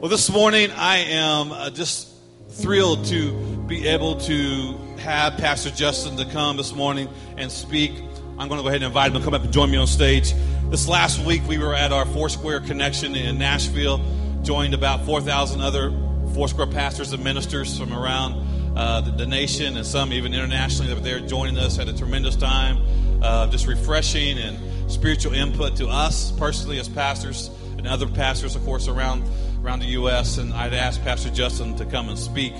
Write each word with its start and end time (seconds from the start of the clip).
Well, 0.00 0.08
this 0.08 0.30
morning 0.30 0.70
I 0.70 0.96
am 0.96 1.52
uh, 1.52 1.68
just 1.68 2.08
thrilled 2.48 3.04
to 3.08 3.32
be 3.66 3.86
able 3.86 4.18
to 4.20 4.78
have 5.00 5.36
Pastor 5.36 5.68
Justin 5.68 6.16
to 6.16 6.24
come 6.24 6.56
this 6.56 6.74
morning 6.74 7.06
and 7.36 7.52
speak. 7.52 7.92
I'm 8.38 8.48
going 8.48 8.56
to 8.56 8.62
go 8.62 8.68
ahead 8.68 8.76
and 8.76 8.84
invite 8.84 9.12
him 9.12 9.18
to 9.18 9.22
come 9.22 9.34
up 9.34 9.44
and 9.44 9.52
join 9.52 9.70
me 9.70 9.76
on 9.76 9.86
stage. 9.86 10.32
This 10.70 10.88
last 10.88 11.22
week 11.26 11.46
we 11.46 11.58
were 11.58 11.74
at 11.74 11.92
our 11.92 12.06
Foursquare 12.06 12.60
Connection 12.60 13.14
in 13.14 13.36
Nashville, 13.36 14.00
joined 14.42 14.72
about 14.72 15.04
4,000 15.04 15.60
other 15.60 15.90
Foursquare 16.32 16.68
pastors 16.68 17.12
and 17.12 17.22
ministers 17.22 17.78
from 17.78 17.92
around 17.92 18.78
uh, 18.78 19.02
the, 19.02 19.10
the, 19.10 19.26
nation 19.26 19.76
and 19.76 19.84
some 19.84 20.14
even 20.14 20.32
internationally 20.32 20.88
that 20.88 20.94
were 20.94 21.04
there 21.04 21.20
joining 21.20 21.58
us. 21.58 21.76
Had 21.76 21.88
a 21.88 21.92
tremendous 21.92 22.36
time, 22.36 22.78
uh, 23.22 23.48
just 23.48 23.66
refreshing 23.66 24.38
and 24.38 24.90
spiritual 24.90 25.34
input 25.34 25.76
to 25.76 25.88
us 25.88 26.32
personally 26.32 26.78
as 26.78 26.88
pastors 26.88 27.50
and 27.76 27.86
other 27.86 28.06
pastors, 28.06 28.56
of 28.56 28.64
course, 28.64 28.88
around 28.88 29.24
around 29.64 29.80
the 29.80 29.86
U.S. 29.86 30.38
And 30.38 30.52
I'd 30.52 30.74
asked 30.74 31.02
Pastor 31.02 31.30
Justin 31.30 31.76
to 31.76 31.84
come 31.84 32.08
and 32.08 32.18
speak 32.18 32.54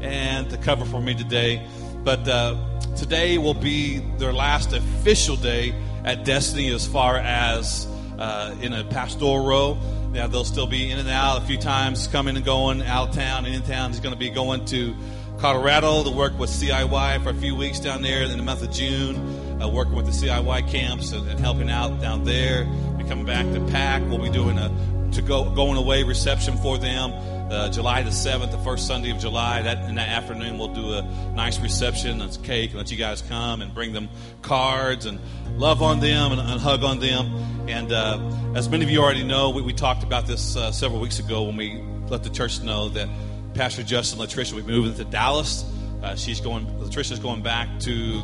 and 0.00 0.48
to 0.50 0.56
cover 0.56 0.84
for 0.84 1.00
me 1.00 1.14
today. 1.14 1.66
But 2.04 2.26
uh, 2.28 2.56
today 2.96 3.38
will 3.38 3.54
be 3.54 3.98
their 4.18 4.32
last 4.32 4.72
official 4.72 5.36
day 5.36 5.74
at 6.04 6.24
Destiny 6.24 6.72
as 6.72 6.86
far 6.86 7.16
as 7.16 7.86
uh, 8.18 8.54
in 8.60 8.72
a 8.72 8.84
pastoral 8.84 9.44
role. 9.44 9.78
Yeah, 10.12 10.26
they'll 10.26 10.44
still 10.44 10.66
be 10.66 10.90
in 10.90 10.98
and 10.98 11.08
out 11.08 11.42
a 11.42 11.46
few 11.46 11.58
times, 11.58 12.06
coming 12.06 12.36
and 12.36 12.44
going, 12.44 12.82
out 12.82 13.10
of 13.10 13.14
town 13.14 13.44
and 13.44 13.54
in 13.54 13.62
town. 13.62 13.90
He's 13.90 14.00
going 14.00 14.14
to 14.14 14.18
be 14.18 14.30
going 14.30 14.64
to 14.66 14.96
Colorado 15.38 16.02
to 16.02 16.10
work 16.10 16.36
with 16.38 16.50
CIY 16.50 17.22
for 17.22 17.30
a 17.30 17.34
few 17.34 17.54
weeks 17.54 17.78
down 17.78 18.02
there 18.02 18.22
in 18.22 18.36
the 18.36 18.42
month 18.42 18.62
of 18.62 18.72
June, 18.72 19.62
uh, 19.62 19.68
working 19.68 19.94
with 19.94 20.06
the 20.06 20.12
CIY 20.12 20.68
camps 20.68 21.12
and, 21.12 21.28
and 21.28 21.38
helping 21.38 21.70
out 21.70 22.00
down 22.00 22.24
there. 22.24 22.64
Be 22.96 23.04
coming 23.04 23.26
back 23.26 23.44
to 23.52 23.60
PAC. 23.66 24.02
We'll 24.08 24.18
be 24.18 24.30
doing 24.30 24.58
a 24.58 24.68
to 25.12 25.22
go 25.22 25.50
going 25.50 25.76
away 25.76 26.02
reception 26.02 26.56
for 26.58 26.78
them. 26.78 27.12
Uh, 27.50 27.70
July 27.70 28.02
the 28.02 28.12
seventh, 28.12 28.52
the 28.52 28.58
first 28.58 28.86
Sunday 28.86 29.10
of 29.10 29.18
July. 29.18 29.62
That 29.62 29.88
in 29.88 29.94
that 29.94 30.08
afternoon, 30.08 30.58
we'll 30.58 30.74
do 30.74 30.92
a 30.92 31.02
nice 31.34 31.58
reception. 31.58 32.20
It's 32.20 32.36
cake, 32.36 32.70
and 32.70 32.78
let 32.78 32.90
you 32.90 32.98
guys 32.98 33.22
come 33.22 33.62
and 33.62 33.72
bring 33.72 33.94
them 33.94 34.10
cards 34.42 35.06
and 35.06 35.18
love 35.56 35.82
on 35.82 36.00
them 36.00 36.32
and, 36.32 36.40
and 36.40 36.60
hug 36.60 36.84
on 36.84 37.00
them. 37.00 37.26
And 37.66 37.90
uh, 37.90 38.20
as 38.54 38.68
many 38.68 38.84
of 38.84 38.90
you 38.90 39.00
already 39.00 39.24
know, 39.24 39.50
we, 39.50 39.62
we 39.62 39.72
talked 39.72 40.02
about 40.02 40.26
this 40.26 40.56
uh, 40.56 40.72
several 40.72 41.00
weeks 41.00 41.18
ago 41.20 41.44
when 41.44 41.56
we 41.56 41.82
let 42.08 42.22
the 42.22 42.30
church 42.30 42.60
know 42.60 42.90
that 42.90 43.08
Pastor 43.54 43.82
Justin 43.82 44.20
Latricia 44.20 44.52
will 44.52 44.62
be 44.62 44.72
moving 44.72 44.94
to 44.94 45.04
Dallas. 45.04 45.64
Uh, 46.02 46.14
she's 46.16 46.40
going. 46.40 46.66
Latricia's 46.78 47.18
going 47.18 47.42
back 47.42 47.68
to 47.80 48.22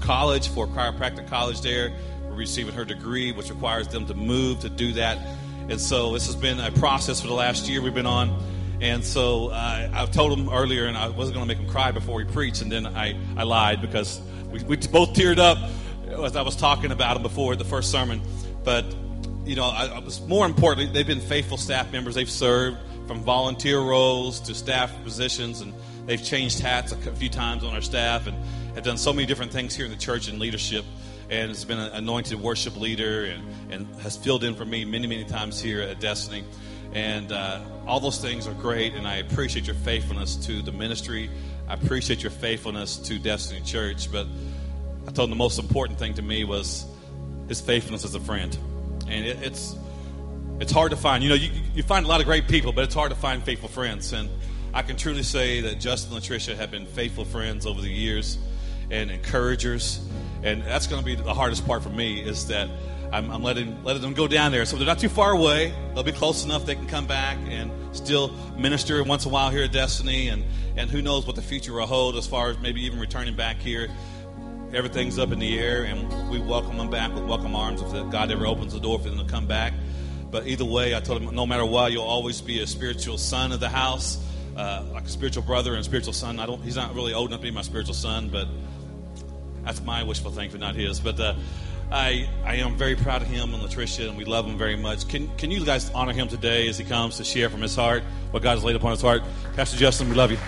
college 0.00 0.48
for 0.48 0.66
chiropractic 0.68 1.26
college 1.28 1.60
there, 1.60 1.92
receiving 2.28 2.74
her 2.74 2.84
degree, 2.84 3.32
which 3.32 3.50
requires 3.50 3.88
them 3.88 4.06
to 4.06 4.14
move 4.14 4.60
to 4.60 4.68
do 4.68 4.92
that 4.92 5.18
and 5.70 5.80
so 5.80 6.12
this 6.14 6.26
has 6.26 6.34
been 6.34 6.58
a 6.58 6.72
process 6.72 7.20
for 7.20 7.28
the 7.28 7.34
last 7.34 7.68
year 7.68 7.80
we've 7.80 7.94
been 7.94 8.04
on. 8.04 8.42
And 8.80 9.04
so 9.04 9.48
uh, 9.48 9.88
I 9.92 10.06
told 10.06 10.36
him 10.36 10.48
earlier, 10.48 10.86
and 10.86 10.96
I 10.96 11.08
wasn't 11.08 11.36
going 11.36 11.48
to 11.48 11.54
make 11.54 11.62
him 11.62 11.70
cry 11.70 11.92
before 11.92 12.16
we 12.16 12.24
preached, 12.24 12.60
and 12.62 12.72
then 12.72 12.86
I, 12.86 13.16
I 13.36 13.44
lied 13.44 13.80
because 13.80 14.20
we, 14.50 14.64
we 14.64 14.76
both 14.78 15.14
teared 15.14 15.38
up 15.38 15.58
as 16.24 16.34
I 16.34 16.42
was 16.42 16.56
talking 16.56 16.90
about 16.90 17.16
him 17.16 17.22
before 17.22 17.54
the 17.54 17.64
first 17.64 17.92
sermon. 17.92 18.20
But, 18.64 18.84
you 19.44 19.54
know, 19.54 19.64
I, 19.64 19.86
I 19.86 19.98
was 20.00 20.20
more 20.22 20.44
importantly, 20.44 20.92
they've 20.92 21.06
been 21.06 21.20
faithful 21.20 21.56
staff 21.56 21.92
members. 21.92 22.16
They've 22.16 22.28
served 22.28 22.78
from 23.06 23.20
volunteer 23.20 23.80
roles 23.80 24.40
to 24.40 24.54
staff 24.54 24.92
positions, 25.04 25.60
and 25.60 25.72
they've 26.06 26.22
changed 26.22 26.58
hats 26.58 26.90
a 26.90 26.96
few 26.96 27.28
times 27.28 27.62
on 27.62 27.74
our 27.74 27.82
staff 27.82 28.26
and 28.26 28.36
have 28.74 28.82
done 28.82 28.98
so 28.98 29.12
many 29.12 29.26
different 29.26 29.52
things 29.52 29.76
here 29.76 29.84
in 29.84 29.92
the 29.92 29.96
church 29.96 30.26
and 30.26 30.40
leadership 30.40 30.84
and 31.30 31.48
has 31.48 31.64
been 31.64 31.78
an 31.78 31.92
anointed 31.92 32.40
worship 32.40 32.76
leader 32.76 33.24
and, 33.24 33.72
and 33.72 34.00
has 34.00 34.16
filled 34.16 34.42
in 34.42 34.54
for 34.54 34.64
me 34.64 34.84
many, 34.84 35.06
many 35.06 35.24
times 35.24 35.60
here 35.60 35.80
at 35.80 36.00
Destiny. 36.00 36.44
And 36.92 37.30
uh, 37.30 37.60
all 37.86 38.00
those 38.00 38.18
things 38.18 38.48
are 38.48 38.54
great, 38.54 38.94
and 38.94 39.06
I 39.06 39.16
appreciate 39.16 39.66
your 39.66 39.76
faithfulness 39.76 40.34
to 40.46 40.60
the 40.60 40.72
ministry. 40.72 41.30
I 41.68 41.74
appreciate 41.74 42.20
your 42.20 42.32
faithfulness 42.32 42.96
to 42.96 43.18
Destiny 43.20 43.60
Church. 43.60 44.10
But 44.10 44.26
I 45.06 45.12
told 45.12 45.28
him 45.28 45.30
the 45.30 45.36
most 45.36 45.60
important 45.60 46.00
thing 46.00 46.14
to 46.14 46.22
me 46.22 46.42
was 46.42 46.84
his 47.46 47.60
faithfulness 47.60 48.04
as 48.04 48.16
a 48.16 48.20
friend. 48.20 48.56
And 49.06 49.24
it, 49.24 49.40
it's 49.40 49.76
it's 50.58 50.72
hard 50.72 50.90
to 50.90 50.96
find. 50.96 51.22
You 51.22 51.30
know, 51.30 51.36
you, 51.36 51.50
you 51.74 51.82
find 51.84 52.04
a 52.04 52.08
lot 52.08 52.20
of 52.20 52.26
great 52.26 52.48
people, 52.48 52.72
but 52.72 52.82
it's 52.82 52.94
hard 52.94 53.10
to 53.10 53.16
find 53.16 53.40
faithful 53.42 53.68
friends. 53.68 54.12
And 54.12 54.28
I 54.74 54.82
can 54.82 54.96
truly 54.96 55.22
say 55.22 55.60
that 55.60 55.78
Justin 55.78 56.12
and 56.14 56.22
Latricia 56.24 56.56
have 56.56 56.72
been 56.72 56.86
faithful 56.86 57.24
friends 57.24 57.66
over 57.66 57.80
the 57.80 57.88
years 57.88 58.36
and 58.90 59.12
encouragers 59.12 60.00
and 60.42 60.62
that's 60.62 60.86
going 60.86 61.00
to 61.00 61.04
be 61.04 61.14
the 61.14 61.34
hardest 61.34 61.66
part 61.66 61.82
for 61.82 61.90
me 61.90 62.20
is 62.20 62.46
that 62.46 62.68
I'm, 63.12 63.30
I'm, 63.30 63.42
letting 63.42 63.82
letting 63.82 64.02
them 64.02 64.14
go 64.14 64.28
down 64.28 64.52
there. 64.52 64.64
So 64.64 64.76
they're 64.76 64.86
not 64.86 65.00
too 65.00 65.08
far 65.08 65.32
away. 65.32 65.74
They'll 65.94 66.04
be 66.04 66.12
close 66.12 66.44
enough 66.44 66.64
they 66.64 66.76
can 66.76 66.86
come 66.86 67.06
back 67.06 67.38
and 67.48 67.70
still 67.94 68.32
minister 68.56 69.02
once 69.02 69.24
in 69.24 69.30
a 69.30 69.34
while 69.34 69.50
here 69.50 69.64
at 69.64 69.72
Destiny. 69.72 70.28
And 70.28 70.44
and 70.76 70.88
who 70.88 71.02
knows 71.02 71.26
what 71.26 71.36
the 71.36 71.42
future 71.42 71.72
will 71.72 71.86
hold 71.86 72.16
as 72.16 72.26
far 72.26 72.50
as 72.50 72.58
maybe 72.58 72.84
even 72.86 73.00
returning 73.00 73.34
back 73.34 73.56
here. 73.56 73.88
Everything's 74.72 75.18
up 75.18 75.32
in 75.32 75.40
the 75.40 75.58
air, 75.58 75.82
and 75.82 76.30
we 76.30 76.38
welcome 76.38 76.78
them 76.78 76.90
back 76.90 77.12
with 77.12 77.24
welcome 77.24 77.56
arms 77.56 77.82
if 77.82 77.90
God 78.10 78.30
ever 78.30 78.46
opens 78.46 78.72
the 78.72 78.78
door 78.78 79.00
for 79.00 79.08
them 79.08 79.18
to 79.18 79.24
come 79.24 79.46
back. 79.48 79.72
But 80.30 80.46
either 80.46 80.64
way, 80.64 80.94
I 80.94 81.00
told 81.00 81.20
them 81.20 81.34
no 81.34 81.44
matter 81.44 81.66
what, 81.66 81.90
you'll 81.90 82.04
always 82.04 82.40
be 82.40 82.60
a 82.60 82.66
spiritual 82.68 83.18
son 83.18 83.50
of 83.50 83.58
the 83.58 83.68
house, 83.68 84.24
uh, 84.56 84.84
like 84.92 85.06
a 85.06 85.08
spiritual 85.08 85.42
brother 85.42 85.74
and 85.74 85.84
spiritual 85.84 86.12
son. 86.12 86.38
I 86.38 86.46
don't. 86.46 86.62
He's 86.62 86.76
not 86.76 86.94
really 86.94 87.12
old 87.12 87.30
enough 87.30 87.40
to 87.40 87.46
be 87.46 87.50
my 87.50 87.62
spiritual 87.62 87.94
son, 87.94 88.28
but 88.28 88.46
that's 89.64 89.82
my 89.82 90.02
wishful 90.02 90.30
thinking, 90.30 90.60
not 90.60 90.74
his. 90.74 91.00
But 91.00 91.18
uh, 91.20 91.34
I, 91.90 92.28
I 92.44 92.56
am 92.56 92.76
very 92.76 92.96
proud 92.96 93.22
of 93.22 93.28
him 93.28 93.52
and 93.52 93.62
Latricia, 93.62 94.08
and 94.08 94.16
we 94.16 94.24
love 94.24 94.46
him 94.46 94.56
very 94.56 94.76
much. 94.76 95.08
Can, 95.08 95.28
can 95.36 95.50
you 95.50 95.64
guys 95.64 95.90
honor 95.90 96.12
him 96.12 96.28
today 96.28 96.68
as 96.68 96.78
he 96.78 96.84
comes 96.84 97.16
to 97.16 97.24
share 97.24 97.50
from 97.50 97.60
his 97.60 97.74
heart 97.74 98.02
what 98.30 98.42
God 98.42 98.54
has 98.54 98.64
laid 98.64 98.76
upon 98.76 98.92
his 98.92 99.02
heart? 99.02 99.22
Pastor 99.56 99.76
Justin, 99.76 100.08
we 100.08 100.14
love 100.14 100.30
you. 100.30 100.38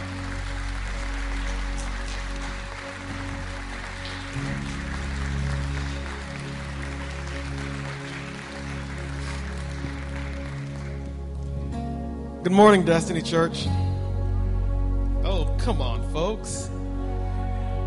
Good 12.42 12.52
morning, 12.52 12.84
Destiny 12.84 13.22
Church. 13.22 13.66
Oh, 15.24 15.56
come 15.60 15.80
on, 15.80 16.02
folks. 16.12 16.71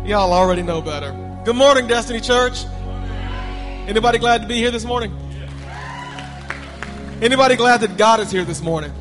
Y'all 0.06 0.32
already 0.32 0.62
know 0.62 0.80
better. 0.80 1.10
Good 1.44 1.56
morning, 1.56 1.88
Destiny 1.88 2.20
Church. 2.20 2.64
Anybody 3.88 4.18
glad 4.18 4.40
to 4.42 4.46
be 4.46 4.54
here 4.54 4.70
this 4.70 4.84
morning? 4.84 5.10
Anybody 7.20 7.56
glad 7.56 7.80
that 7.80 7.96
God 7.96 8.20
is 8.20 8.30
here 8.30 8.44
this 8.44 8.62
morning? 8.62 8.92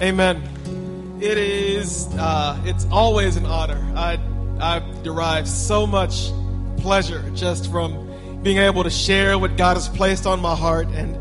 Amen. 0.00 1.18
It 1.20 1.36
is. 1.36 2.06
Uh, 2.18 2.58
it's 2.64 2.86
always 2.90 3.36
an 3.36 3.44
honor. 3.44 3.76
I 3.94 4.18
I 4.58 4.78
derive 5.02 5.46
so 5.46 5.86
much 5.86 6.30
pleasure 6.78 7.22
just 7.34 7.70
from 7.70 8.42
being 8.42 8.56
able 8.56 8.84
to 8.84 8.90
share 8.90 9.38
what 9.38 9.58
God 9.58 9.76
has 9.76 9.90
placed 9.90 10.24
on 10.26 10.40
my 10.40 10.56
heart 10.56 10.88
and 10.88 11.14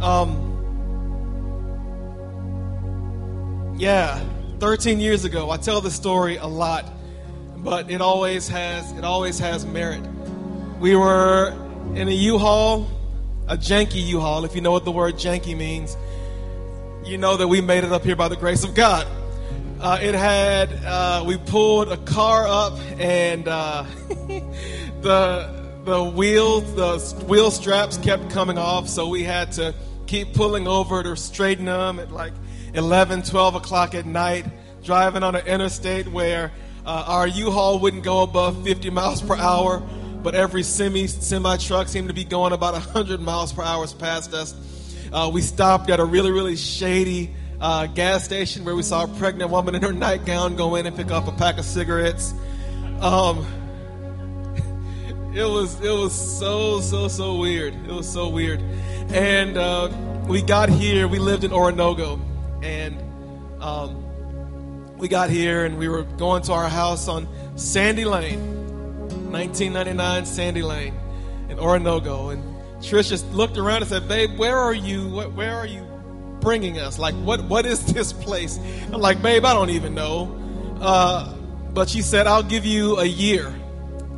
um 0.00 0.52
yeah 3.76 4.22
13 4.60 5.00
years 5.00 5.24
ago. 5.24 5.50
I 5.50 5.56
tell 5.56 5.80
the 5.80 5.90
story 5.90 6.36
a 6.36 6.46
lot, 6.46 6.90
but 7.58 7.90
it 7.90 8.00
always 8.00 8.48
has 8.48 8.90
it 8.92 9.04
always 9.04 9.38
has 9.38 9.66
merit. 9.66 10.02
We 10.80 10.96
were 10.96 11.52
in 11.94 12.08
a 12.08 12.12
U-Haul, 12.12 12.88
a 13.48 13.56
janky 13.56 14.04
U-Haul. 14.06 14.44
If 14.44 14.54
you 14.54 14.60
know 14.60 14.72
what 14.72 14.84
the 14.84 14.92
word 14.92 15.14
janky 15.14 15.56
means, 15.56 15.96
you 17.04 17.18
know 17.18 17.36
that 17.36 17.48
we 17.48 17.60
made 17.60 17.84
it 17.84 17.92
up 17.92 18.04
here 18.04 18.16
by 18.16 18.28
the 18.28 18.36
grace 18.36 18.64
of 18.64 18.74
God. 18.74 19.06
Uh, 19.80 19.98
it 20.00 20.14
had 20.14 20.72
uh, 20.84 21.24
we 21.26 21.36
pulled 21.36 21.90
a 21.90 21.98
car 21.98 22.46
up 22.48 22.78
and 22.98 23.46
uh, 23.48 23.84
the 25.02 25.64
the 25.84 26.02
wheels 26.02 26.74
the 26.74 26.98
wheel 27.26 27.50
straps 27.50 27.98
kept 27.98 28.30
coming 28.30 28.56
off, 28.56 28.88
so 28.88 29.08
we 29.08 29.22
had 29.22 29.52
to 29.52 29.74
keep 30.06 30.32
pulling 30.32 30.66
over 30.66 31.02
to 31.02 31.16
straighten 31.16 31.66
them 31.66 31.98
at 31.98 32.10
like 32.10 32.32
11, 32.74 33.22
12 33.22 33.54
o'clock 33.54 33.94
at 33.94 34.04
night, 34.04 34.44
driving 34.82 35.22
on 35.22 35.36
an 35.36 35.46
interstate 35.46 36.08
where 36.08 36.52
uh, 36.84 37.04
our 37.06 37.26
U-Haul 37.26 37.78
wouldn't 37.78 38.02
go 38.02 38.22
above 38.22 38.62
50 38.64 38.90
miles 38.90 39.22
per 39.22 39.36
hour, 39.36 39.80
but 40.22 40.34
every 40.34 40.62
semi 40.62 41.06
semi 41.06 41.56
truck 41.56 41.88
seemed 41.88 42.08
to 42.08 42.14
be 42.14 42.24
going 42.24 42.52
about 42.52 42.74
100 42.74 43.20
miles 43.20 43.52
per 43.52 43.62
hour 43.62 43.86
past 43.98 44.34
us. 44.34 44.54
Uh, 45.12 45.30
we 45.32 45.40
stopped 45.40 45.88
at 45.88 46.00
a 46.00 46.04
really 46.04 46.30
really 46.30 46.56
shady 46.56 47.34
uh, 47.60 47.86
gas 47.86 48.24
station 48.24 48.64
where 48.64 48.74
we 48.74 48.82
saw 48.82 49.04
a 49.04 49.08
pregnant 49.08 49.50
woman 49.50 49.74
in 49.74 49.82
her 49.82 49.92
nightgown 49.92 50.56
go 50.56 50.74
in 50.74 50.86
and 50.86 50.96
pick 50.96 51.10
up 51.10 51.28
a 51.28 51.32
pack 51.32 51.58
of 51.58 51.64
cigarettes. 51.64 52.34
Um, 53.00 53.46
it 55.34 55.44
was 55.44 55.80
it 55.80 55.92
was 55.92 56.38
so 56.38 56.80
so 56.80 57.06
so 57.08 57.36
weird. 57.36 57.74
It 57.86 57.92
was 57.92 58.10
so 58.10 58.28
weird, 58.28 58.60
and 59.10 59.56
uh, 59.56 59.90
we 60.26 60.42
got 60.42 60.68
here. 60.68 61.06
We 61.06 61.18
lived 61.18 61.44
in 61.44 61.52
Oronogo 61.52 62.20
and 62.64 63.62
um, 63.62 64.96
we 64.96 65.06
got 65.08 65.30
here 65.30 65.64
and 65.64 65.78
we 65.78 65.88
were 65.88 66.02
going 66.02 66.42
to 66.44 66.52
our 66.52 66.68
house 66.68 67.08
on 67.08 67.28
Sandy 67.56 68.04
Lane, 68.04 68.40
1999 69.30 70.26
Sandy 70.26 70.62
Lane 70.62 70.94
in 71.48 71.58
Oronogo. 71.58 72.32
And 72.32 72.42
Trish 72.82 73.10
just 73.10 73.30
looked 73.32 73.58
around 73.58 73.82
and 73.82 73.88
said, 73.88 74.08
"Babe, 74.08 74.38
where 74.38 74.56
are 74.56 74.74
you? 74.74 75.08
Where 75.10 75.54
are 75.54 75.66
you 75.66 75.84
bringing 76.44 76.78
us? 76.78 76.98
Like, 76.98 77.14
what, 77.16 77.42
what 77.44 77.66
is 77.66 77.84
this 77.92 78.12
place? 78.12 78.60
I'm 78.92 79.00
like, 79.00 79.20
babe, 79.20 79.44
I 79.44 79.54
don't 79.54 79.70
even 79.70 79.94
know. 79.94 80.38
Uh, 80.80 81.34
but 81.72 81.88
she 81.88 82.02
said, 82.02 82.28
I'll 82.28 82.42
give 82.44 82.64
you 82.64 82.98
a 82.98 83.04
year. 83.04 83.52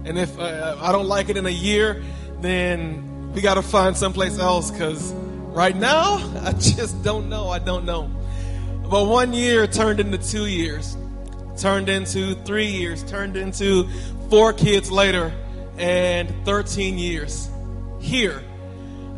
And 0.04 0.18
if 0.18 0.38
uh, 0.38 0.76
I 0.80 0.92
don't 0.92 1.06
like 1.06 1.30
it 1.30 1.36
in 1.36 1.46
a 1.46 1.50
year, 1.50 2.02
then 2.40 3.32
we 3.32 3.40
got 3.40 3.54
to 3.54 3.62
find 3.62 3.96
someplace 3.96 4.38
else 4.38 4.70
because 4.70 5.12
right 5.12 5.74
now, 5.74 6.16
I 6.42 6.52
just 6.52 7.02
don't 7.02 7.28
know. 7.30 7.48
I 7.48 7.60
don't 7.60 7.86
know. 7.86 8.10
But 8.88 9.06
one 9.06 9.32
year 9.32 9.66
turned 9.66 9.98
into 9.98 10.18
two 10.18 10.46
years, 10.46 10.96
turned 11.56 11.88
into 11.88 12.34
three 12.44 12.68
years, 12.68 13.02
turned 13.02 13.36
into 13.36 13.88
four 14.30 14.52
kids 14.52 14.90
later, 14.90 15.32
and 15.76 16.32
13 16.44 16.98
years 16.98 17.50
here 17.98 18.42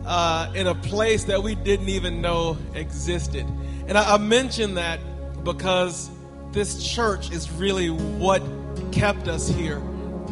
uh, 0.06 0.50
in 0.54 0.66
a 0.66 0.74
place 0.74 1.24
that 1.24 1.42
we 1.42 1.54
didn't 1.54 1.90
even 1.90 2.22
know 2.22 2.56
existed. 2.74 3.46
And 3.86 3.98
I, 3.98 4.14
I 4.14 4.16
mention 4.18 4.74
that 4.74 5.00
because 5.44 6.10
this 6.52 6.82
church 6.82 7.30
is 7.30 7.50
really 7.52 7.90
what 7.90 8.42
kept 8.90 9.28
us 9.28 9.48
here 9.48 9.82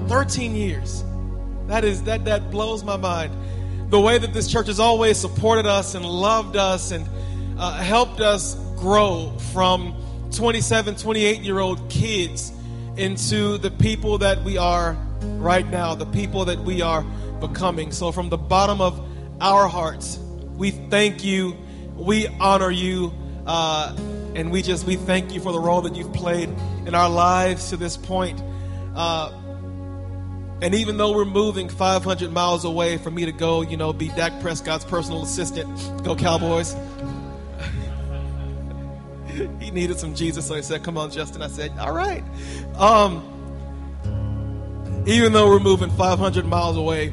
13 0.08 0.54
years. 0.54 1.04
That 1.66 1.84
is 1.84 2.04
that 2.04 2.24
that 2.24 2.50
blows 2.50 2.84
my 2.84 2.96
mind. 2.96 3.32
The 3.90 4.00
way 4.00 4.18
that 4.18 4.32
this 4.32 4.50
church 4.50 4.68
has 4.68 4.80
always 4.80 5.18
supported 5.18 5.66
us 5.66 5.94
and 5.94 6.04
loved 6.04 6.56
us 6.56 6.90
and 6.90 7.06
uh, 7.58 7.74
helped 7.74 8.20
us 8.20 8.56
grow 8.76 9.32
from 9.52 9.94
27, 10.32 10.96
28 10.96 11.40
year 11.40 11.58
old 11.58 11.88
kids 11.88 12.52
into 12.96 13.58
the 13.58 13.70
people 13.70 14.18
that 14.18 14.42
we 14.44 14.56
are 14.56 14.96
right 15.22 15.66
now, 15.68 15.94
the 15.94 16.06
people 16.06 16.44
that 16.46 16.58
we 16.60 16.82
are 16.82 17.02
becoming. 17.40 17.92
So, 17.92 18.12
from 18.12 18.28
the 18.28 18.38
bottom 18.38 18.80
of 18.80 19.00
our 19.40 19.68
hearts, 19.68 20.18
we 20.56 20.70
thank 20.70 21.24
you, 21.24 21.56
we 21.94 22.26
honor 22.40 22.70
you, 22.70 23.12
uh, 23.46 23.94
and 24.34 24.50
we 24.50 24.62
just 24.62 24.86
we 24.86 24.96
thank 24.96 25.32
you 25.32 25.40
for 25.40 25.52
the 25.52 25.60
role 25.60 25.82
that 25.82 25.94
you've 25.94 26.12
played 26.12 26.48
in 26.86 26.94
our 26.94 27.08
lives 27.08 27.70
to 27.70 27.76
this 27.76 27.96
point. 27.96 28.42
Uh, 28.94 29.32
and 30.62 30.74
even 30.74 30.96
though 30.96 31.12
we're 31.12 31.26
moving 31.26 31.68
500 31.68 32.32
miles 32.32 32.64
away 32.64 32.96
for 32.96 33.10
me 33.10 33.26
to 33.26 33.32
go, 33.32 33.60
you 33.60 33.76
know, 33.76 33.92
be 33.92 34.08
Dak 34.08 34.40
Prescott's 34.40 34.86
personal 34.86 35.22
assistant, 35.22 35.68
go 36.02 36.16
Cowboys. 36.16 36.74
Needed 39.76 40.00
some 40.00 40.14
Jesus, 40.14 40.46
so 40.46 40.54
he 40.54 40.62
said, 40.62 40.82
"Come 40.82 40.98
on, 40.98 41.12
Justin." 41.12 41.42
I 41.42 41.48
said, 41.48 41.70
"All 41.78 41.92
right." 41.92 42.24
Um, 42.76 43.22
even 45.06 45.32
though 45.32 45.48
we're 45.48 45.60
moving 45.60 45.90
500 45.90 46.44
miles 46.44 46.76
away, 46.76 47.12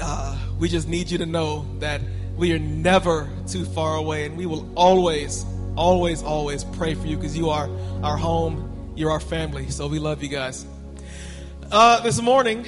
uh, 0.00 0.36
we 0.58 0.68
just 0.68 0.88
need 0.88 1.08
you 1.08 1.18
to 1.18 1.26
know 1.26 1.64
that 1.78 2.00
we 2.36 2.52
are 2.52 2.58
never 2.58 3.28
too 3.46 3.64
far 3.64 3.96
away, 3.96 4.26
and 4.26 4.36
we 4.36 4.46
will 4.46 4.68
always, 4.74 5.44
always, 5.76 6.22
always 6.22 6.64
pray 6.64 6.94
for 6.94 7.06
you 7.06 7.16
because 7.16 7.36
you 7.36 7.50
are 7.50 7.70
our 8.02 8.16
home, 8.16 8.92
you're 8.96 9.10
our 9.10 9.20
family. 9.20 9.70
So 9.70 9.86
we 9.86 9.98
love 9.98 10.22
you 10.22 10.28
guys. 10.28 10.66
Uh, 11.70 12.00
this 12.00 12.20
morning, 12.20 12.66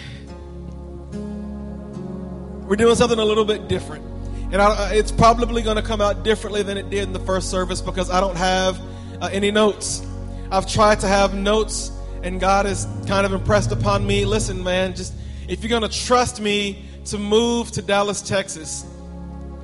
we're 2.68 2.76
doing 2.76 2.94
something 2.94 3.18
a 3.18 3.24
little 3.24 3.44
bit 3.44 3.66
different. 3.66 4.11
And 4.52 4.60
I, 4.60 4.94
it's 4.94 5.10
probably 5.10 5.62
going 5.62 5.76
to 5.76 5.82
come 5.82 6.02
out 6.02 6.22
differently 6.22 6.62
than 6.62 6.76
it 6.76 6.90
did 6.90 7.04
in 7.04 7.12
the 7.12 7.20
first 7.20 7.50
service 7.50 7.80
because 7.80 8.10
I 8.10 8.20
don't 8.20 8.36
have 8.36 8.78
uh, 9.20 9.30
any 9.32 9.50
notes. 9.50 10.06
I've 10.50 10.66
tried 10.66 11.00
to 11.00 11.08
have 11.08 11.34
notes, 11.34 11.90
and 12.22 12.38
God 12.38 12.66
has 12.66 12.86
kind 13.06 13.24
of 13.24 13.32
impressed 13.32 13.72
upon 13.72 14.06
me 14.06 14.26
listen, 14.26 14.62
man, 14.62 14.94
just 14.94 15.14
if 15.48 15.62
you're 15.62 15.70
going 15.70 15.90
to 15.90 16.06
trust 16.06 16.40
me 16.40 16.84
to 17.06 17.18
move 17.18 17.72
to 17.72 17.82
Dallas, 17.82 18.20
Texas, 18.20 18.84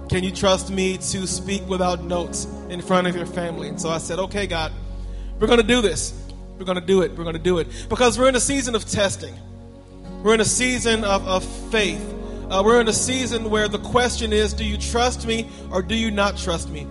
can 0.08 0.24
you 0.24 0.30
trust 0.30 0.70
me 0.70 0.96
to 0.96 1.26
speak 1.26 1.68
without 1.68 2.02
notes 2.02 2.46
in 2.70 2.80
front 2.80 3.06
of 3.06 3.14
your 3.14 3.26
family? 3.26 3.68
And 3.68 3.78
so 3.78 3.90
I 3.90 3.98
said, 3.98 4.18
okay, 4.18 4.46
God, 4.46 4.72
we're 5.38 5.46
going 5.46 5.60
to 5.60 5.66
do 5.66 5.82
this. 5.82 6.14
We're 6.58 6.64
going 6.64 6.80
to 6.80 6.86
do 6.86 7.02
it. 7.02 7.10
We're 7.10 7.24
going 7.24 7.36
to 7.36 7.42
do 7.42 7.58
it. 7.58 7.68
Because 7.90 8.18
we're 8.18 8.28
in 8.28 8.36
a 8.36 8.40
season 8.40 8.74
of 8.74 8.86
testing, 8.86 9.34
we're 10.22 10.34
in 10.34 10.40
a 10.40 10.46
season 10.46 11.04
of, 11.04 11.28
of 11.28 11.44
faith. 11.70 12.02
Uh, 12.50 12.62
we're 12.64 12.80
in 12.80 12.88
a 12.88 12.92
season 12.92 13.50
where 13.50 13.68
the 13.68 13.78
question 13.78 14.32
is 14.32 14.54
do 14.54 14.64
you 14.64 14.78
trust 14.78 15.26
me 15.26 15.46
or 15.70 15.82
do 15.82 15.94
you 15.94 16.10
not 16.10 16.38
trust 16.38 16.70
me? 16.70 16.86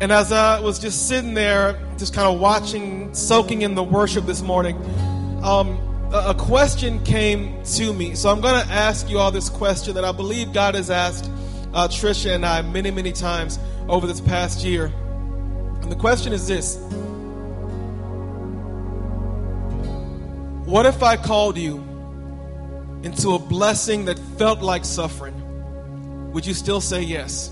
And 0.00 0.10
as 0.10 0.32
I 0.32 0.60
was 0.60 0.78
just 0.78 1.06
sitting 1.06 1.34
there, 1.34 1.78
just 1.98 2.14
kind 2.14 2.32
of 2.32 2.40
watching, 2.40 3.12
soaking 3.12 3.62
in 3.62 3.74
the 3.74 3.82
worship 3.82 4.24
this 4.24 4.40
morning, 4.40 4.76
um, 5.42 5.78
a, 6.14 6.34
question 6.34 7.04
came 7.04 7.62
to 7.64 7.92
me. 7.92 8.14
So 8.14 8.30
I'm 8.30 8.40
going 8.40 8.64
to 8.64 8.72
ask 8.72 9.10
you 9.10 9.18
all 9.18 9.30
this 9.30 9.50
question 9.50 9.94
that 9.96 10.04
I 10.04 10.12
believe 10.12 10.54
God 10.54 10.74
has 10.74 10.88
asked 10.90 11.30
uh, 11.74 11.88
Trisha 11.88 12.34
and 12.34 12.46
I 12.46 12.62
many, 12.62 12.90
many 12.90 13.12
times 13.12 13.58
over 13.86 14.06
this 14.06 14.20
past 14.20 14.64
year. 14.64 14.86
And 15.82 15.92
the 15.92 15.96
question 15.96 16.32
is 16.32 16.46
this 16.46 16.76
What 20.64 20.86
if 20.86 21.02
I 21.02 21.16
called 21.16 21.58
you 21.58 21.87
into 23.02 23.30
a 23.30 23.38
blessing 23.38 24.04
that 24.06 24.18
felt 24.38 24.60
like 24.60 24.84
suffering, 24.84 25.34
would 26.32 26.44
you 26.44 26.54
still 26.54 26.80
say 26.80 27.02
yes? 27.02 27.50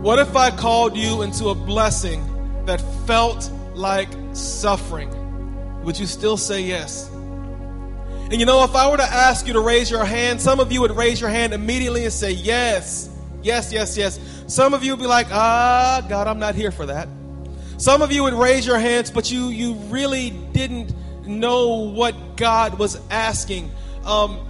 What 0.00 0.18
if 0.18 0.36
I 0.36 0.50
called 0.50 0.96
you 0.96 1.22
into 1.22 1.48
a 1.48 1.54
blessing 1.54 2.64
that 2.66 2.80
felt 3.06 3.50
like 3.74 4.08
suffering? 4.32 5.10
Would 5.82 5.98
you 5.98 6.06
still 6.06 6.36
say 6.36 6.62
yes? 6.62 7.08
And 8.28 8.34
you 8.34 8.46
know, 8.46 8.64
if 8.64 8.74
I 8.74 8.90
were 8.90 8.96
to 8.96 9.04
ask 9.04 9.46
you 9.46 9.52
to 9.52 9.60
raise 9.60 9.90
your 9.90 10.04
hand, 10.04 10.40
some 10.40 10.58
of 10.58 10.72
you 10.72 10.80
would 10.80 10.96
raise 10.96 11.20
your 11.20 11.30
hand 11.30 11.52
immediately 11.52 12.04
and 12.04 12.12
say 12.12 12.32
yes. 12.32 13.08
Yes, 13.42 13.72
yes, 13.72 13.96
yes. 13.96 14.18
Some 14.48 14.74
of 14.74 14.82
you 14.82 14.92
would 14.92 15.00
be 15.00 15.06
like, 15.06 15.28
ah, 15.30 16.04
God, 16.08 16.26
I'm 16.26 16.40
not 16.40 16.56
here 16.56 16.72
for 16.72 16.86
that. 16.86 17.08
Some 17.78 18.02
of 18.02 18.10
you 18.10 18.24
would 18.24 18.34
raise 18.34 18.66
your 18.66 18.78
hands, 18.78 19.10
but 19.10 19.30
you 19.30 19.48
you 19.48 19.74
really 19.74 20.30
didn't 20.30 20.92
know 21.26 21.90
what 21.90 22.36
God 22.36 22.78
was 22.78 23.00
asking. 23.10 23.70
Um, 24.04 24.40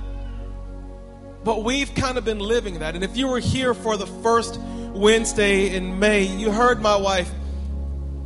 but 1.44 1.62
we've 1.62 1.94
kind 1.94 2.19
of 2.19 2.25
been 2.25 2.40
living 2.40 2.81
that. 2.81 2.94
And 2.94 3.05
if 3.05 3.17
you 3.17 3.28
were 3.28 3.38
here 3.38 3.73
for 3.73 3.96
the 3.96 4.06
first 4.06 4.58
Wednesday 4.94 5.75
in 5.75 5.99
May, 5.99 6.25
you 6.25 6.50
heard 6.50 6.81
my 6.81 6.96
wife 6.96 7.31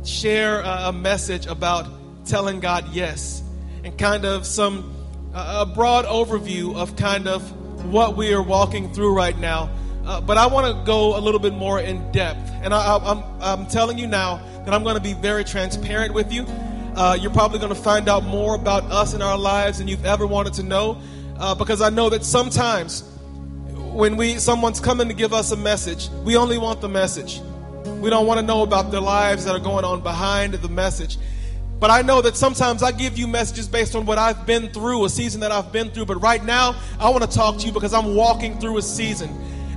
share 0.03 0.61
a 0.61 0.91
message 0.91 1.45
about 1.45 1.87
telling 2.25 2.59
God 2.59 2.89
yes 2.91 3.43
and 3.83 3.97
kind 3.97 4.25
of 4.25 4.45
some 4.45 4.95
a 5.33 5.65
broad 5.65 6.05
overview 6.05 6.75
of 6.75 6.95
kind 6.95 7.27
of 7.27 7.41
what 7.85 8.17
we 8.17 8.33
are 8.33 8.43
walking 8.43 8.93
through 8.93 9.15
right 9.15 9.37
now. 9.37 9.69
Uh, 10.05 10.19
but 10.19 10.37
I 10.37 10.47
want 10.47 10.75
to 10.75 10.83
go 10.83 11.17
a 11.17 11.21
little 11.21 11.39
bit 11.39 11.53
more 11.53 11.79
in 11.79 12.11
depth. 12.11 12.49
And 12.63 12.73
I, 12.73 12.97
I'm, 12.97 13.23
I'm 13.39 13.67
telling 13.67 13.97
you 13.97 14.07
now 14.07 14.37
that 14.65 14.73
I'm 14.73 14.83
going 14.83 14.95
to 14.95 15.01
be 15.01 15.13
very 15.13 15.43
transparent 15.43 16.13
with 16.13 16.33
you. 16.33 16.45
Uh, 16.95 17.17
you're 17.19 17.31
probably 17.31 17.57
going 17.57 17.73
to 17.73 17.81
find 17.81 18.09
out 18.09 18.23
more 18.23 18.55
about 18.55 18.83
us 18.91 19.13
and 19.13 19.23
our 19.23 19.37
lives 19.37 19.77
than 19.77 19.87
you've 19.87 20.05
ever 20.05 20.27
wanted 20.27 20.53
to 20.53 20.63
know, 20.63 21.01
uh, 21.37 21.55
because 21.55 21.81
I 21.81 21.89
know 21.89 22.09
that 22.09 22.23
sometimes 22.23 23.03
when 23.93 24.15
we 24.17 24.37
someone's 24.37 24.79
coming 24.79 25.07
to 25.07 25.13
give 25.13 25.33
us 25.33 25.51
a 25.51 25.57
message, 25.57 26.09
we 26.23 26.35
only 26.35 26.57
want 26.57 26.81
the 26.81 26.89
message. 26.89 27.41
We 27.99 28.09
don't 28.09 28.27
want 28.27 28.39
to 28.39 28.45
know 28.45 28.63
about 28.63 28.91
their 28.91 29.01
lives 29.01 29.45
that 29.45 29.55
are 29.55 29.59
going 29.59 29.85
on 29.85 30.01
behind 30.01 30.53
the 30.53 30.69
message. 30.69 31.17
But 31.79 31.89
I 31.89 32.03
know 32.03 32.21
that 32.21 32.37
sometimes 32.37 32.83
I 32.83 32.91
give 32.91 33.17
you 33.17 33.27
messages 33.27 33.67
based 33.67 33.95
on 33.95 34.05
what 34.05 34.19
I've 34.19 34.45
been 34.45 34.69
through, 34.69 35.05
a 35.05 35.09
season 35.09 35.41
that 35.41 35.51
I've 35.51 35.71
been 35.71 35.89
through. 35.89 36.05
But 36.05 36.21
right 36.21 36.43
now, 36.43 36.75
I 36.99 37.09
want 37.09 37.23
to 37.23 37.29
talk 37.29 37.57
to 37.57 37.65
you 37.65 37.71
because 37.71 37.93
I'm 37.93 38.15
walking 38.15 38.59
through 38.59 38.77
a 38.77 38.81
season. 38.83 39.29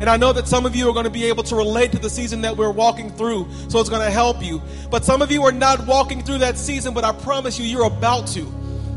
And 0.04 0.10
I 0.10 0.18
know 0.18 0.34
that 0.34 0.46
some 0.46 0.66
of 0.66 0.76
you 0.76 0.86
are 0.90 0.92
going 0.92 1.06
to 1.06 1.10
be 1.10 1.24
able 1.24 1.44
to 1.44 1.56
relate 1.56 1.90
to 1.92 1.98
the 1.98 2.10
season 2.10 2.42
that 2.42 2.54
we're 2.54 2.70
walking 2.70 3.08
through, 3.08 3.48
so 3.70 3.80
it's 3.80 3.88
going 3.88 4.02
to 4.02 4.10
help 4.10 4.44
you. 4.44 4.60
But 4.90 5.02
some 5.02 5.22
of 5.22 5.32
you 5.32 5.42
are 5.44 5.50
not 5.50 5.86
walking 5.86 6.22
through 6.22 6.40
that 6.40 6.58
season, 6.58 6.92
but 6.92 7.04
I 7.04 7.12
promise 7.12 7.58
you, 7.58 7.64
you're 7.64 7.86
about 7.86 8.26
to. 8.34 8.44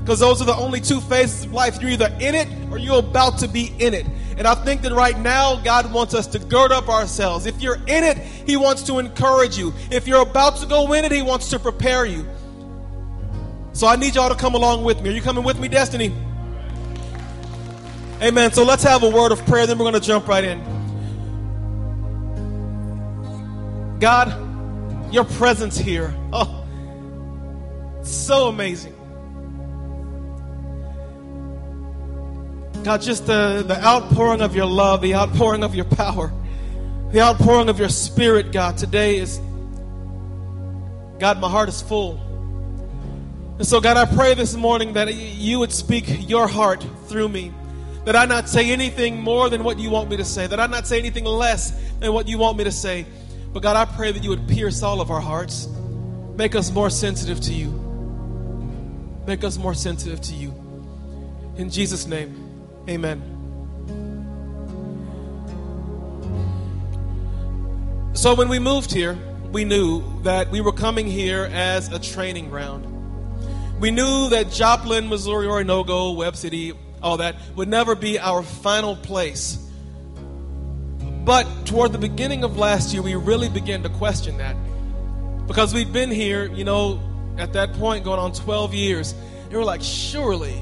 Because 0.01 0.19
those 0.19 0.41
are 0.41 0.45
the 0.45 0.57
only 0.57 0.81
two 0.81 0.99
phases 0.99 1.45
of 1.45 1.53
life. 1.53 1.81
You're 1.81 1.91
either 1.91 2.13
in 2.19 2.35
it 2.35 2.49
or 2.69 2.77
you're 2.77 2.99
about 2.99 3.37
to 3.37 3.47
be 3.47 3.73
in 3.79 3.93
it. 3.93 4.05
And 4.37 4.45
I 4.45 4.53
think 4.53 4.81
that 4.81 4.91
right 4.91 5.17
now, 5.17 5.55
God 5.61 5.93
wants 5.93 6.13
us 6.13 6.27
to 6.27 6.39
gird 6.39 6.73
up 6.73 6.89
ourselves. 6.89 7.45
If 7.45 7.61
you're 7.61 7.79
in 7.87 8.03
it, 8.03 8.17
He 8.17 8.57
wants 8.57 8.83
to 8.83 8.99
encourage 8.99 9.57
you. 9.57 9.73
If 9.89 10.09
you're 10.09 10.23
about 10.23 10.57
to 10.57 10.65
go 10.65 10.91
in 10.91 11.05
it, 11.05 11.13
He 11.13 11.21
wants 11.21 11.49
to 11.51 11.57
prepare 11.57 12.05
you. 12.05 12.27
So 13.71 13.87
I 13.87 13.95
need 13.95 14.15
y'all 14.15 14.27
to 14.27 14.35
come 14.35 14.55
along 14.55 14.83
with 14.83 15.01
me. 15.01 15.11
Are 15.11 15.13
you 15.13 15.21
coming 15.21 15.45
with 15.45 15.57
me, 15.57 15.69
Destiny? 15.69 16.13
Amen. 18.21 18.51
So 18.51 18.65
let's 18.65 18.83
have 18.83 19.03
a 19.03 19.09
word 19.09 19.31
of 19.31 19.45
prayer, 19.45 19.65
then 19.67 19.77
we're 19.77 19.89
going 19.89 19.93
to 19.93 20.05
jump 20.05 20.27
right 20.27 20.43
in. 20.43 20.76
God, 23.99 25.13
your 25.13 25.23
presence 25.23 25.77
here. 25.77 26.13
Oh, 26.31 26.65
so 28.03 28.47
amazing. 28.47 28.93
God, 32.83 33.01
just 33.01 33.25
the, 33.25 33.65
the 33.67 33.83
outpouring 33.83 34.41
of 34.41 34.55
your 34.55 34.65
love, 34.65 35.01
the 35.01 35.15
outpouring 35.15 35.63
of 35.63 35.75
your 35.75 35.85
power, 35.85 36.31
the 37.11 37.21
outpouring 37.21 37.69
of 37.69 37.79
your 37.79 37.89
spirit, 37.89 38.51
God, 38.51 38.77
today 38.77 39.17
is, 39.17 39.39
God, 41.19 41.39
my 41.39 41.49
heart 41.49 41.67
is 41.67 41.81
full. 41.81 42.23
And 43.57 43.65
so, 43.65 43.81
God, 43.81 43.97
I 43.97 44.05
pray 44.05 44.35
this 44.35 44.55
morning 44.55 44.93
that 44.93 45.13
you 45.13 45.59
would 45.59 45.71
speak 45.71 46.29
your 46.29 46.47
heart 46.47 46.85
through 47.07 47.29
me. 47.29 47.51
That 48.05 48.15
I 48.15 48.25
not 48.25 48.47
say 48.47 48.71
anything 48.71 49.19
more 49.19 49.49
than 49.49 49.63
what 49.63 49.79
you 49.79 49.89
want 49.89 50.09
me 50.09 50.17
to 50.17 50.23
say. 50.23 50.47
That 50.47 50.59
I 50.59 50.67
not 50.67 50.87
say 50.87 50.99
anything 50.99 51.25
less 51.25 51.71
than 51.99 52.13
what 52.13 52.27
you 52.27 52.37
want 52.37 52.57
me 52.57 52.63
to 52.65 52.71
say. 52.71 53.05
But 53.53 53.63
God, 53.63 53.75
I 53.75 53.85
pray 53.85 54.11
that 54.11 54.23
you 54.23 54.29
would 54.29 54.47
pierce 54.47 54.83
all 54.83 55.01
of 55.01 55.09
our 55.11 55.21
hearts. 55.21 55.67
Make 56.35 56.55
us 56.55 56.71
more 56.71 56.89
sensitive 56.89 57.39
to 57.41 57.53
you. 57.53 57.71
Make 59.25 59.43
us 59.43 59.57
more 59.57 59.73
sensitive 59.73 60.21
to 60.21 60.33
you. 60.33 60.53
In 61.57 61.69
Jesus' 61.69 62.05
name, 62.05 62.35
amen. 62.87 63.33
So 68.13 68.33
when 68.33 68.49
we 68.49 68.59
moved 68.59 68.91
here, 68.91 69.17
we 69.51 69.63
knew 69.63 70.21
that 70.23 70.49
we 70.49 70.61
were 70.61 70.71
coming 70.71 71.07
here 71.07 71.49
as 71.51 71.91
a 71.91 71.99
training 71.99 72.49
ground. 72.49 72.85
We 73.79 73.91
knew 73.91 74.29
that 74.29 74.51
Joplin, 74.51 75.07
Missouri, 75.07 75.45
Oronogo, 75.45 76.15
Webb 76.15 76.35
City, 76.35 76.73
all 77.01 77.17
that 77.17 77.35
would 77.55 77.67
never 77.67 77.95
be 77.95 78.17
our 78.17 78.43
final 78.43 78.95
place. 78.95 79.66
But 81.27 81.65
toward 81.65 81.91
the 81.91 81.97
beginning 81.97 82.45
of 82.45 82.57
last 82.57 82.93
year, 82.93 83.01
we 83.01 83.13
really 83.15 83.49
began 83.49 83.83
to 83.83 83.89
question 83.89 84.37
that. 84.37 84.55
Because 85.45 85.73
we'd 85.73 85.91
been 85.91 86.09
here, 86.09 86.49
you 86.53 86.63
know, 86.63 87.01
at 87.37 87.51
that 87.51 87.73
point 87.73 88.05
going 88.05 88.17
on 88.17 88.31
12 88.31 88.73
years. 88.73 89.11
And 89.43 89.51
we're 89.51 89.65
like, 89.65 89.81
surely, 89.83 90.55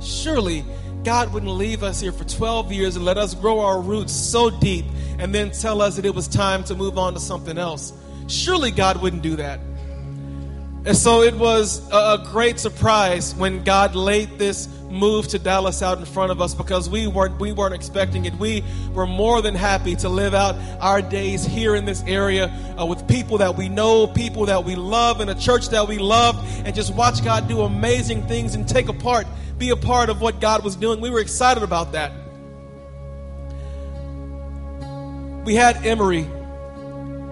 surely 0.00 0.64
God 1.02 1.32
wouldn't 1.32 1.50
leave 1.50 1.82
us 1.82 2.00
here 2.00 2.12
for 2.12 2.22
12 2.22 2.70
years 2.70 2.94
and 2.94 3.04
let 3.04 3.18
us 3.18 3.34
grow 3.34 3.58
our 3.58 3.80
roots 3.80 4.12
so 4.12 4.48
deep 4.48 4.84
and 5.18 5.34
then 5.34 5.50
tell 5.50 5.82
us 5.82 5.96
that 5.96 6.06
it 6.06 6.14
was 6.14 6.28
time 6.28 6.62
to 6.62 6.76
move 6.76 6.96
on 6.96 7.14
to 7.14 7.20
something 7.20 7.58
else. 7.58 7.92
Surely 8.28 8.70
God 8.70 9.02
wouldn't 9.02 9.22
do 9.22 9.34
that. 9.34 9.58
And 10.84 10.96
so 10.96 11.22
it 11.22 11.34
was 11.34 11.82
a 11.90 12.24
great 12.30 12.60
surprise 12.60 13.34
when 13.34 13.64
God 13.64 13.96
laid 13.96 14.38
this 14.38 14.68
move 14.90 15.28
to 15.28 15.38
Dallas 15.38 15.82
out 15.82 15.98
in 15.98 16.04
front 16.04 16.30
of 16.30 16.40
us 16.40 16.54
because 16.54 16.88
we 16.88 17.06
weren't 17.06 17.38
we 17.38 17.52
weren't 17.52 17.74
expecting 17.74 18.24
it. 18.24 18.34
We 18.34 18.64
were 18.92 19.06
more 19.06 19.42
than 19.42 19.54
happy 19.54 19.96
to 19.96 20.08
live 20.08 20.34
out 20.34 20.56
our 20.80 21.02
days 21.02 21.44
here 21.44 21.74
in 21.74 21.84
this 21.84 22.02
area 22.06 22.48
uh, 22.78 22.86
with 22.86 23.06
people 23.06 23.38
that 23.38 23.56
we 23.56 23.68
know, 23.68 24.06
people 24.06 24.46
that 24.46 24.64
we 24.64 24.76
love, 24.76 25.20
in 25.20 25.28
a 25.28 25.34
church 25.34 25.68
that 25.70 25.86
we 25.88 25.98
love, 25.98 26.36
and 26.64 26.74
just 26.74 26.94
watch 26.94 27.22
God 27.22 27.48
do 27.48 27.62
amazing 27.62 28.26
things 28.26 28.54
and 28.54 28.68
take 28.68 28.88
a 28.88 28.92
part, 28.92 29.26
be 29.58 29.70
a 29.70 29.76
part 29.76 30.08
of 30.08 30.20
what 30.20 30.40
God 30.40 30.64
was 30.64 30.76
doing. 30.76 31.00
We 31.00 31.10
were 31.10 31.20
excited 31.20 31.62
about 31.62 31.92
that. 31.92 32.12
We 35.44 35.54
had 35.54 35.84
Emery, 35.86 36.26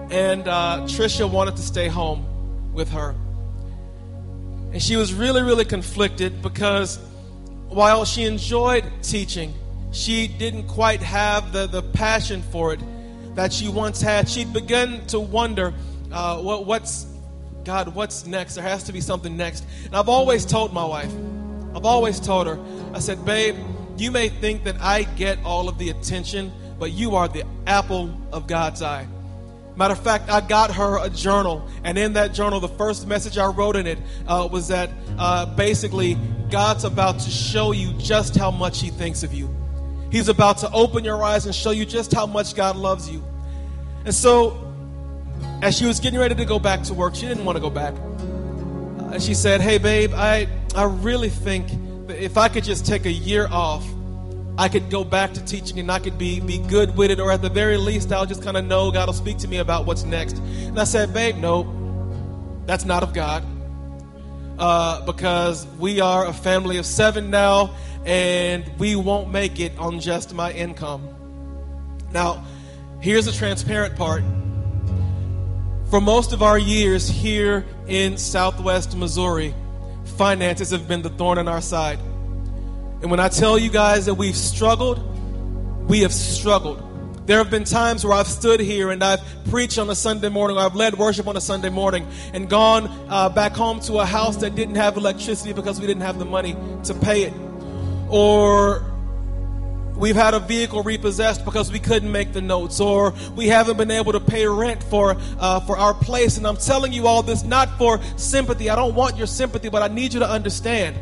and 0.09 0.47
uh, 0.47 0.81
Trisha 0.85 1.29
wanted 1.29 1.55
to 1.57 1.61
stay 1.61 1.87
home 1.87 2.73
with 2.73 2.89
her. 2.91 3.15
And 4.71 4.81
she 4.81 4.95
was 4.95 5.13
really, 5.13 5.41
really 5.41 5.65
conflicted 5.65 6.41
because 6.41 6.99
while 7.69 8.05
she 8.05 8.23
enjoyed 8.23 8.85
teaching, 9.01 9.53
she 9.91 10.27
didn't 10.27 10.67
quite 10.67 11.01
have 11.01 11.51
the, 11.51 11.67
the 11.67 11.81
passion 11.81 12.41
for 12.41 12.73
it 12.73 12.79
that 13.35 13.53
she 13.53 13.69
once 13.69 14.01
had. 14.01 14.27
She'd 14.27 14.51
begun 14.53 15.05
to 15.07 15.19
wonder 15.19 15.73
uh, 16.11 16.39
what, 16.41 16.65
what's, 16.65 17.05
God, 17.63 17.93
what's 17.93 18.25
next? 18.25 18.55
There 18.55 18.63
has 18.63 18.83
to 18.83 18.93
be 18.93 19.01
something 19.01 19.35
next. 19.35 19.65
And 19.85 19.95
I've 19.95 20.09
always 20.09 20.45
told 20.45 20.73
my 20.73 20.85
wife, 20.85 21.11
I've 21.75 21.85
always 21.85 22.19
told 22.19 22.47
her, 22.47 22.59
I 22.93 22.99
said, 22.99 23.23
babe, 23.25 23.55
you 23.97 24.11
may 24.11 24.29
think 24.29 24.63
that 24.63 24.79
I 24.79 25.03
get 25.03 25.39
all 25.43 25.69
of 25.69 25.77
the 25.77 25.89
attention, 25.89 26.51
but 26.79 26.91
you 26.91 27.15
are 27.15 27.27
the 27.27 27.43
apple 27.65 28.15
of 28.31 28.47
God's 28.47 28.81
eye. 28.81 29.07
Matter 29.77 29.93
of 29.93 29.99
fact, 29.99 30.27
I 30.27 30.41
got 30.41 30.73
her 30.73 30.97
a 31.05 31.07
journal, 31.07 31.67
and 31.83 31.99
in 31.99 32.13
that 32.13 32.33
journal, 32.33 32.59
the 32.59 32.67
first 32.67 33.05
message 33.05 33.37
I 33.37 33.45
wrote 33.45 33.75
in 33.75 33.85
it 33.85 33.99
uh, 34.27 34.49
was 34.51 34.69
that 34.69 34.89
uh, 35.19 35.45
basically 35.45 36.17
God's 36.49 36.83
about 36.83 37.19
to 37.19 37.29
show 37.29 37.73
you 37.73 37.93
just 37.99 38.35
how 38.35 38.49
much 38.49 38.81
He 38.81 38.89
thinks 38.89 39.21
of 39.21 39.35
you. 39.35 39.55
He's 40.11 40.29
about 40.29 40.57
to 40.59 40.71
open 40.71 41.03
your 41.03 41.23
eyes 41.23 41.45
and 41.45 41.53
show 41.53 41.69
you 41.69 41.85
just 41.85 42.11
how 42.11 42.25
much 42.25 42.55
God 42.55 42.75
loves 42.75 43.07
you. 43.07 43.23
And 44.03 44.15
so, 44.15 44.73
as 45.61 45.77
she 45.77 45.85
was 45.85 45.99
getting 45.99 46.19
ready 46.19 46.33
to 46.33 46.45
go 46.45 46.57
back 46.57 46.81
to 46.83 46.95
work, 46.95 47.13
she 47.13 47.27
didn't 47.27 47.45
want 47.45 47.57
to 47.57 47.61
go 47.61 47.69
back. 47.69 47.93
Uh, 47.93 49.11
and 49.13 49.21
she 49.21 49.35
said, 49.35 49.61
Hey, 49.61 49.77
babe, 49.77 50.11
I, 50.15 50.47
I 50.75 50.85
really 50.85 51.29
think 51.29 51.67
that 52.07 52.17
if 52.19 52.35
I 52.35 52.49
could 52.49 52.63
just 52.63 52.87
take 52.87 53.05
a 53.05 53.11
year 53.11 53.47
off, 53.51 53.85
I 54.57 54.69
could 54.69 54.89
go 54.89 55.03
back 55.03 55.33
to 55.33 55.45
teaching 55.45 55.79
and 55.79 55.91
I 55.91 55.99
could 55.99 56.17
be, 56.17 56.39
be 56.39 56.57
good 56.57 56.97
with 56.97 57.11
it, 57.11 57.19
or 57.19 57.31
at 57.31 57.43
the 57.43 57.49
very 57.49 57.77
least, 57.77 58.11
I'll 58.11 58.25
just 58.25 58.41
kind 58.41 58.57
of 58.57 58.65
know 58.65 58.91
God 58.91 59.07
will 59.07 59.13
speak 59.13 59.37
to 59.39 59.47
me 59.47 59.57
about 59.57 59.85
what's 59.85 60.03
next. 60.03 60.37
And 60.37 60.79
I 60.79 60.83
said, 60.83 61.13
Babe, 61.13 61.35
no, 61.35 62.61
that's 62.65 62.83
not 62.83 63.03
of 63.03 63.13
God. 63.13 63.45
Uh, 64.57 65.05
because 65.05 65.67
we 65.77 66.01
are 66.01 66.25
a 66.25 66.33
family 66.33 66.77
of 66.77 66.85
seven 66.87 67.29
now, 67.29 67.75
and 68.05 68.67
we 68.79 68.95
won't 68.95 69.31
make 69.31 69.59
it 69.59 69.77
on 69.77 69.99
just 69.99 70.33
my 70.33 70.51
income. 70.51 71.07
Now, 72.11 72.43
here's 72.99 73.25
the 73.25 73.31
transparent 73.31 73.95
part. 73.95 74.23
For 75.91 76.01
most 76.01 76.33
of 76.33 76.41
our 76.41 76.57
years 76.57 77.07
here 77.07 77.63
in 77.87 78.17
southwest 78.17 78.97
Missouri, 78.97 79.53
finances 80.17 80.71
have 80.71 80.87
been 80.87 81.03
the 81.03 81.09
thorn 81.11 81.37
in 81.37 81.47
our 81.47 81.61
side. 81.61 81.99
And 83.01 83.11
when 83.11 83.19
I 83.19 83.29
tell 83.29 83.59
you 83.59 83.69
guys 83.69 84.07
that 84.07 84.15
we've 84.15 84.35
struggled, 84.35 84.99
we 85.87 86.01
have 86.01 86.13
struggled. 86.13 86.83
There 87.27 87.37
have 87.37 87.51
been 87.51 87.65
times 87.65 88.03
where 88.03 88.13
I've 88.13 88.27
stood 88.27 88.59
here 88.59 88.89
and 88.89 89.03
I've 89.03 89.21
preached 89.49 89.77
on 89.77 89.89
a 89.89 89.95
Sunday 89.95 90.29
morning, 90.29 90.57
or 90.57 90.61
I've 90.61 90.75
led 90.75 90.97
worship 90.97 91.27
on 91.27 91.37
a 91.37 91.41
Sunday 91.41 91.69
morning, 91.69 92.07
and 92.33 92.49
gone 92.49 92.87
uh, 93.09 93.29
back 93.29 93.51
home 93.51 93.81
to 93.81 93.99
a 93.99 94.05
house 94.05 94.37
that 94.37 94.55
didn't 94.55 94.75
have 94.75 94.97
electricity 94.97 95.53
because 95.53 95.79
we 95.79 95.85
didn't 95.85 96.03
have 96.03 96.17
the 96.19 96.25
money 96.25 96.55
to 96.85 96.93
pay 96.95 97.23
it. 97.23 97.33
Or 98.09 98.83
we've 99.95 100.15
had 100.15 100.33
a 100.33 100.39
vehicle 100.39 100.83
repossessed 100.83 101.45
because 101.45 101.71
we 101.71 101.79
couldn't 101.79 102.11
make 102.11 102.33
the 102.33 102.41
notes, 102.41 102.79
or 102.79 103.13
we 103.35 103.47
haven't 103.47 103.77
been 103.77 103.91
able 103.91 104.13
to 104.13 104.21
pay 104.21 104.47
rent 104.47 104.81
for 104.81 105.17
uh, 105.39 105.59
for 105.59 105.77
our 105.77 105.93
place. 105.93 106.37
And 106.37 106.47
I'm 106.47 106.57
telling 106.57 106.93
you 106.93 107.05
all 107.05 107.21
this 107.21 107.43
not 107.43 107.77
for 107.77 107.99
sympathy. 108.15 108.69
I 108.69 108.75
don't 108.75 108.95
want 108.95 109.17
your 109.17 109.27
sympathy, 109.27 109.69
but 109.69 109.83
I 109.83 109.93
need 109.93 110.13
you 110.13 110.21
to 110.21 110.29
understand 110.29 110.97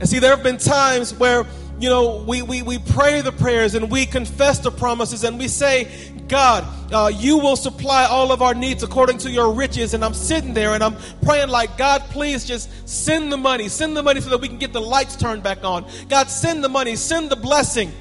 And 0.00 0.08
see, 0.08 0.18
there 0.18 0.34
have 0.34 0.42
been 0.42 0.56
times 0.56 1.14
where, 1.14 1.46
you 1.78 1.88
know, 1.88 2.24
we, 2.26 2.40
we, 2.42 2.62
we 2.62 2.78
pray 2.78 3.20
the 3.20 3.32
prayers 3.32 3.74
and 3.74 3.90
we 3.90 4.06
confess 4.06 4.58
the 4.58 4.70
promises 4.70 5.24
and 5.24 5.38
we 5.38 5.46
say, 5.46 5.88
God, 6.26 6.64
uh, 6.92 7.10
you 7.14 7.38
will 7.38 7.56
supply 7.56 8.04
all 8.04 8.32
of 8.32 8.40
our 8.40 8.54
needs 8.54 8.82
according 8.82 9.18
to 9.18 9.30
your 9.30 9.52
riches. 9.52 9.92
And 9.92 10.02
I'm 10.02 10.14
sitting 10.14 10.54
there 10.54 10.72
and 10.72 10.82
I'm 10.82 10.96
praying 11.22 11.48
like, 11.48 11.76
God, 11.76 12.02
please 12.10 12.46
just 12.46 12.88
send 12.88 13.30
the 13.30 13.36
money. 13.36 13.68
Send 13.68 13.96
the 13.96 14.02
money 14.02 14.20
so 14.20 14.30
that 14.30 14.40
we 14.40 14.48
can 14.48 14.58
get 14.58 14.72
the 14.72 14.80
lights 14.80 15.16
turned 15.16 15.42
back 15.42 15.64
on. 15.64 15.86
God, 16.08 16.30
send 16.30 16.64
the 16.64 16.68
money. 16.68 16.96
Send 16.96 17.30
the 17.30 17.36
blessing. 17.36 17.92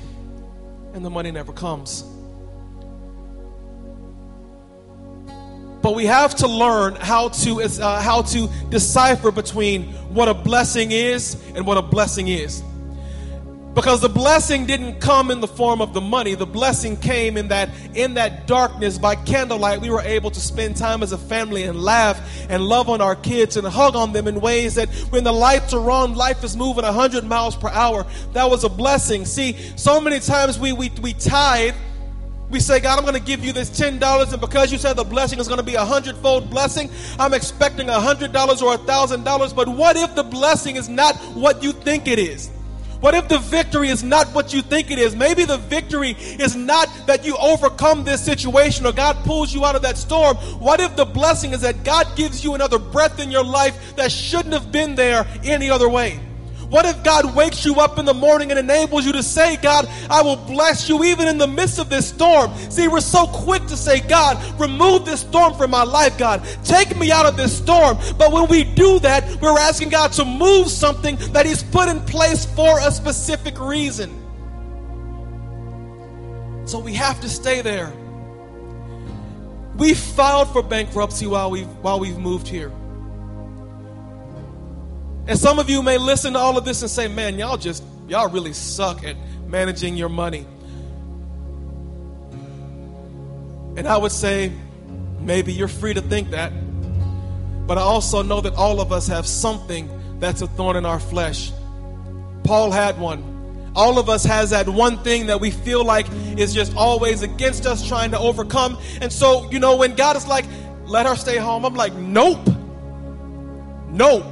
And 0.93 1.03
the 1.03 1.09
money 1.09 1.31
never 1.31 1.51
comes. 1.51 2.03
But 5.89 5.95
we 5.95 6.05
have 6.05 6.35
to 6.35 6.47
learn 6.47 6.93
how 6.97 7.29
to, 7.29 7.61
uh, 7.63 7.99
how 7.99 8.21
to 8.21 8.47
decipher 8.69 9.31
between 9.31 9.85
what 10.13 10.27
a 10.27 10.35
blessing 10.35 10.91
is 10.91 11.35
and 11.55 11.65
what 11.65 11.79
a 11.79 11.81
blessing 11.81 12.27
is. 12.27 12.61
Because 13.73 13.99
the 13.99 14.07
blessing 14.07 14.67
didn't 14.67 14.99
come 14.99 15.31
in 15.31 15.39
the 15.39 15.47
form 15.47 15.81
of 15.81 15.95
the 15.95 15.99
money. 15.99 16.35
The 16.35 16.45
blessing 16.45 16.95
came 16.95 17.37
in 17.37 17.47
that 17.47 17.71
in 17.95 18.13
that 18.13 18.45
darkness 18.45 18.99
by 18.99 19.15
candlelight 19.15 19.81
we 19.81 19.89
were 19.89 20.01
able 20.01 20.29
to 20.29 20.39
spend 20.39 20.77
time 20.77 21.01
as 21.01 21.11
a 21.11 21.17
family 21.17 21.63
and 21.63 21.81
laugh 21.81 22.21
and 22.51 22.61
love 22.61 22.87
on 22.87 23.01
our 23.01 23.15
kids 23.15 23.57
and 23.57 23.65
hug 23.65 23.95
on 23.95 24.13
them 24.13 24.27
in 24.27 24.39
ways 24.41 24.75
that 24.75 24.89
when 25.09 25.23
the 25.23 25.33
lights 25.33 25.73
are 25.73 25.89
on, 25.89 26.13
life 26.13 26.43
is 26.43 26.55
moving 26.55 26.83
100 26.83 27.23
miles 27.23 27.55
per 27.55 27.69
hour. 27.69 28.05
That 28.33 28.47
was 28.47 28.63
a 28.63 28.69
blessing. 28.69 29.25
See, 29.25 29.53
so 29.75 29.99
many 29.99 30.19
times 30.19 30.59
we 30.59 30.71
we, 30.71 30.91
we 31.01 31.13
tithe 31.13 31.73
we 32.49 32.59
say, 32.59 32.79
God, 32.79 32.97
I'm 32.97 33.05
going 33.05 33.13
to 33.13 33.25
give 33.25 33.43
you 33.43 33.53
this 33.53 33.69
$10, 33.69 34.31
and 34.31 34.41
because 34.41 34.71
you 34.71 34.77
said 34.77 34.93
the 34.93 35.03
blessing 35.03 35.39
is 35.39 35.47
going 35.47 35.59
to 35.59 35.65
be 35.65 35.75
a 35.75 35.85
hundredfold 35.85 36.49
blessing, 36.49 36.89
I'm 37.19 37.33
expecting 37.33 37.89
a 37.89 37.93
$100 37.93 38.61
or 38.61 38.73
a 38.73 38.77
$1,000. 38.77 39.55
But 39.55 39.67
what 39.67 39.95
if 39.95 40.15
the 40.15 40.23
blessing 40.23 40.75
is 40.75 40.89
not 40.89 41.15
what 41.35 41.61
you 41.61 41.71
think 41.71 42.07
it 42.07 42.17
is? 42.17 42.49
What 43.01 43.13
if 43.15 43.29
the 43.29 43.37
victory 43.37 43.87
is 43.87 44.03
not 44.03 44.27
what 44.29 44.53
you 44.53 44.61
think 44.61 44.91
it 44.91 44.99
is? 44.99 45.15
Maybe 45.15 45.45
the 45.45 45.57
victory 45.57 46.17
is 46.19 46.55
not 46.55 46.89
that 47.07 47.25
you 47.25 47.37
overcome 47.37 48.03
this 48.03 48.23
situation 48.23 48.85
or 48.85 48.91
God 48.91 49.15
pulls 49.23 49.53
you 49.53 49.63
out 49.63 49.75
of 49.75 49.81
that 49.83 49.97
storm. 49.97 50.35
What 50.59 50.81
if 50.81 50.97
the 50.97 51.05
blessing 51.05 51.53
is 51.53 51.61
that 51.61 51.85
God 51.85 52.07
gives 52.17 52.43
you 52.43 52.55
another 52.55 52.77
breath 52.77 53.19
in 53.21 53.31
your 53.31 53.45
life 53.45 53.95
that 53.95 54.11
shouldn't 54.11 54.53
have 54.53 54.71
been 54.71 54.95
there 54.95 55.25
any 55.45 55.69
other 55.69 55.87
way? 55.87 56.19
What 56.69 56.85
if 56.85 57.03
God 57.03 57.35
wakes 57.35 57.65
you 57.65 57.79
up 57.79 57.97
in 57.97 58.05
the 58.05 58.13
morning 58.13 58.51
and 58.51 58.59
enables 58.59 59.03
you 59.03 59.11
to 59.13 59.23
say, 59.23 59.57
God, 59.57 59.89
I 60.07 60.21
will 60.21 60.35
bless 60.35 60.87
you 60.87 61.03
even 61.03 61.27
in 61.27 61.39
the 61.39 61.47
midst 61.47 61.79
of 61.79 61.89
this 61.89 62.07
storm? 62.07 62.55
See, 62.69 62.87
we're 62.87 63.01
so 63.01 63.25
quick 63.25 63.65
to 63.67 63.75
say, 63.75 64.01
God, 64.01 64.37
remove 64.59 65.03
this 65.03 65.21
storm 65.21 65.55
from 65.55 65.71
my 65.71 65.81
life, 65.81 66.15
God. 66.19 66.47
Take 66.63 66.95
me 66.95 67.11
out 67.11 67.25
of 67.25 67.35
this 67.37 67.57
storm. 67.57 67.97
But 68.19 68.31
when 68.31 68.47
we 68.49 68.63
do 68.63 68.99
that, 68.99 69.41
we're 69.41 69.57
asking 69.57 69.89
God 69.89 70.11
to 70.13 70.25
move 70.25 70.67
something 70.69 71.15
that 71.33 71.47
He's 71.47 71.63
put 71.63 71.89
in 71.89 72.01
place 72.01 72.45
for 72.45 72.79
a 72.81 72.91
specific 72.91 73.59
reason. 73.59 74.15
So 76.67 76.77
we 76.77 76.93
have 76.93 77.19
to 77.21 77.29
stay 77.29 77.61
there. 77.61 77.91
We 79.75 79.95
filed 79.95 80.53
for 80.53 80.61
bankruptcy 80.61 81.25
while 81.25 81.49
we've, 81.49 81.65
while 81.81 81.99
we've 81.99 82.19
moved 82.19 82.47
here. 82.47 82.71
And 85.29 85.37
some 85.37 85.59
of 85.59 85.69
you 85.69 85.83
may 85.83 85.99
listen 85.99 86.33
to 86.33 86.39
all 86.39 86.57
of 86.57 86.65
this 86.65 86.81
and 86.81 86.89
say, 86.89 87.07
man, 87.07 87.37
y'all 87.37 87.55
just, 87.55 87.83
y'all 88.07 88.29
really 88.29 88.51
suck 88.51 89.03
at 89.03 89.15
managing 89.45 89.95
your 89.95 90.09
money. 90.09 90.43
And 93.77 93.87
I 93.87 93.95
would 93.95 94.11
say, 94.11 94.51
maybe 95.19 95.53
you're 95.53 95.67
free 95.67 95.93
to 95.93 96.01
think 96.01 96.31
that. 96.31 96.51
But 97.67 97.77
I 97.77 97.81
also 97.81 98.23
know 98.23 98.41
that 98.41 98.55
all 98.55 98.81
of 98.81 98.91
us 98.91 99.05
have 99.05 99.27
something 99.27 99.87
that's 100.19 100.41
a 100.41 100.47
thorn 100.47 100.75
in 100.75 100.87
our 100.87 100.99
flesh. 100.99 101.51
Paul 102.43 102.71
had 102.71 102.99
one. 102.99 103.71
All 103.75 103.99
of 103.99 104.09
us 104.09 104.25
has 104.25 104.49
that 104.49 104.67
one 104.67 105.03
thing 105.03 105.27
that 105.27 105.39
we 105.39 105.51
feel 105.51 105.85
like 105.85 106.07
is 106.39 106.55
just 106.55 106.75
always 106.75 107.21
against 107.21 107.67
us 107.67 107.87
trying 107.87 108.09
to 108.11 108.19
overcome. 108.19 108.79
And 108.99 109.13
so, 109.13 109.47
you 109.51 109.59
know, 109.59 109.75
when 109.75 109.93
God 109.93 110.17
is 110.17 110.25
like, 110.25 110.45
let 110.85 111.05
her 111.05 111.15
stay 111.15 111.37
home, 111.37 111.65
I'm 111.65 111.75
like, 111.75 111.93
nope. 111.93 112.49
Nope. 113.89 114.25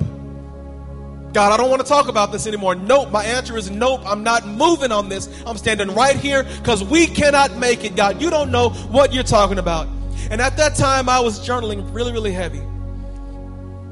God, 1.34 1.51
I 1.51 1.57
don't 1.57 1.69
want 1.69 1.81
to 1.81 1.88
talk 1.88 2.07
about 2.07 2.31
this 2.31 2.48
anymore. 2.48 2.75
Nope. 2.75 3.12
My 3.12 3.24
answer 3.24 3.57
is 3.57 3.69
nope. 3.69 4.01
I'm 4.05 4.24
not 4.24 4.48
moving 4.48 4.91
on 4.91 5.10
this. 5.10 5.29
I'm 5.46 5.57
standing 5.57 5.93
right 5.93 6.15
here 6.15 6.43
because 6.43 6.84
we 6.84 7.05
cannot 7.05 7.55
make 7.57 7.84
it, 7.84 7.96
God. 7.96 8.22
You 8.22 8.29
don't 8.29 8.51
know 8.51 8.69
what 8.69 9.13
you're 9.13 9.24
talking 9.24 9.60
about. 9.60 9.88
And 10.31 10.41
at 10.41 10.57
that 10.57 10.75
time, 10.75 11.10
I 11.10 11.19
was 11.19 11.46
journaling 11.46 11.93
really, 11.93 12.12
really 12.12 12.31
heavy 12.31 12.62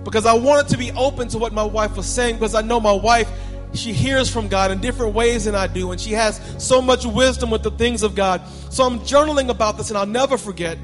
because 0.04 0.26
I 0.26 0.34
wanted 0.34 0.70
to 0.70 0.78
be 0.78 0.92
open 0.94 1.28
to 1.30 1.38
what 1.38 1.54
my 1.54 1.64
wife 1.64 1.98
was 1.98 2.08
saying 2.08 2.36
because 2.36 2.56
I 2.56 2.62
know 2.62 2.80
my 2.80 2.92
wife 2.92 3.30
she 3.74 3.92
hears 3.92 4.30
from 4.30 4.48
God 4.48 4.72
in 4.72 4.80
different 4.80 5.14
ways 5.14 5.46
than 5.46 5.54
I 5.56 5.68
do, 5.68 5.92
and 5.92 6.00
she 6.00 6.14
has 6.14 6.40
so 6.58 6.82
much 6.82 7.06
wisdom 7.06 7.50
with 7.50 7.62
the 7.62 7.72
things 7.72 8.04
of 8.04 8.16
God. 8.16 8.42
So 8.70 8.86
I'm 8.86 9.00
journaling 9.02 9.50
about 9.50 9.78
this, 9.78 9.90
and 9.90 9.98
I'll 9.98 10.06
never 10.06 10.38
forget 10.38 10.78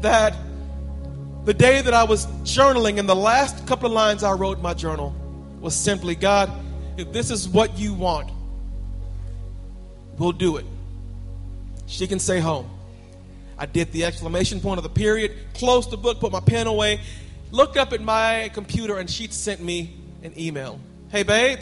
that 0.00 0.34
the 1.44 1.54
day 1.54 1.80
that 1.80 1.94
I 1.94 2.04
was 2.04 2.26
journaling, 2.42 2.96
in 2.96 3.06
the 3.06 3.14
last 3.14 3.66
couple 3.66 3.86
of 3.86 3.92
lines 3.92 4.22
I 4.22 4.32
wrote 4.32 4.56
in 4.56 4.62
my 4.62 4.74
journal 4.74 5.14
was 5.64 5.74
simply 5.74 6.14
God, 6.14 6.52
if 6.98 7.10
this 7.10 7.30
is 7.30 7.48
what 7.48 7.78
you 7.78 7.94
want, 7.94 8.30
we'll 10.18 10.30
do 10.30 10.58
it. 10.58 10.66
She 11.86 12.06
can 12.06 12.18
stay 12.18 12.38
home. 12.38 12.68
I 13.56 13.64
did 13.64 13.90
the 13.90 14.04
exclamation 14.04 14.60
point 14.60 14.76
of 14.76 14.82
the 14.82 14.90
period, 14.90 15.32
closed 15.54 15.90
the 15.90 15.96
book, 15.96 16.20
put 16.20 16.32
my 16.32 16.40
pen 16.40 16.66
away, 16.66 17.00
looked 17.50 17.78
up 17.78 17.94
at 17.94 18.02
my 18.02 18.50
computer, 18.52 18.98
and 18.98 19.08
she 19.08 19.26
sent 19.28 19.62
me 19.62 19.96
an 20.22 20.38
email. 20.38 20.78
Hey, 21.08 21.22
babe, 21.22 21.60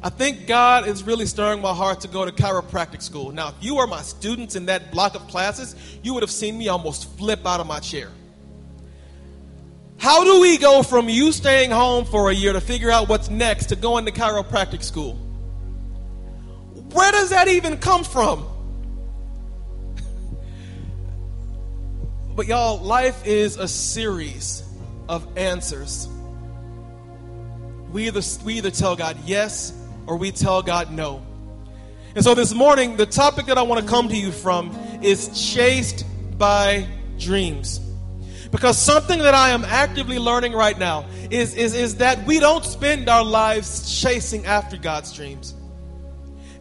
I 0.00 0.08
think 0.08 0.46
God 0.46 0.86
is 0.86 1.02
really 1.02 1.26
stirring 1.26 1.60
my 1.60 1.74
heart 1.74 2.02
to 2.02 2.08
go 2.08 2.24
to 2.24 2.30
chiropractic 2.30 3.02
school. 3.02 3.32
Now, 3.32 3.48
if 3.48 3.54
you 3.60 3.74
were 3.74 3.88
my 3.88 4.02
students 4.02 4.54
in 4.54 4.66
that 4.66 4.92
block 4.92 5.16
of 5.16 5.26
classes, 5.26 5.74
you 6.04 6.14
would 6.14 6.22
have 6.22 6.30
seen 6.30 6.56
me 6.56 6.68
almost 6.68 7.18
flip 7.18 7.44
out 7.46 7.58
of 7.58 7.66
my 7.66 7.80
chair. 7.80 8.10
How 9.98 10.24
do 10.24 10.40
we 10.40 10.58
go 10.58 10.82
from 10.82 11.08
you 11.08 11.32
staying 11.32 11.70
home 11.70 12.04
for 12.04 12.30
a 12.30 12.34
year 12.34 12.52
to 12.52 12.60
figure 12.60 12.90
out 12.90 13.08
what's 13.08 13.30
next 13.30 13.66
to 13.66 13.76
going 13.76 14.06
to 14.06 14.12
chiropractic 14.12 14.82
school? 14.82 15.14
Where 16.92 17.12
does 17.12 17.30
that 17.30 17.48
even 17.48 17.78
come 17.78 18.04
from? 18.04 18.46
but 22.34 22.46
y'all, 22.46 22.78
life 22.78 23.26
is 23.26 23.56
a 23.56 23.68
series 23.68 24.62
of 25.08 25.38
answers. 25.38 26.08
We 27.92 28.06
either, 28.08 28.22
we 28.44 28.54
either 28.54 28.70
tell 28.70 28.96
God 28.96 29.18
yes 29.24 29.72
or 30.06 30.16
we 30.16 30.32
tell 30.32 30.62
God 30.62 30.90
no. 30.90 31.24
And 32.14 32.24
so 32.24 32.34
this 32.34 32.52
morning, 32.52 32.96
the 32.96 33.06
topic 33.06 33.46
that 33.46 33.56
I 33.56 33.62
want 33.62 33.80
to 33.80 33.86
come 33.86 34.08
to 34.08 34.16
you 34.16 34.32
from 34.32 34.76
is 35.02 35.54
chased 35.54 36.04
by 36.38 36.86
dreams. 37.18 37.81
Because 38.52 38.76
something 38.78 39.18
that 39.20 39.34
I 39.34 39.50
am 39.50 39.64
actively 39.64 40.18
learning 40.18 40.52
right 40.52 40.78
now 40.78 41.06
is, 41.30 41.54
is, 41.54 41.74
is 41.74 41.96
that 41.96 42.24
we 42.26 42.38
don't 42.38 42.64
spend 42.64 43.08
our 43.08 43.24
lives 43.24 44.00
chasing 44.00 44.44
after 44.44 44.76
God's 44.76 45.10
dreams. 45.12 45.54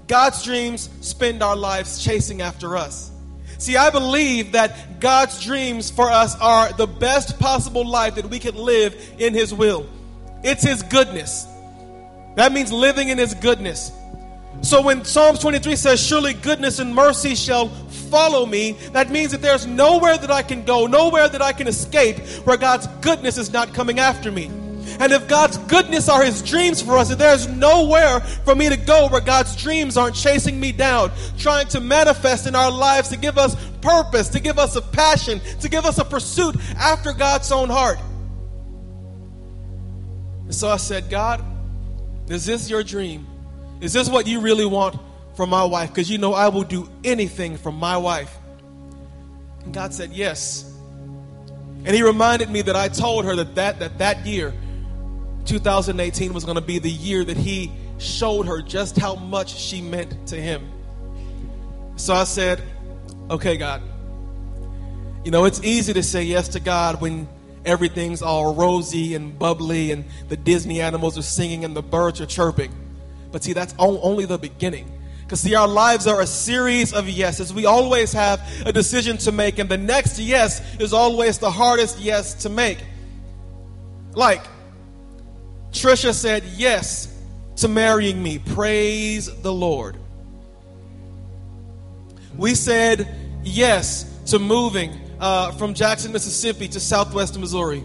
God's 0.07 0.41
dreams 0.41 0.89
spend 1.01 1.43
our 1.43 1.55
lives 1.55 2.01
chasing 2.03 2.41
after 2.41 2.77
us. 2.77 3.11
See, 3.57 3.75
I 3.75 3.89
believe 3.89 4.53
that 4.53 5.01
God's 5.01 5.43
dreams 5.43 5.91
for 5.91 6.09
us 6.09 6.39
are 6.39 6.71
the 6.71 6.87
best 6.87 7.37
possible 7.39 7.85
life 7.85 8.15
that 8.15 8.29
we 8.29 8.39
can 8.39 8.55
live 8.55 8.95
in 9.19 9.33
His 9.33 9.53
will. 9.53 9.85
It's 10.43 10.63
His 10.63 10.83
goodness. 10.83 11.45
That 12.37 12.53
means 12.53 12.71
living 12.71 13.09
in 13.09 13.17
His 13.17 13.33
goodness. 13.35 13.91
So 14.61 14.81
when 14.81 15.03
Psalms 15.03 15.39
23 15.39 15.75
says, 15.75 16.05
Surely 16.05 16.33
goodness 16.33 16.79
and 16.79 16.93
mercy 16.93 17.33
shall 17.33 17.69
follow 17.69 18.45
me, 18.45 18.73
that 18.93 19.09
means 19.09 19.31
that 19.31 19.41
there's 19.41 19.65
nowhere 19.65 20.17
that 20.17 20.29
I 20.29 20.43
can 20.43 20.65
go, 20.65 20.85
nowhere 20.85 21.27
that 21.27 21.41
I 21.41 21.51
can 21.51 21.67
escape 21.67 22.19
where 22.45 22.57
God's 22.57 22.87
goodness 23.01 23.37
is 23.37 23.51
not 23.51 23.73
coming 23.73 23.99
after 23.99 24.31
me. 24.31 24.51
And 24.99 25.13
if 25.13 25.27
God's 25.27 25.57
goodness 25.57 26.09
are 26.09 26.23
His 26.23 26.41
dreams 26.43 26.81
for 26.81 26.97
us, 26.97 27.09
if 27.09 27.17
there's 27.17 27.47
nowhere 27.47 28.19
for 28.19 28.53
me 28.53 28.69
to 28.69 28.77
go 28.77 29.07
where 29.07 29.21
God's 29.21 29.55
dreams 29.55 29.97
aren't 29.97 30.15
chasing 30.15 30.59
me 30.59 30.71
down, 30.71 31.11
trying 31.37 31.67
to 31.69 31.79
manifest 31.79 32.45
in 32.45 32.55
our 32.55 32.69
lives 32.69 33.09
to 33.09 33.17
give 33.17 33.37
us 33.37 33.55
purpose, 33.81 34.29
to 34.29 34.39
give 34.39 34.59
us 34.59 34.75
a 34.75 34.81
passion, 34.81 35.41
to 35.61 35.69
give 35.69 35.85
us 35.85 35.97
a 35.97 36.05
pursuit 36.05 36.55
after 36.77 37.13
God's 37.13 37.51
own 37.51 37.69
heart. 37.69 37.99
And 40.43 40.53
so 40.53 40.69
I 40.69 40.77
said, 40.77 41.09
God, 41.09 41.43
is 42.29 42.45
this 42.45 42.69
your 42.69 42.83
dream? 42.83 43.25
Is 43.81 43.93
this 43.93 44.07
what 44.09 44.27
you 44.27 44.39
really 44.39 44.65
want 44.65 44.95
from 45.35 45.49
my 45.49 45.65
wife? 45.65 45.89
Because 45.89 46.09
you 46.09 46.19
know 46.19 46.33
I 46.33 46.49
will 46.49 46.63
do 46.63 46.87
anything 47.03 47.57
for 47.57 47.71
my 47.71 47.97
wife. 47.97 48.37
And 49.65 49.73
God 49.73 49.93
said, 49.93 50.11
Yes. 50.11 50.67
And 51.83 51.95
He 51.95 52.03
reminded 52.03 52.49
me 52.49 52.61
that 52.61 52.75
I 52.75 52.87
told 52.87 53.25
her 53.25 53.35
that 53.35 53.55
that, 53.55 53.79
that, 53.79 53.97
that 53.97 54.25
year, 54.25 54.53
2018, 55.45 56.31
was 56.31 56.45
going 56.45 56.55
to 56.55 56.61
be 56.61 56.77
the 56.77 56.91
year 56.91 57.23
that 57.25 57.37
He 57.37 57.71
showed 57.97 58.45
her 58.45 58.61
just 58.61 58.97
how 58.97 59.15
much 59.15 59.55
she 59.55 59.81
meant 59.81 60.27
to 60.27 60.35
Him. 60.35 60.71
So 61.95 62.13
I 62.13 62.23
said, 62.25 62.61
Okay, 63.31 63.57
God. 63.57 63.81
You 65.23 65.31
know, 65.31 65.45
it's 65.45 65.63
easy 65.63 65.93
to 65.93 66.03
say 66.03 66.23
yes 66.23 66.49
to 66.49 66.59
God 66.59 67.01
when 67.01 67.27
everything's 67.65 68.21
all 68.21 68.55
rosy 68.55 69.15
and 69.15 69.37
bubbly 69.37 69.91
and 69.91 70.05
the 70.29 70.37
Disney 70.37 70.81
animals 70.81 71.17
are 71.17 71.23
singing 71.23 71.63
and 71.63 71.75
the 71.75 71.83
birds 71.83 72.19
are 72.21 72.25
chirping. 72.25 72.71
But 73.31 73.43
see, 73.43 73.53
that's 73.53 73.73
only 73.79 74.25
the 74.25 74.37
beginning. 74.37 74.91
Because 75.23 75.41
see, 75.41 75.55
our 75.55 75.67
lives 75.67 76.07
are 76.07 76.21
a 76.21 76.27
series 76.27 76.93
of 76.93 77.07
yeses. 77.07 77.53
We 77.53 77.65
always 77.65 78.11
have 78.11 78.41
a 78.65 78.73
decision 78.73 79.17
to 79.19 79.31
make, 79.31 79.59
and 79.59 79.69
the 79.69 79.77
next 79.77 80.19
yes 80.19 80.61
is 80.79 80.91
always 80.91 81.37
the 81.37 81.49
hardest 81.49 81.99
yes 81.99 82.33
to 82.43 82.49
make. 82.49 82.79
Like, 84.13 84.43
Trisha 85.71 86.13
said 86.13 86.43
yes 86.57 87.17
to 87.57 87.67
marrying 87.67 88.21
me. 88.21 88.39
Praise 88.39 89.33
the 89.41 89.53
Lord. 89.53 89.95
We 92.35 92.55
said 92.55 93.07
yes 93.43 94.03
to 94.27 94.39
moving 94.39 94.99
uh, 95.19 95.51
from 95.51 95.73
Jackson, 95.73 96.11
Mississippi 96.11 96.67
to 96.69 96.79
Southwest 96.79 97.39
Missouri. 97.39 97.83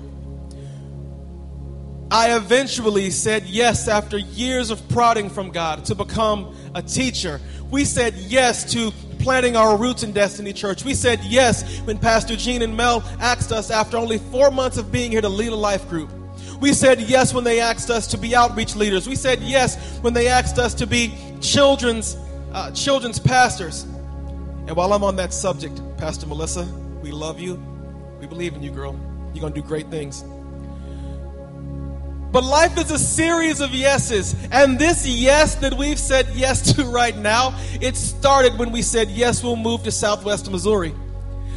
I 2.11 2.37
eventually 2.37 3.11
said 3.11 3.47
yes 3.47 3.89
after 3.89 4.17
years 4.17 4.71
of 4.71 4.89
prodding 4.89 5.29
from 5.29 5.51
God 5.51 5.85
to 5.87 5.95
become 5.97 6.55
a 6.75 6.81
teacher. 6.81 7.41
We 7.71 7.85
said 7.85 8.15
yes 8.15 8.73
to 8.75 8.93
planting 9.19 9.57
our 9.57 9.77
roots 9.77 10.05
in 10.05 10.13
Destiny 10.13 10.53
Church. 10.53 10.85
We 10.85 10.95
said 10.95 11.19
yes 11.25 11.81
when 11.81 11.99
Pastor 11.99 12.37
Gene 12.37 12.63
and 12.63 12.77
Mel 12.77 13.03
asked 13.19 13.51
us 13.51 13.73
after 13.73 13.97
only 13.97 14.19
four 14.19 14.53
months 14.53 14.77
of 14.77 14.93
being 14.93 15.11
here 15.11 15.21
to 15.21 15.29
lead 15.29 15.53
a 15.53 15.57
life 15.57 15.89
group. 15.89 16.09
We 16.61 16.73
said 16.73 17.01
yes 17.01 17.35
when 17.35 17.43
they 17.43 17.59
asked 17.59 17.91
us 17.91 18.07
to 18.09 18.19
be 18.19 18.37
outreach 18.37 18.77
leaders. 18.77 19.09
We 19.09 19.17
said 19.17 19.41
yes 19.41 19.99
when 19.99 20.15
they 20.15 20.29
asked 20.29 20.59
us 20.59 20.75
to 20.75 20.87
be 20.87 21.13
children's 21.41 22.17
uh, 22.53 22.71
children's 22.71 23.19
pastors. 23.19 23.83
And 23.83 24.77
while 24.77 24.93
I'm 24.93 25.03
on 25.03 25.17
that 25.17 25.35
subject, 25.35 25.81
Pastor 25.99 26.27
Melissa, 26.27 26.65
we 27.03 27.11
love 27.11 27.41
you. 27.41 27.57
We 28.21 28.27
believe 28.27 28.55
in 28.55 28.63
you, 28.63 28.71
girl. 28.71 28.99
You're 29.35 29.41
going 29.41 29.53
to 29.53 29.61
do 29.61 29.67
great 29.67 29.89
things. 29.91 30.25
But 32.37 32.45
life 32.45 32.77
is 32.77 32.91
a 32.91 32.99
series 32.99 33.63
of 33.63 33.71
yeses. 33.71 34.37
And 34.53 34.79
this 34.79 35.07
yes 35.09 35.55
that 35.55 35.73
we've 35.73 35.99
said 35.99 36.29
yes 36.35 36.75
to 36.75 36.85
right 36.91 37.17
now, 37.17 37.59
it 37.81 37.97
started 37.97 38.59
when 38.59 38.73
we 38.73 38.83
said, 38.83 39.09
yes, 39.09 39.43
we'll 39.43 39.57
move 39.57 39.85
to 39.85 39.91
Southwest 39.91 40.51
Missouri. 40.51 40.95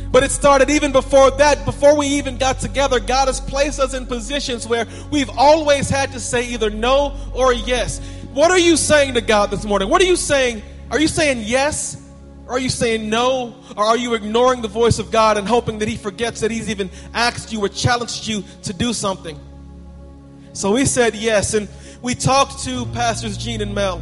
But 0.10 0.24
it 0.24 0.32
started 0.32 0.70
even 0.70 0.94
before 0.94 1.32
that, 1.32 1.66
before 1.66 1.98
we 1.98 2.08
even 2.08 2.38
got 2.38 2.62
together. 2.62 3.02
God 3.02 3.28
has 3.28 3.42
placed 3.42 3.82
us 3.82 3.94
in 3.94 4.06
positions 4.06 4.66
where 4.70 4.88
we've 5.12 5.30
always 5.32 5.90
had 5.90 6.14
to 6.14 6.20
say 6.22 6.48
either 6.48 6.70
no 6.70 7.14
or 7.34 7.52
yes. 7.52 8.00
What 8.32 8.50
are 8.50 8.58
you 8.58 8.78
saying 8.78 9.16
to 9.16 9.22
God 9.22 9.52
this 9.52 9.66
morning? 9.66 9.90
What 9.90 10.02
are 10.02 10.06
you 10.06 10.16
saying? 10.16 10.62
Are 10.92 11.00
you 11.02 11.10
saying 11.10 11.42
yes 11.44 12.02
Or 12.48 12.54
are 12.54 12.60
you 12.60 12.70
saying 12.70 13.10
no? 13.10 13.54
Or 13.76 13.84
are 13.84 13.98
you 13.98 14.14
ignoring 14.14 14.62
the 14.62 14.70
voice 14.70 14.98
of 14.98 15.12
God 15.12 15.38
and 15.38 15.46
hoping 15.46 15.80
that 15.80 15.90
He 15.90 15.98
forgets 15.98 16.40
that 16.40 16.52
He's 16.52 16.70
even 16.70 16.90
asked 17.14 17.52
you 17.52 17.62
or 17.66 17.68
challenged 17.68 18.30
you 18.30 18.46
to 18.64 18.72
do 18.72 18.94
something? 18.94 19.38
So 20.60 20.74
we 20.74 20.84
said 20.84 21.16
yes. 21.16 21.54
And 21.54 21.70
we 22.02 22.16
talked 22.16 22.66
to 22.66 22.86
Pastors 22.88 23.38
Gene 23.38 23.62
and 23.62 23.74
Mel 23.74 24.00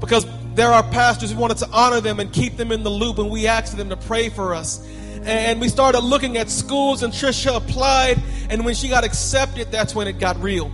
because 0.00 0.26
there 0.54 0.72
are 0.72 0.82
pastors 0.82 1.34
we 1.34 1.38
wanted 1.38 1.58
to 1.58 1.68
honor 1.70 2.00
them 2.00 2.18
and 2.18 2.32
keep 2.32 2.56
them 2.56 2.72
in 2.72 2.82
the 2.82 2.88
loop. 2.88 3.18
And 3.18 3.28
we 3.28 3.46
asked 3.46 3.76
them 3.76 3.90
to 3.90 3.96
pray 3.98 4.30
for 4.30 4.54
us. 4.54 4.82
And 5.24 5.60
we 5.60 5.68
started 5.68 6.00
looking 6.00 6.38
at 6.38 6.48
schools, 6.48 7.02
and 7.02 7.12
Trisha 7.12 7.56
applied. 7.56 8.22
And 8.48 8.64
when 8.64 8.74
she 8.74 8.88
got 8.88 9.04
accepted, 9.04 9.70
that's 9.70 9.94
when 9.94 10.08
it 10.08 10.18
got 10.18 10.40
real. 10.40 10.72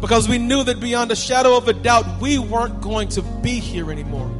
because 0.00 0.26
we 0.26 0.38
knew 0.38 0.64
that 0.64 0.80
beyond 0.80 1.12
a 1.12 1.16
shadow 1.16 1.54
of 1.54 1.68
a 1.68 1.74
doubt, 1.74 2.06
we 2.18 2.38
weren't 2.38 2.80
going 2.80 3.08
to 3.08 3.22
be 3.42 3.60
here 3.60 3.92
anymore. 3.92 4.30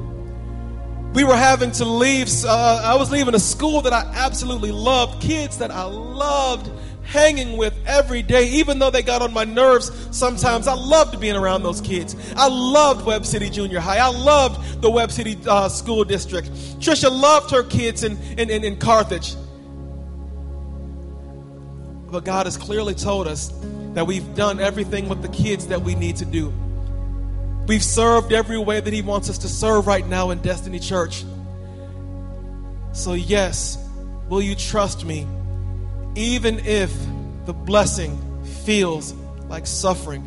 We 1.12 1.24
were 1.24 1.36
having 1.36 1.72
to 1.72 1.84
leave. 1.84 2.30
Uh, 2.42 2.80
I 2.82 2.94
was 2.94 3.10
leaving 3.10 3.34
a 3.34 3.38
school 3.38 3.82
that 3.82 3.92
I 3.92 4.10
absolutely 4.14 4.72
loved, 4.72 5.20
kids 5.20 5.58
that 5.58 5.70
I 5.70 5.82
loved 5.82 6.70
hanging 7.10 7.56
with 7.56 7.74
every 7.86 8.22
day, 8.22 8.46
even 8.50 8.78
though 8.78 8.90
they 8.90 9.02
got 9.02 9.20
on 9.20 9.32
my 9.32 9.44
nerves 9.44 9.90
sometimes. 10.16 10.68
I 10.68 10.74
loved 10.74 11.20
being 11.20 11.34
around 11.34 11.64
those 11.64 11.80
kids. 11.80 12.14
I 12.36 12.48
loved 12.48 13.04
Webb 13.04 13.26
City 13.26 13.50
Junior 13.50 13.80
High. 13.80 13.98
I 13.98 14.10
loved 14.10 14.80
the 14.80 14.88
Webb 14.88 15.10
City 15.10 15.36
uh, 15.46 15.68
School 15.68 16.04
District. 16.04 16.48
Trisha 16.78 17.10
loved 17.10 17.50
her 17.50 17.64
kids 17.64 18.04
in, 18.04 18.16
in, 18.38 18.48
in, 18.48 18.62
in 18.62 18.78
Carthage. 18.78 19.34
But 22.12 22.24
God 22.24 22.46
has 22.46 22.56
clearly 22.56 22.94
told 22.94 23.26
us 23.26 23.52
that 23.94 24.06
we've 24.06 24.34
done 24.36 24.60
everything 24.60 25.08
with 25.08 25.20
the 25.20 25.28
kids 25.28 25.66
that 25.66 25.82
we 25.82 25.96
need 25.96 26.16
to 26.16 26.24
do. 26.24 26.52
We've 27.66 27.82
served 27.82 28.32
every 28.32 28.58
way 28.58 28.80
that 28.80 28.92
He 28.92 29.02
wants 29.02 29.28
us 29.28 29.38
to 29.38 29.48
serve 29.48 29.88
right 29.88 30.06
now 30.06 30.30
in 30.30 30.38
Destiny 30.38 30.78
Church. 30.78 31.24
So, 32.92 33.14
yes, 33.14 33.78
will 34.28 34.42
you 34.42 34.54
trust 34.54 35.04
me, 35.04 35.26
even 36.14 36.58
if 36.60 36.92
the 37.46 37.52
blessing 37.52 38.18
feels 38.64 39.12
like 39.48 39.66
suffering? 39.66 40.26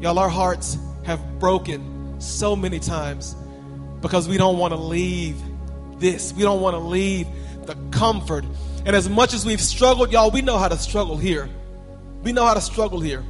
Y'all, 0.00 0.18
our 0.18 0.28
hearts 0.28 0.78
have 1.04 1.38
broken 1.38 2.20
so 2.20 2.54
many 2.54 2.78
times 2.78 3.34
because 4.00 4.28
we 4.28 4.36
don't 4.36 4.58
want 4.58 4.72
to 4.72 4.78
leave 4.78 5.36
this. 5.98 6.32
We 6.32 6.42
don't 6.42 6.60
want 6.60 6.74
to 6.74 6.80
leave 6.80 7.26
the 7.66 7.74
comfort. 7.90 8.44
And 8.86 8.94
as 8.94 9.08
much 9.08 9.34
as 9.34 9.44
we've 9.44 9.60
struggled, 9.60 10.12
y'all, 10.12 10.30
we 10.30 10.42
know 10.42 10.56
how 10.58 10.68
to 10.68 10.78
struggle 10.78 11.16
here. 11.16 11.48
We 12.22 12.32
know 12.32 12.44
how 12.44 12.54
to 12.54 12.60
struggle 12.60 13.00
here. 13.00 13.24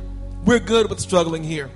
We're 0.45 0.61
good 0.61 0.89
with 0.89 1.01
struggling 1.01 1.45
here. 1.45 1.71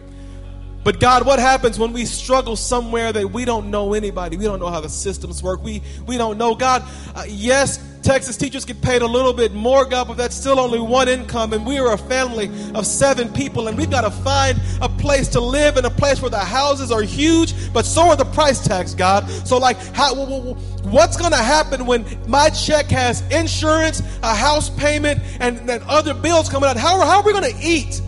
But 0.85 0.99
God, 0.99 1.25
what 1.25 1.39
happens 1.39 1.79
when 1.79 1.93
we 1.93 2.05
struggle 2.05 2.57
somewhere 2.57 3.13
that 3.13 3.31
we 3.31 3.45
don't 3.45 3.71
know 3.71 3.95
anybody? 3.95 4.37
We 4.37 4.45
don't 4.45 4.59
know 4.59 4.69
how 4.69 4.81
the 4.81 4.89
systems 4.89 5.43
work. 5.43 5.63
We 5.63 5.83
we 6.07 6.17
don't 6.17 6.39
know 6.39 6.55
God. 6.55 6.83
Uh, 7.15 7.25
yes, 7.29 7.79
Texas 8.03 8.37
teachers 8.37 8.65
get 8.65 8.81
paid 8.83 9.03
a 9.03 9.07
little 9.07 9.33
bit 9.33 9.53
more, 9.53 9.85
God, 9.85 10.09
but 10.09 10.17
that's 10.17 10.35
still 10.35 10.59
only 10.59 10.81
one 10.81 11.09
income, 11.09 11.53
and 11.53 11.65
we 11.65 11.79
are 11.79 11.93
a 11.93 11.99
family 11.99 12.51
of 12.75 12.87
seven 12.87 13.33
people, 13.33 13.69
and 13.69 13.79
we've 13.79 13.91
got 13.91 14.01
to 14.01 14.11
find 14.11 14.61
a 14.81 14.89
place 14.89 15.29
to 15.29 15.41
live 15.41 15.77
and 15.77 15.87
a 15.87 15.91
place 15.91 16.21
where 16.21 16.31
the 16.31 16.39
houses 16.39 16.91
are 16.91 17.03
huge, 17.03 17.55
but 17.73 17.85
so 17.85 18.09
are 18.09 18.17
the 18.17 18.25
price 18.25 18.67
tags, 18.67 18.95
God. 18.95 19.29
So, 19.47 19.57
like, 19.57 19.79
how, 19.95 20.15
what's 20.15 21.17
going 21.17 21.31
to 21.31 21.37
happen 21.37 21.87
when 21.87 22.05
my 22.29 22.51
check 22.51 22.87
has 22.87 23.21
insurance, 23.31 24.03
a 24.23 24.35
house 24.35 24.69
payment, 24.71 25.21
and, 25.39 25.71
and 25.71 25.83
other 25.85 26.15
bills 26.15 26.49
coming 26.49 26.69
out? 26.69 26.77
How, 26.77 27.01
how 27.01 27.21
are 27.21 27.25
we 27.25 27.33
going 27.33 27.53
to 27.53 27.59
eat? 27.63 28.01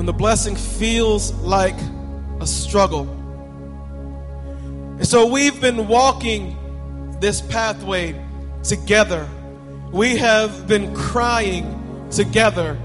when 0.00 0.06
the 0.06 0.12
blessing 0.14 0.56
feels 0.56 1.30
like 1.42 1.74
a 2.40 2.46
struggle. 2.46 3.19
And 5.00 5.08
so 5.08 5.24
we've 5.24 5.58
been 5.62 5.88
walking 5.88 6.58
this 7.20 7.40
pathway 7.40 8.14
together. 8.62 9.26
We 9.90 10.18
have 10.18 10.68
been 10.68 10.94
crying 10.94 12.06
together. 12.10 12.78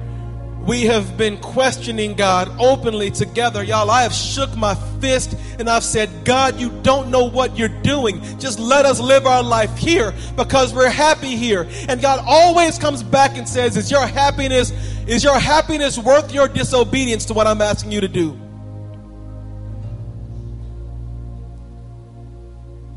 We 0.62 0.84
have 0.86 1.17
been 1.17 1.38
questioning 1.41 2.13
God 2.13 2.49
openly 2.58 3.12
together. 3.12 3.62
Y'all, 3.65 3.91
I 3.91 4.04
have 4.04 4.13
shook 4.13 4.56
my 4.56 4.75
fist 5.01 5.36
and 5.60 5.69
I've 5.69 5.84
said, 5.84 6.10
God, 6.23 6.58
you 6.58 6.69
don't 6.84 7.12
know 7.12 7.25
what 7.25 7.58
you're 7.58 7.67
doing. 7.67 8.21
Just 8.39 8.60
let 8.60 8.86
us 8.86 9.01
live 9.01 9.25
our 9.25 9.43
life 9.43 9.75
here 9.78 10.13
because 10.38 10.73
we're 10.73 10.89
happy 10.89 11.36
here. 11.36 11.67
And 11.89 12.01
God 12.01 12.23
always 12.25 12.80
comes 12.80 13.04
back 13.04 13.36
and 13.36 13.45
says, 13.45 13.75
Is 13.75 13.91
your 13.91 14.08
happiness 14.08 14.71
is 15.06 15.21
your 15.21 15.38
happiness 15.38 15.99
worth 15.99 16.34
your 16.34 16.47
disobedience 16.47 17.25
to 17.25 17.34
what 17.34 17.45
I'm 17.45 17.62
asking 17.62 17.91
you 17.91 17.99
to 17.99 18.08
do? 18.08 18.39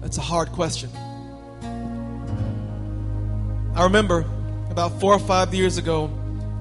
That's 0.08 0.16
a 0.16 0.22
hard 0.22 0.52
question. 0.52 0.88
I 3.76 3.84
remember 3.84 4.24
about 4.70 4.98
four 5.00 5.12
or 5.12 5.18
five 5.18 5.52
years 5.52 5.76
ago, 5.76 6.06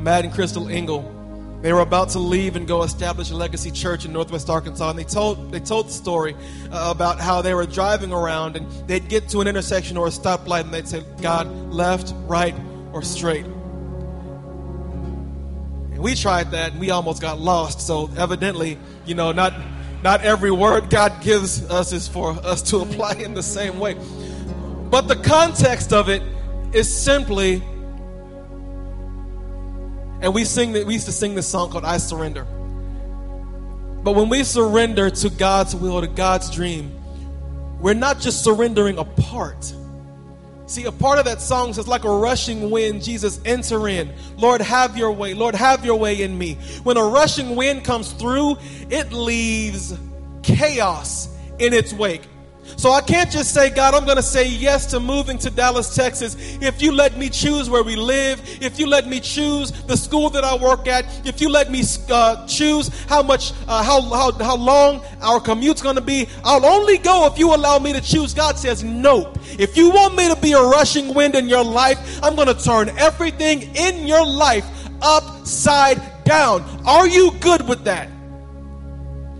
Matt 0.01 0.25
and 0.25 0.33
Crystal 0.33 0.67
Engel, 0.67 1.59
they 1.61 1.71
were 1.71 1.79
about 1.79 2.09
to 2.09 2.19
leave 2.19 2.57
and 2.57 2.67
go 2.67 2.83
establish 2.83 3.31
a 3.31 3.37
legacy 3.37 3.71
church 3.71 4.03
in 4.03 4.11
Northwest 4.11 4.49
Arkansas, 4.49 4.89
and 4.89 4.99
they 4.99 5.05
told 5.05 5.49
they 5.49 5.61
told 5.61 5.87
the 5.87 5.93
story 5.93 6.35
uh, 6.73 6.91
about 6.93 7.21
how 7.21 7.41
they 7.41 7.53
were 7.53 7.65
driving 7.65 8.11
around 8.11 8.57
and 8.57 8.69
they'd 8.85 9.07
get 9.07 9.29
to 9.29 9.39
an 9.39 9.47
intersection 9.47 9.95
or 9.95 10.07
a 10.07 10.09
stoplight 10.09 10.65
and 10.65 10.73
they'd 10.73 10.85
say, 10.85 11.01
"God, 11.21 11.47
left, 11.71 12.13
right, 12.25 12.53
or 12.91 13.01
straight." 13.01 13.45
And 13.45 13.53
we 15.99 16.15
tried 16.15 16.51
that 16.51 16.71
and 16.71 16.81
we 16.81 16.89
almost 16.89 17.21
got 17.21 17.39
lost. 17.39 17.79
So 17.79 18.09
evidently, 18.17 18.77
you 19.05 19.15
know, 19.15 19.31
not 19.31 19.53
not 20.03 20.21
every 20.21 20.51
word 20.51 20.89
God 20.89 21.21
gives 21.21 21.69
us 21.69 21.91
is 21.91 22.07
for 22.07 22.31
us 22.43 22.61
to 22.63 22.77
apply 22.81 23.13
in 23.13 23.33
the 23.33 23.43
same 23.43 23.79
way. 23.79 23.95
But 24.89 25.07
the 25.07 25.15
context 25.15 25.91
of 25.93 26.09
it 26.09 26.21
is 26.73 26.93
simply 26.93 27.61
and 30.19 30.33
we 30.33 30.45
sing 30.45 30.73
that 30.73 30.85
we 30.85 30.93
used 30.93 31.05
to 31.05 31.11
sing 31.11 31.35
this 31.35 31.47
song 31.47 31.69
called 31.69 31.85
I 31.85 31.97
Surrender. 31.97 32.43
But 34.03 34.15
when 34.15 34.29
we 34.29 34.43
surrender 34.43 35.09
to 35.09 35.29
God's 35.29 35.75
will, 35.75 36.01
to 36.01 36.07
God's 36.07 36.49
dream, 36.49 36.91
we're 37.79 37.93
not 37.93 38.19
just 38.19 38.43
surrendering 38.43 38.97
a 38.97 39.03
part 39.03 39.73
See, 40.67 40.83
a 40.83 40.91
part 40.91 41.17
of 41.17 41.23
that 41.25 41.41
song 41.41 41.73
says, 41.73 41.87
like 41.87 42.03
a 42.03 42.09
rushing 42.09 42.69
wind, 42.69 43.01
Jesus, 43.01 43.39
enter 43.45 43.87
in. 43.87 44.13
Lord, 44.35 44.61
have 44.61 44.97
your 44.97 45.13
way. 45.13 45.33
Lord, 45.33 45.55
have 45.55 45.85
your 45.85 45.97
way 45.97 46.21
in 46.21 46.37
me. 46.37 46.55
When 46.83 46.97
a 46.97 47.03
rushing 47.03 47.55
wind 47.55 47.85
comes 47.85 48.11
through, 48.11 48.57
it 48.89 49.13
leaves 49.13 49.97
chaos 50.43 51.29
in 51.57 51.73
its 51.73 51.93
wake. 51.93 52.23
So 52.75 52.91
I 52.91 53.01
can't 53.01 53.31
just 53.31 53.53
say, 53.53 53.69
God, 53.69 53.93
I'm 53.93 54.05
going 54.05 54.17
to 54.17 54.23
say 54.23 54.47
yes 54.47 54.85
to 54.87 54.99
moving 54.99 55.37
to 55.39 55.49
Dallas, 55.49 55.95
Texas. 55.95 56.35
If 56.61 56.81
you 56.81 56.91
let 56.91 57.17
me 57.17 57.29
choose 57.29 57.69
where 57.69 57.83
we 57.83 57.95
live, 57.95 58.41
if 58.61 58.77
you 58.77 58.87
let 58.87 59.07
me 59.07 59.19
choose 59.19 59.71
the 59.71 59.95
school 59.95 60.29
that 60.31 60.43
I 60.43 60.55
work 60.55 60.87
at, 60.87 61.05
if 61.25 61.41
you 61.41 61.49
let 61.49 61.71
me 61.71 61.83
uh, 62.09 62.45
choose 62.47 62.89
how 63.05 63.23
much, 63.23 63.53
uh, 63.67 63.83
how, 63.83 64.01
how, 64.01 64.31
how 64.31 64.55
long 64.57 65.01
our 65.21 65.39
commute's 65.39 65.81
going 65.81 65.95
to 65.95 66.01
be, 66.01 66.27
I'll 66.43 66.65
only 66.65 66.97
go 66.97 67.25
if 67.27 67.39
you 67.39 67.53
allow 67.55 67.79
me 67.79 67.93
to 67.93 68.01
choose. 68.01 68.33
God 68.33 68.57
says, 68.57 68.83
nope. 68.83 69.37
If 69.57 69.77
you 69.77 69.89
want 69.89 70.15
me 70.15 70.27
to 70.33 70.39
be 70.39 70.51
a 70.51 70.61
rushing 70.61 71.13
wind 71.13 71.35
in 71.35 71.47
your 71.47 71.63
life, 71.63 72.19
I'm 72.23 72.35
going 72.35 72.47
to 72.47 72.63
turn 72.63 72.89
everything 72.97 73.75
in 73.75 74.05
your 74.05 74.25
life 74.25 74.65
upside 75.01 76.23
down. 76.23 76.61
Are 76.85 77.07
you 77.07 77.31
good 77.39 77.67
with 77.67 77.83
that? 77.85 78.09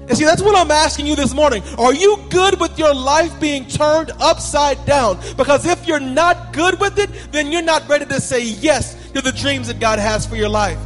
And 0.08 0.18
see, 0.18 0.24
that's 0.24 0.42
what 0.42 0.56
I'm 0.56 0.72
asking 0.72 1.06
you 1.06 1.18
this 1.18 1.34
morning. 1.34 1.62
Are 1.78 1.94
you 1.94 2.18
good 2.30 2.62
with 2.62 2.80
your 2.80 2.94
life 2.94 3.38
being 3.42 3.68
turned 3.68 4.12
upside 4.20 4.86
down? 4.86 5.20
Because 5.36 5.66
if 5.66 5.86
you're 5.86 6.00
not 6.00 6.54
good 6.54 6.80
with 6.80 6.98
it, 6.98 7.10
then 7.34 7.52
you're 7.52 7.62
not 7.62 7.88
ready 7.90 8.06
to 8.06 8.22
say 8.22 8.42
yes 8.44 9.12
to 9.12 9.22
the 9.22 9.34
dreams 9.34 9.68
that 9.68 9.82
God 9.82 10.00
has 10.00 10.26
for 10.26 10.38
your 10.38 10.48
life. 10.48 10.80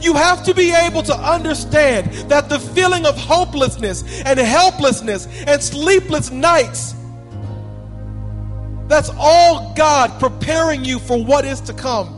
You 0.00 0.14
have 0.14 0.42
to 0.44 0.54
be 0.54 0.72
able 0.72 1.02
to 1.02 1.14
understand 1.14 2.12
that 2.30 2.48
the 2.48 2.58
feeling 2.58 3.04
of 3.04 3.16
hopelessness 3.18 4.22
and 4.22 4.38
helplessness 4.38 5.26
and 5.46 5.62
sleepless 5.62 6.30
nights, 6.30 6.94
that's 8.88 9.10
all 9.18 9.74
God 9.74 10.18
preparing 10.18 10.82
you 10.82 10.98
for 10.98 11.22
what 11.22 11.44
is 11.44 11.60
to 11.62 11.74
come. 11.74 12.14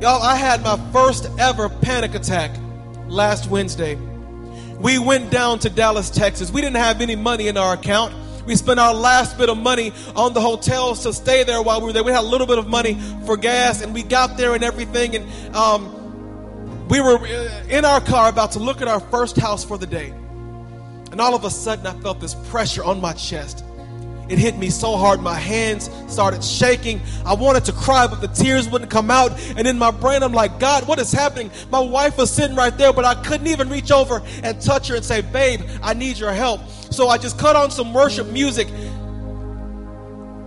Y'all, 0.00 0.22
I 0.22 0.36
had 0.36 0.62
my 0.62 0.78
first 0.92 1.28
ever 1.38 1.68
panic 1.68 2.14
attack 2.14 2.56
last 3.08 3.50
Wednesday. 3.50 3.98
We 4.78 4.98
went 4.98 5.30
down 5.30 5.58
to 5.60 5.70
Dallas, 5.70 6.10
Texas. 6.10 6.50
We 6.50 6.60
didn't 6.60 6.76
have 6.76 7.00
any 7.00 7.16
money 7.16 7.48
in 7.48 7.56
our 7.56 7.74
account. 7.74 8.14
We 8.46 8.54
spent 8.54 8.78
our 8.78 8.94
last 8.94 9.36
bit 9.38 9.48
of 9.48 9.58
money 9.58 9.92
on 10.14 10.32
the 10.32 10.40
hotels 10.40 11.02
to 11.02 11.12
stay 11.12 11.42
there 11.42 11.60
while 11.62 11.80
we 11.80 11.86
were 11.86 11.92
there. 11.92 12.04
We 12.04 12.12
had 12.12 12.20
a 12.20 12.26
little 12.26 12.46
bit 12.46 12.58
of 12.58 12.68
money 12.68 12.94
for 13.24 13.36
gas, 13.36 13.82
and 13.82 13.92
we 13.92 14.02
got 14.02 14.36
there 14.36 14.54
and 14.54 14.62
everything. 14.62 15.16
And 15.16 15.56
um, 15.56 16.88
we 16.88 17.00
were 17.00 17.18
uh, 17.18 17.64
in 17.68 17.84
our 17.84 18.00
car 18.00 18.28
about 18.28 18.52
to 18.52 18.60
look 18.60 18.80
at 18.80 18.88
our 18.88 19.00
first 19.00 19.36
house 19.36 19.64
for 19.64 19.78
the 19.78 19.86
day. 19.86 20.10
And 21.10 21.20
all 21.20 21.34
of 21.34 21.44
a 21.44 21.50
sudden, 21.50 21.86
I 21.86 21.98
felt 22.00 22.20
this 22.20 22.34
pressure 22.50 22.84
on 22.84 23.00
my 23.00 23.14
chest. 23.14 23.64
It 24.28 24.38
hit 24.38 24.56
me 24.58 24.70
so 24.70 24.96
hard, 24.96 25.20
my 25.20 25.34
hands 25.34 25.88
started 26.08 26.42
shaking. 26.42 27.00
I 27.24 27.34
wanted 27.34 27.64
to 27.66 27.72
cry, 27.72 28.08
but 28.08 28.20
the 28.20 28.28
tears 28.28 28.68
wouldn't 28.68 28.90
come 28.90 29.10
out. 29.10 29.32
And 29.56 29.68
in 29.68 29.78
my 29.78 29.92
brain, 29.92 30.22
I'm 30.22 30.32
like, 30.32 30.58
God, 30.58 30.86
what 30.88 30.98
is 30.98 31.12
happening? 31.12 31.50
My 31.70 31.78
wife 31.78 32.18
was 32.18 32.30
sitting 32.30 32.56
right 32.56 32.76
there, 32.76 32.92
but 32.92 33.04
I 33.04 33.14
couldn't 33.22 33.46
even 33.46 33.68
reach 33.68 33.92
over 33.92 34.22
and 34.42 34.60
touch 34.60 34.88
her 34.88 34.96
and 34.96 35.04
say, 35.04 35.20
Babe, 35.20 35.60
I 35.82 35.94
need 35.94 36.18
your 36.18 36.32
help. 36.32 36.60
So 36.90 37.08
I 37.08 37.18
just 37.18 37.38
cut 37.38 37.54
on 37.54 37.70
some 37.70 37.94
worship 37.94 38.26
music. 38.28 38.68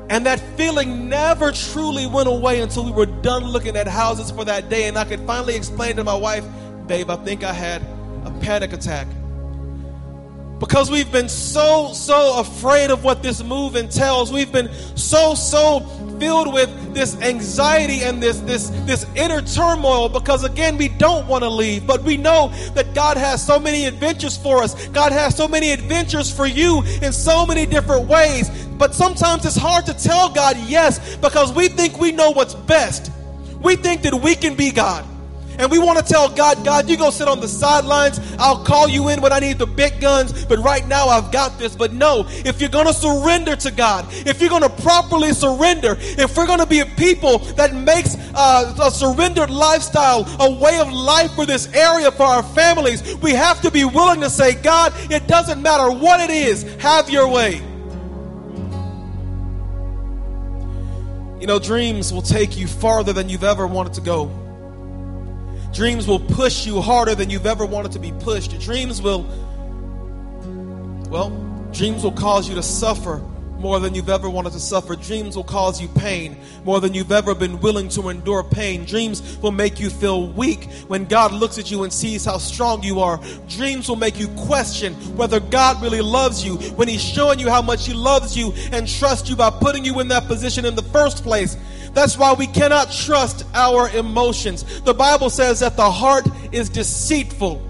And 0.09 0.25
that 0.25 0.39
feeling 0.57 1.07
never 1.07 1.51
truly 1.51 2.07
went 2.07 2.27
away 2.27 2.61
until 2.61 2.83
we 2.83 2.91
were 2.91 3.05
done 3.05 3.45
looking 3.45 3.77
at 3.77 3.87
houses 3.87 4.31
for 4.31 4.43
that 4.45 4.67
day. 4.67 4.87
And 4.87 4.97
I 4.97 5.05
could 5.05 5.19
finally 5.21 5.55
explain 5.55 5.95
to 5.97 6.03
my 6.03 6.15
wife, 6.15 6.43
Babe, 6.87 7.09
I 7.09 7.15
think 7.17 7.43
I 7.43 7.53
had 7.53 7.81
a 8.25 8.31
panic 8.41 8.73
attack. 8.73 9.07
Because 10.59 10.91
we've 10.91 11.11
been 11.11 11.29
so, 11.29 11.93
so 11.93 12.39
afraid 12.39 12.91
of 12.91 13.03
what 13.03 13.23
this 13.23 13.41
move 13.43 13.75
entails. 13.75 14.31
We've 14.31 14.51
been 14.51 14.69
so, 14.95 15.33
so 15.33 15.79
filled 16.19 16.53
with 16.53 16.93
this 16.93 17.19
anxiety 17.21 18.01
and 18.01 18.21
this, 18.21 18.39
this, 18.41 18.69
this 18.85 19.05
inner 19.15 19.41
turmoil 19.41 20.09
because, 20.09 20.43
again, 20.43 20.77
we 20.77 20.89
don't 20.89 21.25
want 21.27 21.43
to 21.43 21.49
leave. 21.49 21.87
But 21.87 22.03
we 22.03 22.17
know 22.17 22.49
that 22.73 22.93
God 22.93 23.15
has 23.15 23.45
so 23.45 23.57
many 23.57 23.85
adventures 23.85 24.35
for 24.35 24.61
us. 24.61 24.87
God 24.89 25.13
has 25.13 25.35
so 25.35 25.47
many 25.47 25.71
adventures 25.71 26.31
for 26.31 26.45
you 26.45 26.83
in 27.01 27.13
so 27.13 27.45
many 27.45 27.65
different 27.65 28.07
ways. 28.07 28.49
But 28.77 28.93
sometimes 28.93 29.45
it's 29.45 29.55
hard 29.55 29.85
to 29.85 29.93
tell 29.93 30.29
God 30.29 30.57
yes 30.67 31.15
because 31.17 31.53
we 31.53 31.69
think 31.69 31.97
we 31.99 32.11
know 32.11 32.31
what's 32.31 32.53
best. 32.53 33.11
We 33.61 33.75
think 33.75 34.01
that 34.01 34.13
we 34.13 34.35
can 34.35 34.55
be 34.55 34.71
God. 34.71 35.05
And 35.59 35.69
we 35.69 35.77
want 35.77 35.99
to 35.99 36.05
tell 36.05 36.29
God, 36.29 36.63
God, 36.63 36.89
you 36.89 36.95
go 36.95 37.09
sit 37.09 37.27
on 37.27 37.41
the 37.41 37.47
sidelines. 37.47 38.21
I'll 38.39 38.63
call 38.63 38.87
you 38.87 39.09
in 39.09 39.19
when 39.19 39.33
I 39.33 39.39
need 39.39 39.59
the 39.59 39.67
big 39.67 39.99
guns, 39.99 40.45
but 40.45 40.57
right 40.59 40.87
now 40.87 41.09
I've 41.09 41.33
got 41.33 41.59
this. 41.59 41.75
But 41.75 41.91
no, 41.91 42.23
if 42.29 42.61
you're 42.61 42.69
going 42.69 42.87
to 42.87 42.93
surrender 42.93 43.57
to 43.57 43.69
God, 43.69 44.05
if 44.09 44.39
you're 44.39 44.49
going 44.49 44.61
to 44.61 44.69
properly 44.69 45.33
surrender, 45.33 45.97
if 45.99 46.37
we're 46.37 46.47
going 46.47 46.59
to 46.59 46.65
be 46.65 46.79
a 46.79 46.85
people 46.85 47.39
that 47.55 47.75
makes 47.75 48.15
uh, 48.35 48.73
a 48.81 48.89
surrendered 48.89 49.49
lifestyle 49.49 50.25
a 50.39 50.49
way 50.49 50.79
of 50.79 50.93
life 50.93 51.33
for 51.33 51.45
this 51.45 51.67
area, 51.73 52.09
for 52.09 52.23
our 52.23 52.41
families, 52.41 53.17
we 53.17 53.31
have 53.31 53.59
to 53.61 53.69
be 53.69 53.83
willing 53.83 54.21
to 54.21 54.29
say, 54.29 54.53
God, 54.53 54.93
it 55.11 55.27
doesn't 55.27 55.61
matter 55.61 55.91
what 55.91 56.21
it 56.21 56.29
is, 56.29 56.63
have 56.75 57.09
your 57.09 57.27
way. 57.27 57.55
You 61.41 61.47
know, 61.47 61.59
dreams 61.59 62.13
will 62.13 62.21
take 62.21 62.55
you 62.55 62.65
farther 62.65 63.11
than 63.11 63.27
you've 63.27 63.43
ever 63.43 63.67
wanted 63.67 63.93
to 63.95 64.01
go. 64.01 64.48
Dreams 65.73 66.07
will 66.07 66.19
push 66.19 66.65
you 66.65 66.81
harder 66.81 67.15
than 67.15 67.29
you've 67.29 67.45
ever 67.45 67.65
wanted 67.65 67.91
to 67.93 67.99
be 67.99 68.11
pushed. 68.11 68.59
Dreams 68.59 69.01
will, 69.01 69.23
well, 71.09 71.29
dreams 71.71 72.03
will 72.03 72.11
cause 72.11 72.49
you 72.49 72.55
to 72.55 72.63
suffer 72.63 73.21
more 73.59 73.79
than 73.79 73.93
you've 73.93 74.09
ever 74.09 74.29
wanted 74.29 74.53
to 74.53 74.59
suffer. 74.59 74.95
Dreams 74.95 75.35
will 75.35 75.43
cause 75.43 75.81
you 75.81 75.87
pain 75.89 76.37
more 76.63 76.79
than 76.79 76.93
you've 76.93 77.11
ever 77.11 77.35
been 77.35 77.59
willing 77.59 77.89
to 77.89 78.09
endure 78.09 78.43
pain. 78.43 78.85
Dreams 78.85 79.37
will 79.41 79.51
make 79.51 79.79
you 79.79 79.89
feel 79.89 80.27
weak 80.29 80.71
when 80.87 81.05
God 81.05 81.33
looks 81.33 81.57
at 81.57 81.69
you 81.69 81.83
and 81.83 81.91
sees 81.91 82.25
how 82.25 82.37
strong 82.37 82.81
you 82.83 82.99
are. 83.01 83.19
Dreams 83.47 83.89
will 83.89 83.97
make 83.97 84.17
you 84.19 84.29
question 84.29 84.93
whether 85.15 85.39
God 85.39 85.81
really 85.81 86.01
loves 86.01 86.43
you 86.43 86.55
when 86.55 86.87
He's 86.87 87.03
showing 87.03 87.39
you 87.39 87.49
how 87.49 87.61
much 87.61 87.85
He 87.85 87.93
loves 87.93 88.35
you 88.37 88.53
and 88.71 88.87
trusts 88.87 89.29
you 89.29 89.35
by 89.35 89.49
putting 89.49 89.83
you 89.85 89.99
in 89.99 90.07
that 90.07 90.25
position 90.25 90.65
in 90.65 90.75
the 90.75 90.83
first 90.83 91.23
place. 91.23 91.57
That's 91.99 92.17
why 92.17 92.31
we 92.31 92.47
cannot 92.47 92.93
trust 92.93 93.45
our 93.53 93.89
emotions. 93.89 94.63
The 94.83 94.93
Bible 94.93 95.29
says 95.29 95.59
that 95.59 95.75
the 95.75 95.91
heart 95.91 96.25
is 96.53 96.69
deceitful. 96.69 97.61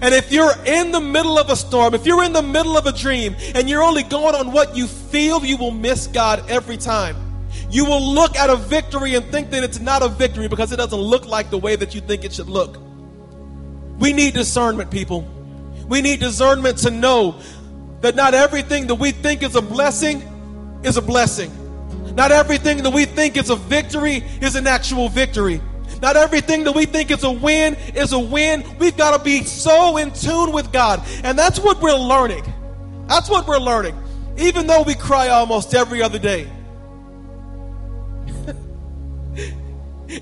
And 0.00 0.14
if 0.14 0.30
you're 0.30 0.52
in 0.64 0.92
the 0.92 1.00
middle 1.00 1.36
of 1.36 1.50
a 1.50 1.56
storm, 1.56 1.92
if 1.94 2.06
you're 2.06 2.22
in 2.22 2.32
the 2.32 2.42
middle 2.42 2.78
of 2.78 2.86
a 2.86 2.92
dream, 2.92 3.34
and 3.56 3.68
you're 3.68 3.82
only 3.82 4.04
going 4.04 4.36
on 4.36 4.52
what 4.52 4.76
you 4.76 4.86
feel, 4.86 5.44
you 5.44 5.56
will 5.56 5.72
miss 5.72 6.06
God 6.06 6.48
every 6.48 6.76
time. 6.76 7.16
You 7.68 7.84
will 7.86 8.00
look 8.00 8.36
at 8.36 8.50
a 8.50 8.54
victory 8.56 9.16
and 9.16 9.26
think 9.32 9.50
that 9.50 9.64
it's 9.64 9.80
not 9.80 10.04
a 10.04 10.08
victory 10.08 10.46
because 10.46 10.70
it 10.70 10.76
doesn't 10.76 11.00
look 11.00 11.26
like 11.26 11.50
the 11.50 11.58
way 11.58 11.74
that 11.74 11.92
you 11.92 12.00
think 12.00 12.24
it 12.24 12.32
should 12.32 12.48
look. 12.48 12.78
We 13.98 14.12
need 14.12 14.34
discernment, 14.34 14.92
people. 14.92 15.22
We 15.88 16.02
need 16.02 16.20
discernment 16.20 16.78
to 16.78 16.92
know 16.92 17.40
that 18.00 18.14
not 18.14 18.32
everything 18.32 18.86
that 18.86 18.94
we 18.94 19.10
think 19.10 19.42
is 19.42 19.56
a 19.56 19.60
blessing 19.60 20.22
is 20.84 20.96
a 20.96 21.02
blessing. 21.02 21.50
Not 22.20 22.32
everything 22.32 22.82
that 22.82 22.90
we 22.90 23.06
think 23.06 23.38
is 23.38 23.48
a 23.48 23.56
victory 23.56 24.22
is 24.42 24.54
an 24.54 24.66
actual 24.66 25.08
victory. 25.08 25.58
Not 26.02 26.16
everything 26.16 26.64
that 26.64 26.74
we 26.74 26.84
think 26.84 27.10
is 27.10 27.24
a 27.24 27.30
win 27.30 27.76
is 27.94 28.12
a 28.12 28.18
win. 28.18 28.62
We've 28.78 28.94
got 28.94 29.16
to 29.16 29.24
be 29.24 29.42
so 29.44 29.96
in 29.96 30.12
tune 30.12 30.52
with 30.52 30.70
God. 30.70 31.02
And 31.24 31.38
that's 31.38 31.58
what 31.58 31.80
we're 31.80 31.94
learning. 31.94 32.44
That's 33.06 33.30
what 33.30 33.48
we're 33.48 33.56
learning. 33.56 33.98
Even 34.36 34.66
though 34.66 34.82
we 34.82 34.94
cry 34.96 35.28
almost 35.28 35.72
every 35.74 36.02
other 36.02 36.18
day. 36.18 36.46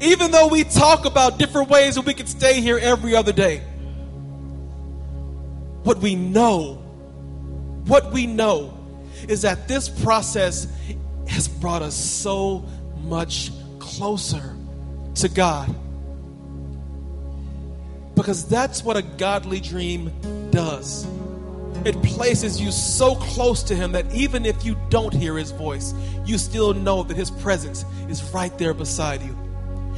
Even 0.00 0.30
though 0.30 0.46
we 0.46 0.62
talk 0.62 1.04
about 1.04 1.36
different 1.36 1.68
ways 1.68 1.96
that 1.96 2.06
we 2.06 2.14
can 2.14 2.28
stay 2.28 2.60
here 2.60 2.78
every 2.78 3.16
other 3.16 3.32
day. 3.32 3.58
What 5.82 5.98
we 5.98 6.14
know, 6.14 6.74
what 7.88 8.12
we 8.12 8.28
know 8.28 8.72
is 9.26 9.42
that 9.42 9.66
this 9.66 9.88
process 9.88 10.68
has 11.28 11.48
brought 11.48 11.82
us 11.82 11.94
so 11.94 12.64
much 13.04 13.50
closer 13.78 14.56
to 15.16 15.28
God. 15.28 15.74
Because 18.14 18.46
that's 18.48 18.82
what 18.82 18.96
a 18.96 19.02
godly 19.02 19.60
dream 19.60 20.12
does. 20.50 21.06
It 21.84 22.02
places 22.02 22.60
you 22.60 22.72
so 22.72 23.14
close 23.14 23.62
to 23.64 23.74
Him 23.76 23.92
that 23.92 24.12
even 24.12 24.44
if 24.44 24.64
you 24.64 24.76
don't 24.88 25.14
hear 25.14 25.36
His 25.36 25.52
voice, 25.52 25.94
you 26.24 26.36
still 26.36 26.74
know 26.74 27.04
that 27.04 27.16
His 27.16 27.30
presence 27.30 27.84
is 28.08 28.22
right 28.34 28.56
there 28.58 28.74
beside 28.74 29.22
you. 29.22 29.36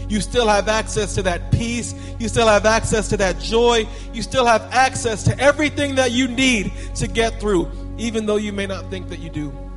You 0.08 0.20
still 0.20 0.48
have 0.48 0.68
access 0.68 1.14
to 1.14 1.22
that 1.22 1.52
peace. 1.52 1.94
You 2.18 2.28
still 2.28 2.48
have 2.48 2.66
access 2.66 3.08
to 3.08 3.16
that 3.18 3.38
joy. 3.38 3.86
You 4.12 4.22
still 4.22 4.44
have 4.44 4.62
access 4.72 5.22
to 5.24 5.38
everything 5.38 5.94
that 5.94 6.10
you 6.10 6.28
need 6.28 6.72
to 6.96 7.06
get 7.06 7.40
through, 7.40 7.70
even 7.96 8.26
though 8.26 8.36
you 8.36 8.52
may 8.52 8.66
not 8.66 8.90
think 8.90 9.08
that 9.08 9.20
you 9.20 9.30
do. 9.30 9.69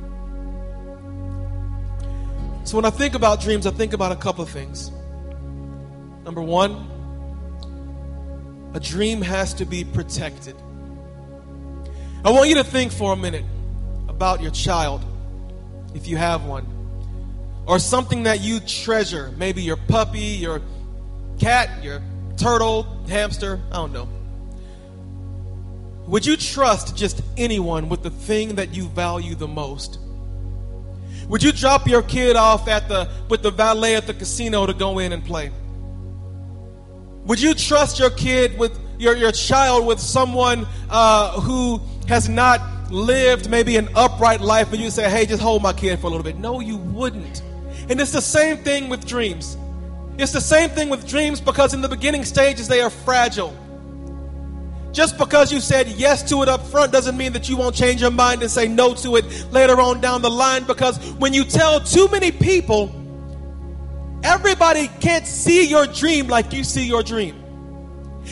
So 2.64 2.76
when 2.76 2.86
I 2.86 2.90
think 2.90 3.14
about 3.14 3.40
dreams, 3.42 3.66
I 3.66 3.70
think 3.70 3.92
about 3.92 4.12
a 4.12 4.16
couple 4.16 4.42
of 4.42 4.50
things. 4.50 4.90
Number 6.24 6.40
one, 6.40 6.90
a 8.74 8.80
dream 8.80 9.20
has 9.20 9.52
to 9.54 9.66
be 9.66 9.84
protected. 9.84 10.56
I 12.24 12.30
want 12.30 12.48
you 12.48 12.54
to 12.54 12.64
think 12.64 12.90
for 12.90 13.12
a 13.12 13.16
minute 13.16 13.44
about 14.08 14.40
your 14.40 14.50
child, 14.50 15.04
if 15.94 16.08
you 16.08 16.16
have 16.16 16.46
one, 16.46 16.66
or 17.66 17.78
something 17.78 18.22
that 18.22 18.40
you 18.40 18.60
treasure. 18.60 19.30
Maybe 19.36 19.60
your 19.62 19.76
puppy, 19.76 20.18
your 20.20 20.62
cat, 21.38 21.84
your 21.84 22.00
turtle, 22.38 22.84
hamster, 23.08 23.60
I 23.70 23.76
don't 23.76 23.92
know. 23.92 24.08
Would 26.06 26.24
you 26.24 26.36
trust 26.36 26.96
just 26.96 27.22
anyone 27.36 27.90
with 27.90 28.02
the 28.02 28.10
thing 28.10 28.54
that 28.56 28.74
you 28.74 28.88
value 28.88 29.34
the 29.34 29.48
most? 29.48 29.98
Would 31.28 31.42
you 31.42 31.52
drop 31.52 31.86
your 31.86 32.02
kid 32.02 32.36
off 32.36 32.68
at 32.68 32.88
the 32.88 33.10
with 33.28 33.42
the 33.42 33.50
valet 33.50 33.96
at 33.96 34.06
the 34.06 34.14
casino 34.14 34.66
to 34.66 34.74
go 34.74 34.98
in 34.98 35.12
and 35.12 35.24
play? 35.24 35.50
Would 37.24 37.40
you 37.40 37.54
trust 37.54 37.98
your 37.98 38.10
kid 38.10 38.58
with 38.58 38.78
your, 38.98 39.16
your 39.16 39.32
child 39.32 39.86
with 39.86 39.98
someone 39.98 40.66
uh, 40.90 41.40
who 41.40 41.80
has 42.06 42.28
not 42.28 42.60
lived 42.90 43.48
maybe 43.48 43.76
an 43.76 43.88
upright 43.94 44.42
life 44.42 44.72
and 44.72 44.80
you 44.80 44.90
say, 44.90 45.08
hey, 45.08 45.24
just 45.24 45.42
hold 45.42 45.62
my 45.62 45.72
kid 45.72 45.98
for 45.98 46.06
a 46.06 46.10
little 46.10 46.22
bit? 46.22 46.38
No, 46.38 46.60
you 46.60 46.76
wouldn't. 46.76 47.42
And 47.88 47.98
it's 48.00 48.12
the 48.12 48.20
same 48.20 48.58
thing 48.58 48.90
with 48.90 49.06
dreams. 49.06 49.56
It's 50.18 50.32
the 50.32 50.40
same 50.40 50.70
thing 50.70 50.90
with 50.90 51.08
dreams 51.08 51.40
because 51.40 51.74
in 51.74 51.80
the 51.80 51.88
beginning 51.88 52.24
stages 52.24 52.68
they 52.68 52.82
are 52.82 52.90
fragile. 52.90 53.56
Just 54.94 55.18
because 55.18 55.52
you 55.52 55.58
said 55.58 55.88
yes 55.88 56.22
to 56.30 56.42
it 56.42 56.48
up 56.48 56.64
front 56.68 56.92
doesn't 56.92 57.16
mean 57.16 57.32
that 57.32 57.48
you 57.48 57.56
won't 57.56 57.74
change 57.74 58.00
your 58.00 58.12
mind 58.12 58.42
and 58.42 58.50
say 58.50 58.68
no 58.68 58.94
to 58.94 59.16
it 59.16 59.24
later 59.50 59.80
on 59.80 60.00
down 60.00 60.22
the 60.22 60.30
line. 60.30 60.62
Because 60.62 60.98
when 61.14 61.34
you 61.34 61.44
tell 61.44 61.80
too 61.80 62.06
many 62.12 62.30
people, 62.30 62.94
everybody 64.22 64.86
can't 65.00 65.26
see 65.26 65.66
your 65.66 65.88
dream 65.88 66.28
like 66.28 66.52
you 66.52 66.62
see 66.62 66.86
your 66.86 67.02
dream. 67.02 67.34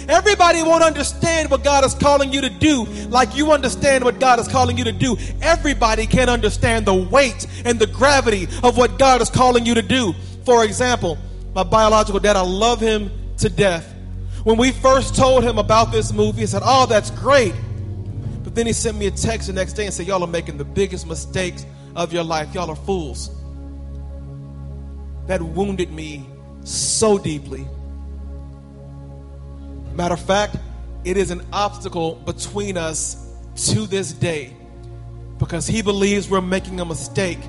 Everybody 0.08 0.62
won't 0.62 0.84
understand 0.84 1.50
what 1.50 1.64
God 1.64 1.84
is 1.84 1.94
calling 1.94 2.32
you 2.32 2.40
to 2.42 2.48
do 2.48 2.84
like 3.08 3.36
you 3.36 3.50
understand 3.50 4.04
what 4.04 4.20
God 4.20 4.38
is 4.38 4.46
calling 4.46 4.78
you 4.78 4.84
to 4.84 4.92
do. 4.92 5.16
Everybody 5.42 6.06
can't 6.06 6.30
understand 6.30 6.86
the 6.86 6.94
weight 6.94 7.44
and 7.64 7.78
the 7.80 7.88
gravity 7.88 8.46
of 8.62 8.76
what 8.76 9.00
God 9.00 9.20
is 9.20 9.30
calling 9.30 9.66
you 9.66 9.74
to 9.74 9.82
do. 9.82 10.14
For 10.44 10.64
example, 10.64 11.18
my 11.56 11.64
biological 11.64 12.20
dad, 12.20 12.36
I 12.36 12.42
love 12.42 12.80
him 12.80 13.10
to 13.38 13.48
death. 13.48 13.91
When 14.44 14.56
we 14.56 14.72
first 14.72 15.14
told 15.14 15.44
him 15.44 15.58
about 15.58 15.92
this 15.92 16.12
movie, 16.12 16.40
he 16.40 16.46
said, 16.46 16.62
Oh, 16.64 16.86
that's 16.86 17.10
great. 17.10 17.54
But 18.42 18.54
then 18.54 18.66
he 18.66 18.72
sent 18.72 18.98
me 18.98 19.06
a 19.06 19.10
text 19.10 19.46
the 19.46 19.52
next 19.52 19.74
day 19.74 19.84
and 19.84 19.94
said, 19.94 20.06
Y'all 20.06 20.22
are 20.24 20.26
making 20.26 20.58
the 20.58 20.64
biggest 20.64 21.06
mistakes 21.06 21.64
of 21.94 22.12
your 22.12 22.24
life. 22.24 22.52
Y'all 22.54 22.70
are 22.70 22.76
fools. 22.76 23.30
That 25.26 25.40
wounded 25.40 25.92
me 25.92 26.26
so 26.64 27.18
deeply. 27.18 27.66
Matter 29.94 30.14
of 30.14 30.20
fact, 30.20 30.56
it 31.04 31.16
is 31.16 31.30
an 31.30 31.42
obstacle 31.52 32.16
between 32.16 32.76
us 32.76 33.36
to 33.54 33.86
this 33.86 34.12
day 34.12 34.56
because 35.38 35.66
he 35.66 35.82
believes 35.82 36.28
we're 36.28 36.40
making 36.40 36.80
a 36.80 36.84
mistake 36.84 37.40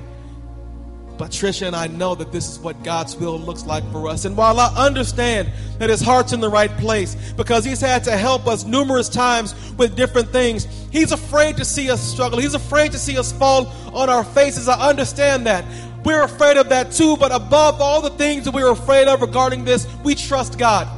but 1.16 1.30
Trisha 1.30 1.66
and 1.66 1.76
I 1.76 1.86
know 1.86 2.14
that 2.16 2.32
this 2.32 2.50
is 2.50 2.58
what 2.58 2.82
God's 2.82 3.16
will 3.16 3.38
looks 3.38 3.64
like 3.64 3.88
for 3.92 4.08
us. 4.08 4.24
And 4.24 4.36
while 4.36 4.58
I 4.58 4.74
understand 4.76 5.50
that 5.78 5.88
his 5.88 6.00
heart's 6.00 6.32
in 6.32 6.40
the 6.40 6.48
right 6.48 6.70
place 6.78 7.14
because 7.36 7.64
he's 7.64 7.80
had 7.80 8.02
to 8.04 8.16
help 8.16 8.46
us 8.46 8.64
numerous 8.64 9.08
times 9.08 9.54
with 9.76 9.94
different 9.94 10.30
things, 10.30 10.66
he's 10.90 11.12
afraid 11.12 11.56
to 11.58 11.64
see 11.64 11.90
us 11.90 12.00
struggle. 12.00 12.40
He's 12.40 12.54
afraid 12.54 12.90
to 12.92 12.98
see 12.98 13.16
us 13.16 13.30
fall 13.32 13.68
on 13.92 14.10
our 14.10 14.24
faces. 14.24 14.68
I 14.68 14.88
understand 14.88 15.46
that. 15.46 15.64
We're 16.04 16.24
afraid 16.24 16.56
of 16.56 16.68
that 16.68 16.92
too, 16.92 17.16
but 17.16 17.32
above 17.32 17.80
all 17.80 18.02
the 18.02 18.10
things 18.10 18.44
that 18.44 18.52
we're 18.52 18.70
afraid 18.70 19.08
of 19.08 19.22
regarding 19.22 19.64
this, 19.64 19.86
we 20.02 20.14
trust 20.14 20.58
God. 20.58 20.88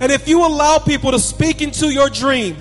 And 0.00 0.10
if 0.10 0.26
you 0.26 0.44
allow 0.44 0.78
people 0.78 1.12
to 1.12 1.18
speak 1.18 1.60
into 1.62 1.92
your 1.92 2.08
dream, 2.08 2.56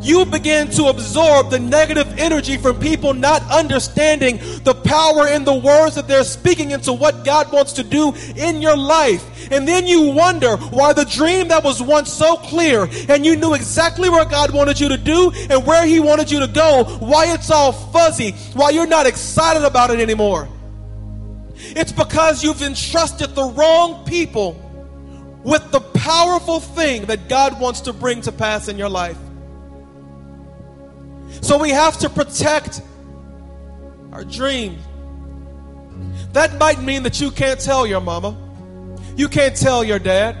you 0.00 0.24
begin 0.24 0.70
to 0.70 0.86
absorb 0.86 1.50
the 1.50 1.58
negative 1.58 2.18
energy 2.18 2.56
from 2.56 2.78
people 2.80 3.12
not 3.12 3.42
understanding 3.50 4.38
the 4.64 4.74
power 4.74 5.28
in 5.28 5.44
the 5.44 5.54
words 5.54 5.94
that 5.96 6.08
they're 6.08 6.24
speaking 6.24 6.70
into 6.70 6.92
what 6.92 7.24
God 7.24 7.52
wants 7.52 7.74
to 7.74 7.84
do 7.84 8.14
in 8.36 8.62
your 8.62 8.76
life. 8.76 9.50
And 9.52 9.68
then 9.68 9.86
you 9.86 10.10
wonder 10.12 10.56
why 10.56 10.92
the 10.92 11.04
dream 11.04 11.48
that 11.48 11.62
was 11.62 11.82
once 11.82 12.12
so 12.12 12.36
clear 12.36 12.88
and 13.08 13.26
you 13.26 13.36
knew 13.36 13.54
exactly 13.54 14.08
what 14.08 14.30
God 14.30 14.52
wanted 14.52 14.80
you 14.80 14.88
to 14.88 14.96
do 14.96 15.32
and 15.50 15.66
where 15.66 15.84
He 15.84 16.00
wanted 16.00 16.30
you 16.30 16.40
to 16.40 16.48
go, 16.48 16.84
why 17.00 17.32
it's 17.32 17.50
all 17.50 17.72
fuzzy, 17.72 18.32
why 18.54 18.70
you're 18.70 18.86
not 18.86 19.06
excited 19.06 19.64
about 19.64 19.90
it 19.90 20.00
anymore. 20.00 20.48
It's 21.56 21.92
because 21.92 22.42
you've 22.42 22.62
entrusted 22.62 23.34
the 23.34 23.44
wrong 23.44 24.04
people 24.06 24.66
with 25.44 25.70
the 25.70 25.80
powerful 25.80 26.60
thing 26.60 27.04
that 27.06 27.28
God 27.28 27.60
wants 27.60 27.82
to 27.82 27.92
bring 27.92 28.22
to 28.22 28.32
pass 28.32 28.68
in 28.68 28.78
your 28.78 28.88
life. 28.88 29.16
So 31.40 31.58
we 31.58 31.70
have 31.70 31.98
to 31.98 32.08
protect 32.08 32.82
our 34.12 34.24
dream. 34.24 34.78
That 36.32 36.58
might 36.58 36.80
mean 36.80 37.02
that 37.04 37.20
you 37.20 37.30
can't 37.30 37.60
tell 37.60 37.86
your 37.86 38.00
mama. 38.00 38.36
You 39.16 39.28
can't 39.28 39.56
tell 39.56 39.82
your 39.82 39.98
dad. 39.98 40.36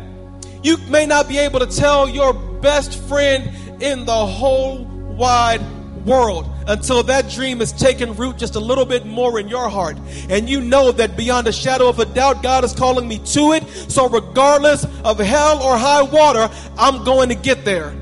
You 0.62 0.76
may 0.88 1.06
not 1.06 1.28
be 1.28 1.38
able 1.38 1.60
to 1.60 1.66
tell 1.66 2.08
your 2.08 2.32
best 2.32 2.98
friend 3.08 3.82
in 3.82 4.04
the 4.04 4.26
whole 4.26 4.84
wide 4.84 5.62
world 6.04 6.46
until 6.66 7.02
that 7.02 7.28
dream 7.30 7.58
has 7.60 7.72
taken 7.72 8.14
root 8.14 8.38
just 8.38 8.54
a 8.54 8.60
little 8.60 8.84
bit 8.84 9.04
more 9.06 9.38
in 9.40 9.48
your 9.48 9.68
heart. 9.68 9.98
And 10.28 10.48
you 10.48 10.60
know 10.60 10.92
that 10.92 11.16
beyond 11.16 11.46
a 11.46 11.52
shadow 11.52 11.88
of 11.88 11.98
a 11.98 12.04
doubt, 12.04 12.42
God 12.42 12.64
is 12.64 12.72
calling 12.72 13.08
me 13.08 13.18
to 13.18 13.52
it. 13.52 13.66
So, 13.90 14.08
regardless 14.08 14.84
of 15.04 15.18
hell 15.18 15.62
or 15.62 15.76
high 15.76 16.02
water, 16.02 16.48
I'm 16.78 17.04
going 17.04 17.30
to 17.30 17.34
get 17.34 17.64
there. 17.64 17.94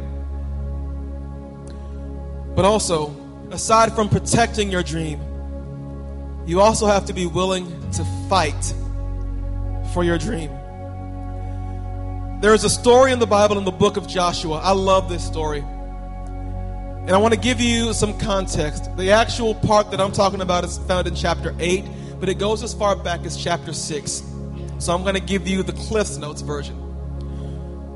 But 2.59 2.65
also, 2.65 3.15
aside 3.53 3.93
from 3.93 4.09
protecting 4.09 4.69
your 4.69 4.83
dream, 4.83 5.21
you 6.45 6.61
also 6.61 6.87
have 6.87 7.05
to 7.05 7.13
be 7.13 7.25
willing 7.25 7.69
to 7.93 8.05
fight 8.29 8.75
for 9.95 10.03
your 10.03 10.19
dream. 10.19 10.51
There 12.41 12.53
is 12.55 12.65
a 12.65 12.69
story 12.69 13.13
in 13.13 13.21
the 13.21 13.29
Bible 13.29 13.59
in 13.59 13.65
the 13.65 13.71
book 13.71 13.97
of 13.97 14.09
Joshua. 14.09 14.59
I 14.59 14.73
love 14.73 15.09
this 15.09 15.25
story. 15.25 15.61
And 15.61 17.11
I 17.13 17.19
want 17.19 17.33
to 17.33 17.39
give 17.39 17.61
you 17.61 17.93
some 17.93 18.19
context. 18.19 18.91
The 18.97 19.13
actual 19.13 19.55
part 19.55 19.93
that 19.93 20.01
I'm 20.01 20.11
talking 20.11 20.41
about 20.41 20.65
is 20.65 20.79
found 20.79 21.07
in 21.07 21.15
chapter 21.15 21.55
8, 21.61 21.85
but 22.19 22.29
it 22.29 22.41
goes 22.41 22.65
as 22.65 22.75
far 22.75 22.97
back 22.97 23.25
as 23.25 23.37
chapter 23.37 23.73
6. 23.73 24.23
So 24.81 24.93
I'm 24.93 25.03
going 25.03 25.15
to 25.15 25.21
give 25.21 25.47
you 25.47 25.63
the 25.63 25.75
Cliff's 25.75 26.17
Notes 26.17 26.41
version. 26.41 26.75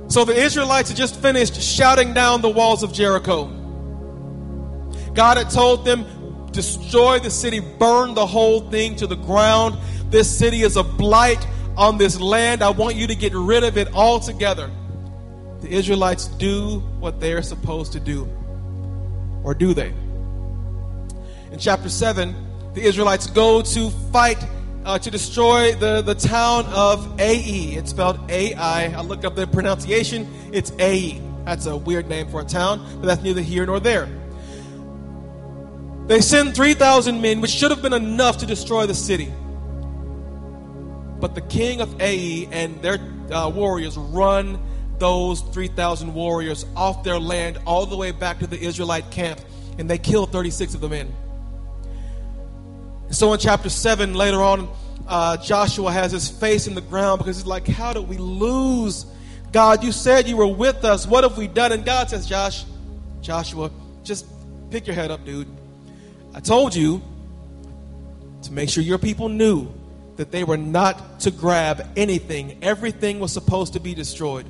So 0.07 0.25
the 0.25 0.41
Israelites 0.41 0.89
had 0.89 0.97
just 0.97 1.21
finished 1.21 1.61
shouting 1.61 2.15
down 2.15 2.43
the 2.43 2.49
walls 2.49 2.85
of 2.85 2.93
Jericho. 2.93 3.59
God 5.15 5.37
had 5.37 5.51
told 5.51 5.85
them, 5.85 6.05
destroy 6.53 7.19
the 7.19 7.31
city, 7.31 7.61
burn 7.61 8.15
the 8.15 8.27
whole 8.27 8.61
thing 8.71 8.97
to 8.97 9.07
the 9.07 9.17
ground. 9.17 9.77
This 10.11 10.31
city 10.31 10.63
is 10.63 10.77
a 10.77 10.83
blight 10.83 11.47
on 11.77 11.99
this 11.99 12.21
land. 12.21 12.63
I 12.63 12.71
want 12.71 12.97
you 12.97 13.07
to 13.07 13.15
get 13.15 13.35
rid 13.35 13.65
of 13.65 13.77
it 13.77 13.93
altogether. 13.95 14.71
The 15.61 15.71
Israelites 15.71 16.27
do 16.27 16.81
what 16.99 17.21
they 17.21 17.33
are 17.33 17.43
supposed 17.43 17.93
to 17.93 18.01
do. 18.01 18.29
Or 19.45 19.55
do 19.55 19.75
they? 19.75 19.93
In 21.51 21.59
chapter 21.59 21.89
7, 21.89 22.35
the 22.75 22.83
Israelites 22.83 23.27
go 23.27 23.63
to 23.63 23.91
fight 24.13 24.45
uh, 24.85 24.99
to 24.99 25.11
destroy 25.11 25.75
the, 25.75 26.03
the 26.03 26.15
town 26.15 26.67
of 26.67 27.21
Ai. 27.21 27.77
It's 27.77 27.91
spelled 27.91 28.19
Ai. 28.31 28.87
I 28.87 29.01
looked 29.03 29.25
up 29.25 29.35
the 29.35 29.47
pronunciation. 29.47 30.27
It's 30.53 30.73
Ai. 30.79 31.21
That's 31.45 31.67
a 31.67 31.77
weird 31.77 32.09
name 32.09 32.29
for 32.29 32.41
a 32.41 32.45
town, 32.45 32.87
but 33.01 33.07
that's 33.07 33.23
neither 33.23 33.41
here 33.41 33.67
nor 33.67 33.81
there. 33.81 34.09
They 36.13 36.21
send 36.21 36.55
3,000 36.55 37.23
men, 37.23 37.41
which 37.41 37.51
should 37.51 37.71
have 37.71 37.81
been 37.81 37.95
enough 37.95 38.37
to 38.39 38.47
destroy 38.47 38.85
the 38.85 38.95
city. 38.95 39.33
But 41.19 41.35
the 41.35 41.41
king 41.41 41.81
of 41.81 41.99
Ai 42.03 42.47
and 42.53 42.83
their 42.83 42.99
uh, 43.31 43.49
warriors 43.49 43.97
run 43.97 44.63
those 44.99 45.41
3,000 45.41 46.13
warriors 46.13 46.67
off 46.77 47.03
their 47.03 47.19
land 47.19 47.61
all 47.65 47.87
the 47.87 47.97
way 47.97 48.11
back 48.11 48.41
to 48.41 48.47
the 48.47 48.61
Israelite 48.61 49.11
camp, 49.11 49.41
and 49.79 49.89
they 49.89 49.97
kill 49.97 50.27
36 50.27 50.75
of 50.75 50.83
the 50.83 50.89
men. 50.91 51.11
So 53.11 53.33
in 53.33 53.39
chapter 53.39 53.71
7, 53.71 54.13
later 54.13 54.43
on, 54.43 54.69
uh, 55.09 55.39
Joshua 55.39 55.93
has 55.93 56.13
his 56.13 56.29
face 56.29 56.67
in 56.67 56.75
the 56.75 56.83
ground 56.83 57.21
because 57.21 57.39
he's 57.39 57.47
like, 57.47 57.67
How 57.67 57.95
did 57.95 58.07
we 58.07 58.19
lose? 58.19 59.07
God, 59.51 59.83
you 59.83 59.93
said 59.93 60.29
you 60.29 60.37
were 60.37 60.47
with 60.47 60.85
us. 60.85 61.07
What 61.07 61.25
have 61.25 61.39
we 61.39 61.49
done? 61.49 61.73
And 61.73 61.87
God 61.87 62.11
says, 62.11 62.27
Josh, 62.27 62.67
Joshua, 63.23 63.71
just 64.05 64.27
pick 64.71 64.87
your 64.87 64.95
head 64.95 65.11
up, 65.11 65.25
dude. 65.25 65.49
I 66.35 66.41
told 66.41 66.75
you 66.75 67.03
to 68.43 68.53
make 68.53 68.69
sure 68.71 68.83
your 68.83 68.99
people 68.99 69.29
knew 69.29 69.73
that 70.17 70.31
they 70.31 70.45
were 70.45 70.57
not 70.57 71.21
to 71.21 71.31
grab 71.31 71.87
anything. 71.97 72.59
Everything 72.63 73.21
was 73.21 73.33
supposed 73.33 73.75
to 73.75 73.81
be 73.81 73.95
destroyed. 73.95 74.47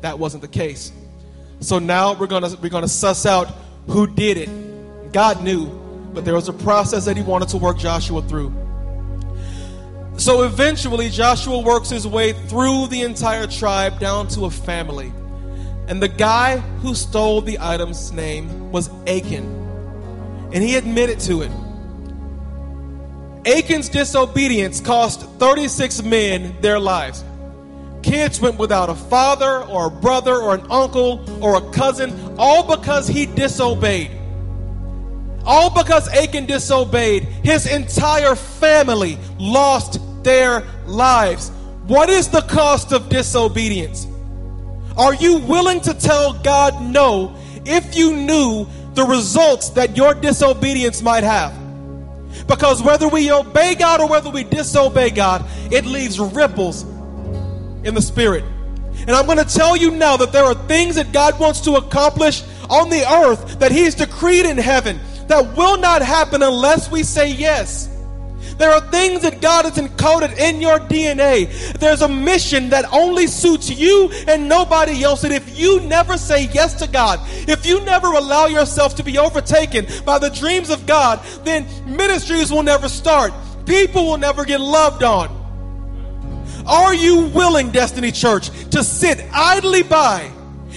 That 0.00 0.18
wasn't 0.18 0.42
the 0.42 0.48
case. 0.48 0.92
So 1.60 1.78
now 1.78 2.14
we're 2.14 2.26
gonna 2.26 2.54
we're 2.60 2.68
gonna 2.68 2.88
suss 2.88 3.26
out 3.26 3.48
who 3.88 4.06
did 4.06 4.36
it. 4.36 5.12
God 5.12 5.42
knew, 5.42 5.66
but 6.12 6.24
there 6.24 6.34
was 6.34 6.48
a 6.48 6.52
process 6.52 7.06
that 7.06 7.16
he 7.16 7.22
wanted 7.22 7.48
to 7.50 7.58
work 7.58 7.78
Joshua 7.78 8.22
through. 8.22 8.52
So 10.18 10.42
eventually 10.42 11.10
Joshua 11.10 11.60
works 11.60 11.90
his 11.90 12.06
way 12.06 12.32
through 12.32 12.88
the 12.88 13.02
entire 13.02 13.46
tribe 13.46 14.00
down 14.00 14.28
to 14.28 14.46
a 14.46 14.50
family. 14.50 15.12
And 15.88 16.02
the 16.02 16.08
guy 16.08 16.58
who 16.80 16.94
stole 16.94 17.42
the 17.42 17.58
item's 17.60 18.12
name 18.12 18.72
was 18.72 18.90
Achan. 19.06 19.65
And 20.52 20.62
he 20.62 20.76
admitted 20.76 21.20
to 21.20 21.42
it. 21.42 21.50
Achan's 23.46 23.88
disobedience 23.88 24.80
cost 24.80 25.22
36 25.38 26.02
men 26.02 26.56
their 26.60 26.80
lives. 26.80 27.24
Kids 28.02 28.40
went 28.40 28.58
without 28.58 28.88
a 28.88 28.94
father 28.94 29.62
or 29.64 29.86
a 29.86 29.90
brother 29.90 30.36
or 30.36 30.54
an 30.54 30.66
uncle 30.70 31.24
or 31.44 31.56
a 31.56 31.70
cousin, 31.72 32.34
all 32.38 32.76
because 32.76 33.06
he 33.06 33.26
disobeyed. 33.26 34.10
All 35.44 35.70
because 35.70 36.08
Achan 36.08 36.46
disobeyed. 36.46 37.22
His 37.22 37.66
entire 37.66 38.34
family 38.34 39.18
lost 39.38 40.00
their 40.24 40.64
lives. 40.86 41.50
What 41.86 42.10
is 42.10 42.28
the 42.28 42.42
cost 42.42 42.92
of 42.92 43.08
disobedience? 43.08 44.08
Are 44.96 45.14
you 45.14 45.38
willing 45.38 45.80
to 45.82 45.94
tell 45.94 46.32
God 46.32 46.82
no 46.82 47.36
if 47.64 47.96
you 47.96 48.16
knew 48.16 48.66
the 48.96 49.04
results 49.04 49.70
that 49.70 49.96
your 49.96 50.14
disobedience 50.14 51.02
might 51.02 51.22
have. 51.22 51.54
Because 52.46 52.82
whether 52.82 53.08
we 53.08 53.30
obey 53.30 53.74
God 53.74 54.00
or 54.00 54.08
whether 54.08 54.30
we 54.30 54.42
disobey 54.44 55.10
God, 55.10 55.44
it 55.70 55.84
leaves 55.84 56.18
ripples 56.18 56.82
in 57.84 57.94
the 57.94 58.02
spirit. 58.02 58.44
And 59.00 59.10
I'm 59.10 59.26
going 59.26 59.38
to 59.38 59.44
tell 59.44 59.76
you 59.76 59.90
now 59.90 60.16
that 60.16 60.32
there 60.32 60.44
are 60.44 60.54
things 60.66 60.96
that 60.96 61.12
God 61.12 61.38
wants 61.38 61.60
to 61.62 61.74
accomplish 61.74 62.42
on 62.68 62.90
the 62.90 63.08
earth 63.08 63.58
that 63.60 63.70
He's 63.70 63.94
decreed 63.94 64.46
in 64.46 64.56
heaven 64.58 64.98
that 65.28 65.56
will 65.56 65.78
not 65.78 66.02
happen 66.02 66.42
unless 66.42 66.90
we 66.90 67.02
say 67.02 67.30
yes. 67.30 67.88
There 68.58 68.72
are 68.72 68.80
things 68.90 69.22
that 69.22 69.40
God 69.40 69.64
has 69.64 69.76
encoded 69.76 70.38
in 70.38 70.60
your 70.60 70.78
DNA. 70.78 71.72
There's 71.78 72.02
a 72.02 72.08
mission 72.08 72.70
that 72.70 72.84
only 72.92 73.26
suits 73.26 73.70
you 73.70 74.10
and 74.26 74.48
nobody 74.48 75.02
else. 75.02 75.24
And 75.24 75.32
if 75.32 75.58
you 75.58 75.80
never 75.80 76.16
say 76.16 76.48
yes 76.52 76.74
to 76.80 76.88
God, 76.88 77.20
if 77.48 77.66
you 77.66 77.84
never 77.84 78.08
allow 78.08 78.46
yourself 78.46 78.94
to 78.96 79.02
be 79.02 79.18
overtaken 79.18 79.86
by 80.04 80.18
the 80.18 80.30
dreams 80.30 80.70
of 80.70 80.86
God, 80.86 81.20
then 81.44 81.66
ministries 81.86 82.50
will 82.50 82.62
never 82.62 82.88
start. 82.88 83.32
People 83.66 84.06
will 84.06 84.18
never 84.18 84.44
get 84.44 84.60
loved 84.60 85.02
on. 85.02 85.44
Are 86.66 86.94
you 86.94 87.26
willing, 87.28 87.70
Destiny 87.70 88.10
Church, 88.10 88.48
to 88.70 88.82
sit 88.82 89.24
idly 89.32 89.82
by 89.82 90.32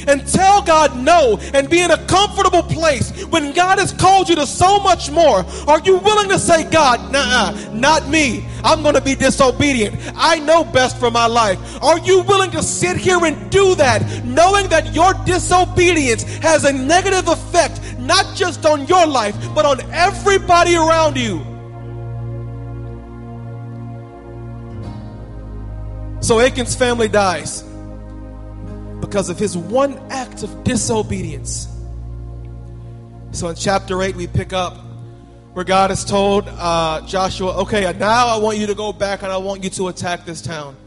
and 0.08 0.26
tell 0.28 0.62
God 0.62 0.98
no 0.98 1.40
and 1.54 1.70
be 1.70 1.82
in 1.82 1.92
a 1.92 2.06
comfortable 2.06 2.64
place 2.64 3.24
when 3.26 3.54
God 3.54 3.80
has 3.80 3.92
called 3.94 4.30
you 4.30 4.36
to 4.36 4.46
so 4.46 4.80
much 4.80 5.12
more? 5.12 5.46
Are 5.68 5.80
you 5.82 5.98
willing 5.98 6.30
to 6.30 6.40
say, 6.40 6.70
God, 6.70 7.12
nah, 7.12 7.52
not 7.72 8.08
me. 8.10 8.46
I'm 8.64 8.82
going 8.82 8.96
to 8.96 9.02
be 9.02 9.16
disobedient. 9.16 9.96
I 10.16 10.40
know 10.40 10.64
best 10.64 11.00
for 11.00 11.12
my 11.12 11.28
life. 11.28 11.60
Are 11.84 12.00
you 12.00 12.22
willing 12.24 12.52
to 12.52 12.64
sit 12.64 12.98
here 12.98 13.24
and 13.24 13.50
do 13.50 13.76
that, 13.76 14.26
knowing 14.26 14.68
that 14.70 14.94
your 14.94 15.14
disobedience 15.26 16.24
has 16.40 16.66
a 16.66 16.74
negative 16.74 17.28
effect, 17.28 17.80
not 18.00 18.36
just 18.36 18.66
on 18.66 18.88
your 18.88 19.06
life, 19.06 19.36
but 19.56 19.66
on 19.66 19.80
everybody 19.92 20.76
around 20.76 21.18
you? 21.18 21.46
So 26.22 26.40
Achan's 26.40 26.76
family 26.76 27.08
dies 27.08 27.69
because 29.10 29.28
of 29.28 29.40
his 29.40 29.58
one 29.58 29.98
act 30.12 30.44
of 30.44 30.64
disobedience. 30.64 31.68
So 33.32 33.48
in 33.48 33.56
chapter 33.56 34.04
8, 34.04 34.16
we 34.16 34.28
pick 34.28 34.54
up 34.54 34.78
where 35.54 35.66
God 35.66 35.90
has 35.90 36.06
told 36.06 36.48
uh, 36.48 37.02
Joshua, 37.08 37.58
okay, 37.62 37.92
now 37.94 38.28
I 38.28 38.38
want 38.38 38.60
you 38.60 38.68
to 38.68 38.76
go 38.76 38.94
back 38.94 39.24
and 39.24 39.32
I 39.32 39.38
want 39.38 39.64
you 39.64 39.72
to 39.72 39.88
attack 39.88 40.26
this 40.26 40.44
town. 40.44 40.78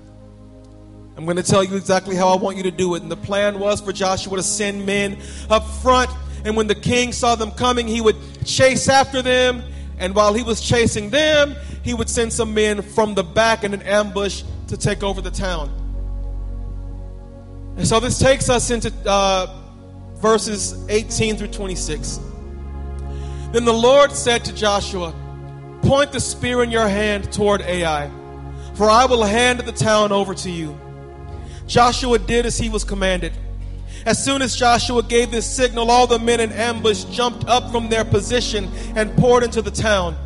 I'm 1.16 1.24
going 1.24 1.36
to 1.36 1.42
tell 1.42 1.64
you 1.64 1.74
exactly 1.74 2.14
how 2.14 2.28
I 2.28 2.36
want 2.36 2.56
you 2.56 2.62
to 2.62 2.70
do 2.70 2.94
it. 2.94 3.02
And 3.02 3.10
the 3.10 3.16
plan 3.16 3.58
was 3.58 3.80
for 3.80 3.92
Joshua 3.92 4.36
to 4.36 4.42
send 4.44 4.86
men 4.86 5.18
up 5.50 5.66
front. 5.82 6.08
And 6.44 6.56
when 6.56 6.68
the 6.68 6.76
king 6.76 7.10
saw 7.10 7.34
them 7.34 7.50
coming, 7.50 7.88
he 7.88 8.00
would 8.00 8.16
chase 8.44 8.88
after 8.88 9.20
them. 9.20 9.64
And 9.98 10.14
while 10.14 10.32
he 10.32 10.44
was 10.44 10.60
chasing 10.60 11.10
them, 11.10 11.56
he 11.82 11.92
would 11.92 12.08
send 12.08 12.32
some 12.32 12.54
men 12.54 12.82
from 12.82 13.14
the 13.16 13.24
back 13.24 13.64
in 13.64 13.74
an 13.74 13.82
ambush 13.82 14.44
to 14.68 14.76
take 14.76 15.02
over 15.02 15.20
the 15.20 15.32
town. 15.32 15.81
And 17.76 17.86
so 17.86 18.00
this 18.00 18.18
takes 18.18 18.48
us 18.48 18.70
into 18.70 18.92
uh, 19.08 19.46
verses 20.16 20.86
18 20.88 21.36
through 21.36 21.48
26. 21.48 22.20
Then 23.52 23.64
the 23.64 23.72
Lord 23.72 24.12
said 24.12 24.44
to 24.46 24.54
Joshua, 24.54 25.14
Point 25.82 26.12
the 26.12 26.20
spear 26.20 26.62
in 26.62 26.70
your 26.70 26.88
hand 26.88 27.32
toward 27.32 27.60
Ai, 27.62 28.10
for 28.74 28.88
I 28.88 29.04
will 29.06 29.24
hand 29.24 29.60
the 29.60 29.72
town 29.72 30.12
over 30.12 30.34
to 30.34 30.50
you. 30.50 30.78
Joshua 31.66 32.18
did 32.18 32.46
as 32.46 32.58
he 32.58 32.68
was 32.68 32.84
commanded. 32.84 33.32
As 34.06 34.22
soon 34.22 34.42
as 34.42 34.56
Joshua 34.56 35.02
gave 35.02 35.30
this 35.30 35.48
signal, 35.48 35.90
all 35.90 36.06
the 36.06 36.18
men 36.18 36.40
in 36.40 36.52
ambush 36.52 37.04
jumped 37.04 37.46
up 37.46 37.70
from 37.70 37.88
their 37.88 38.04
position 38.04 38.70
and 38.96 39.16
poured 39.16 39.44
into 39.44 39.62
the 39.62 39.70
town. 39.70 40.16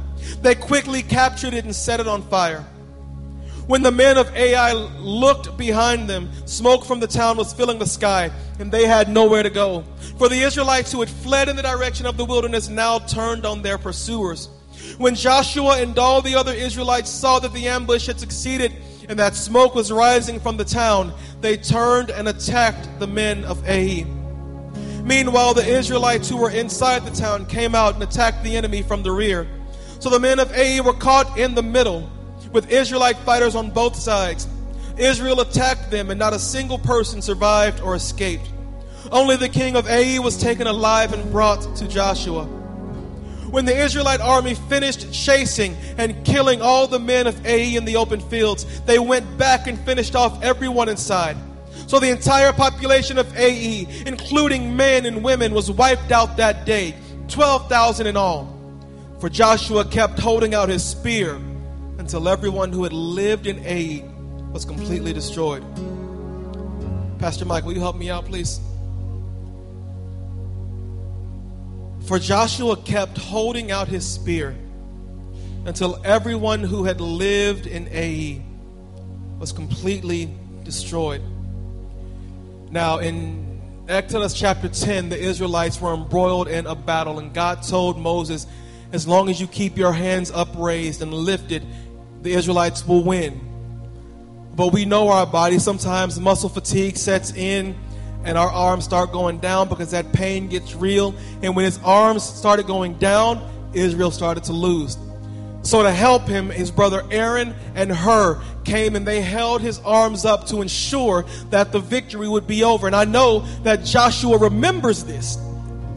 They 0.40 0.54
quickly 0.54 1.02
captured 1.02 1.54
it 1.54 1.64
and 1.64 1.74
set 1.74 2.00
it 2.00 2.08
on 2.08 2.22
fire. 2.22 2.64
When 3.66 3.82
the 3.82 3.90
men 3.90 4.16
of 4.16 4.32
Ai 4.36 4.72
looked 4.72 5.56
behind 5.56 6.08
them, 6.08 6.30
smoke 6.44 6.84
from 6.84 7.00
the 7.00 7.08
town 7.08 7.36
was 7.36 7.52
filling 7.52 7.80
the 7.80 7.86
sky, 7.86 8.30
and 8.60 8.70
they 8.70 8.86
had 8.86 9.08
nowhere 9.08 9.42
to 9.42 9.50
go. 9.50 9.84
For 10.18 10.28
the 10.28 10.40
Israelites 10.40 10.92
who 10.92 11.00
had 11.00 11.10
fled 11.10 11.48
in 11.48 11.56
the 11.56 11.62
direction 11.62 12.06
of 12.06 12.16
the 12.16 12.24
wilderness 12.24 12.68
now 12.68 13.00
turned 13.00 13.44
on 13.44 13.62
their 13.62 13.76
pursuers. 13.76 14.48
When 14.98 15.16
Joshua 15.16 15.80
and 15.80 15.98
all 15.98 16.22
the 16.22 16.36
other 16.36 16.52
Israelites 16.52 17.10
saw 17.10 17.40
that 17.40 17.52
the 17.52 17.66
ambush 17.66 18.06
had 18.06 18.20
succeeded 18.20 18.72
and 19.08 19.18
that 19.18 19.34
smoke 19.34 19.74
was 19.74 19.90
rising 19.90 20.38
from 20.38 20.56
the 20.56 20.64
town, 20.64 21.12
they 21.40 21.56
turned 21.56 22.10
and 22.10 22.28
attacked 22.28 23.00
the 23.00 23.06
men 23.08 23.44
of 23.44 23.66
Ai. 23.68 24.06
Meanwhile, 25.02 25.54
the 25.54 25.66
Israelites 25.66 26.28
who 26.28 26.36
were 26.36 26.50
inside 26.50 27.04
the 27.04 27.10
town 27.10 27.46
came 27.46 27.74
out 27.74 27.94
and 27.94 28.02
attacked 28.02 28.44
the 28.44 28.56
enemy 28.56 28.82
from 28.82 29.02
the 29.02 29.10
rear. 29.10 29.48
So 29.98 30.08
the 30.08 30.20
men 30.20 30.38
of 30.38 30.52
Ai 30.52 30.80
were 30.80 30.92
caught 30.92 31.36
in 31.36 31.56
the 31.56 31.62
middle 31.62 32.10
with 32.52 32.70
Israelite 32.70 33.16
fighters 33.18 33.54
on 33.54 33.70
both 33.70 33.96
sides. 33.96 34.46
Israel 34.96 35.40
attacked 35.40 35.90
them, 35.90 36.10
and 36.10 36.18
not 36.18 36.32
a 36.32 36.38
single 36.38 36.78
person 36.78 37.20
survived 37.20 37.80
or 37.80 37.94
escaped. 37.94 38.50
Only 39.12 39.36
the 39.36 39.48
king 39.48 39.76
of 39.76 39.86
Ai 39.88 40.18
was 40.18 40.36
taken 40.36 40.66
alive 40.66 41.12
and 41.12 41.30
brought 41.30 41.76
to 41.76 41.86
Joshua. 41.86 42.44
When 43.50 43.64
the 43.64 43.76
Israelite 43.76 44.20
army 44.20 44.54
finished 44.54 45.12
chasing 45.12 45.76
and 45.98 46.24
killing 46.24 46.60
all 46.60 46.86
the 46.86 46.98
men 46.98 47.26
of 47.26 47.46
Ai 47.46 47.76
in 47.76 47.84
the 47.84 47.96
open 47.96 48.20
fields, 48.20 48.80
they 48.82 48.98
went 48.98 49.38
back 49.38 49.66
and 49.66 49.78
finished 49.80 50.16
off 50.16 50.42
everyone 50.42 50.88
inside. 50.88 51.36
So 51.86 52.00
the 52.00 52.10
entire 52.10 52.52
population 52.52 53.18
of 53.18 53.36
Ai, 53.36 53.86
including 54.06 54.76
men 54.76 55.06
and 55.06 55.22
women, 55.22 55.54
was 55.54 55.70
wiped 55.70 56.10
out 56.10 56.36
that 56.38 56.64
day 56.64 56.96
12,000 57.28 58.06
in 58.06 58.16
all. 58.16 58.52
For 59.20 59.28
Joshua 59.28 59.84
kept 59.84 60.18
holding 60.18 60.54
out 60.54 60.68
his 60.68 60.84
spear 60.84 61.40
until 61.98 62.28
everyone 62.28 62.72
who 62.72 62.84
had 62.84 62.92
lived 62.92 63.46
in 63.46 63.58
Ai 63.64 64.04
was 64.52 64.64
completely 64.64 65.12
destroyed. 65.12 65.64
Pastor 67.18 67.44
Mike, 67.44 67.64
will 67.64 67.72
you 67.72 67.80
help 67.80 67.96
me 67.96 68.10
out, 68.10 68.24
please? 68.26 68.60
For 72.06 72.18
Joshua 72.18 72.76
kept 72.76 73.18
holding 73.18 73.70
out 73.72 73.88
his 73.88 74.06
spear 74.06 74.56
until 75.64 76.00
everyone 76.04 76.62
who 76.62 76.84
had 76.84 77.00
lived 77.00 77.66
in 77.66 77.88
Ai 77.90 78.40
was 79.40 79.50
completely 79.50 80.32
destroyed. 80.62 81.20
Now, 82.70 82.98
in 82.98 83.60
Exodus 83.88 84.34
chapter 84.34 84.68
10, 84.68 85.08
the 85.08 85.18
Israelites 85.18 85.80
were 85.80 85.94
embroiled 85.94 86.48
in 86.48 86.66
a 86.66 86.74
battle, 86.74 87.18
and 87.18 87.34
God 87.34 87.62
told 87.62 87.98
Moses, 87.98 88.46
As 88.92 89.08
long 89.08 89.28
as 89.28 89.40
you 89.40 89.46
keep 89.46 89.76
your 89.76 89.92
hands 89.92 90.30
upraised 90.30 91.02
and 91.02 91.12
lifted, 91.12 91.64
the 92.26 92.34
Israelites 92.34 92.86
will 92.86 93.04
win. 93.04 93.40
But 94.54 94.72
we 94.72 94.84
know 94.84 95.08
our 95.08 95.26
body, 95.26 95.58
sometimes 95.58 96.18
muscle 96.18 96.48
fatigue 96.48 96.96
sets 96.96 97.32
in 97.32 97.76
and 98.24 98.36
our 98.36 98.50
arms 98.50 98.84
start 98.84 99.12
going 99.12 99.38
down 99.38 99.68
because 99.68 99.92
that 99.92 100.12
pain 100.12 100.48
gets 100.48 100.74
real. 100.74 101.14
And 101.42 101.54
when 101.54 101.64
his 101.64 101.78
arms 101.84 102.24
started 102.24 102.66
going 102.66 102.94
down, 102.94 103.48
Israel 103.74 104.10
started 104.10 104.42
to 104.44 104.52
lose. 104.52 104.98
So, 105.62 105.82
to 105.82 105.92
help 105.92 106.28
him, 106.28 106.50
his 106.50 106.70
brother 106.70 107.02
Aaron 107.10 107.54
and 107.74 107.90
Hur 107.90 108.40
came 108.64 108.96
and 108.96 109.06
they 109.06 109.20
held 109.20 109.62
his 109.62 109.78
arms 109.80 110.24
up 110.24 110.46
to 110.48 110.62
ensure 110.62 111.24
that 111.50 111.72
the 111.72 111.80
victory 111.80 112.28
would 112.28 112.46
be 112.46 112.64
over. 112.64 112.86
And 112.86 112.94
I 112.94 113.04
know 113.04 113.40
that 113.62 113.84
Joshua 113.84 114.38
remembers 114.38 115.04
this. 115.04 115.38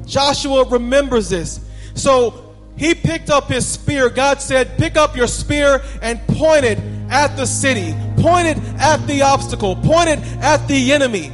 Joshua 0.05 0.65
remembers 0.65 1.29
this. 1.29 1.59
So, 1.93 2.48
he 2.79 2.95
picked 2.95 3.29
up 3.29 3.49
his 3.49 3.67
spear. 3.67 4.09
God 4.09 4.41
said, 4.41 4.77
Pick 4.77 4.95
up 4.95 5.15
your 5.15 5.27
spear 5.27 5.83
and 6.01 6.19
point 6.27 6.63
it 6.63 6.79
at 7.09 7.35
the 7.35 7.45
city, 7.45 7.93
point 8.21 8.47
it 8.47 8.57
at 8.79 9.05
the 9.05 9.21
obstacle, 9.21 9.75
point 9.75 10.07
it 10.07 10.19
at 10.41 10.65
the 10.69 10.93
enemy. 10.93 11.27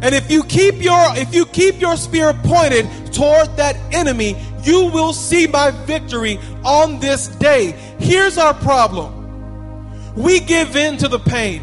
And 0.00 0.14
if 0.14 0.30
you 0.30 0.44
keep 0.44 0.82
your 0.82 1.00
if 1.16 1.34
you 1.34 1.46
keep 1.46 1.80
your 1.80 1.96
spear 1.96 2.34
pointed 2.44 2.86
toward 3.14 3.56
that 3.56 3.76
enemy, 3.92 4.36
you 4.62 4.90
will 4.90 5.14
see 5.14 5.46
my 5.46 5.70
victory 5.86 6.38
on 6.64 7.00
this 7.00 7.28
day. 7.28 7.72
Here's 7.98 8.36
our 8.36 8.52
problem. 8.52 10.14
We 10.14 10.40
give 10.40 10.76
in 10.76 10.98
to 10.98 11.08
the 11.08 11.18
pain. 11.18 11.62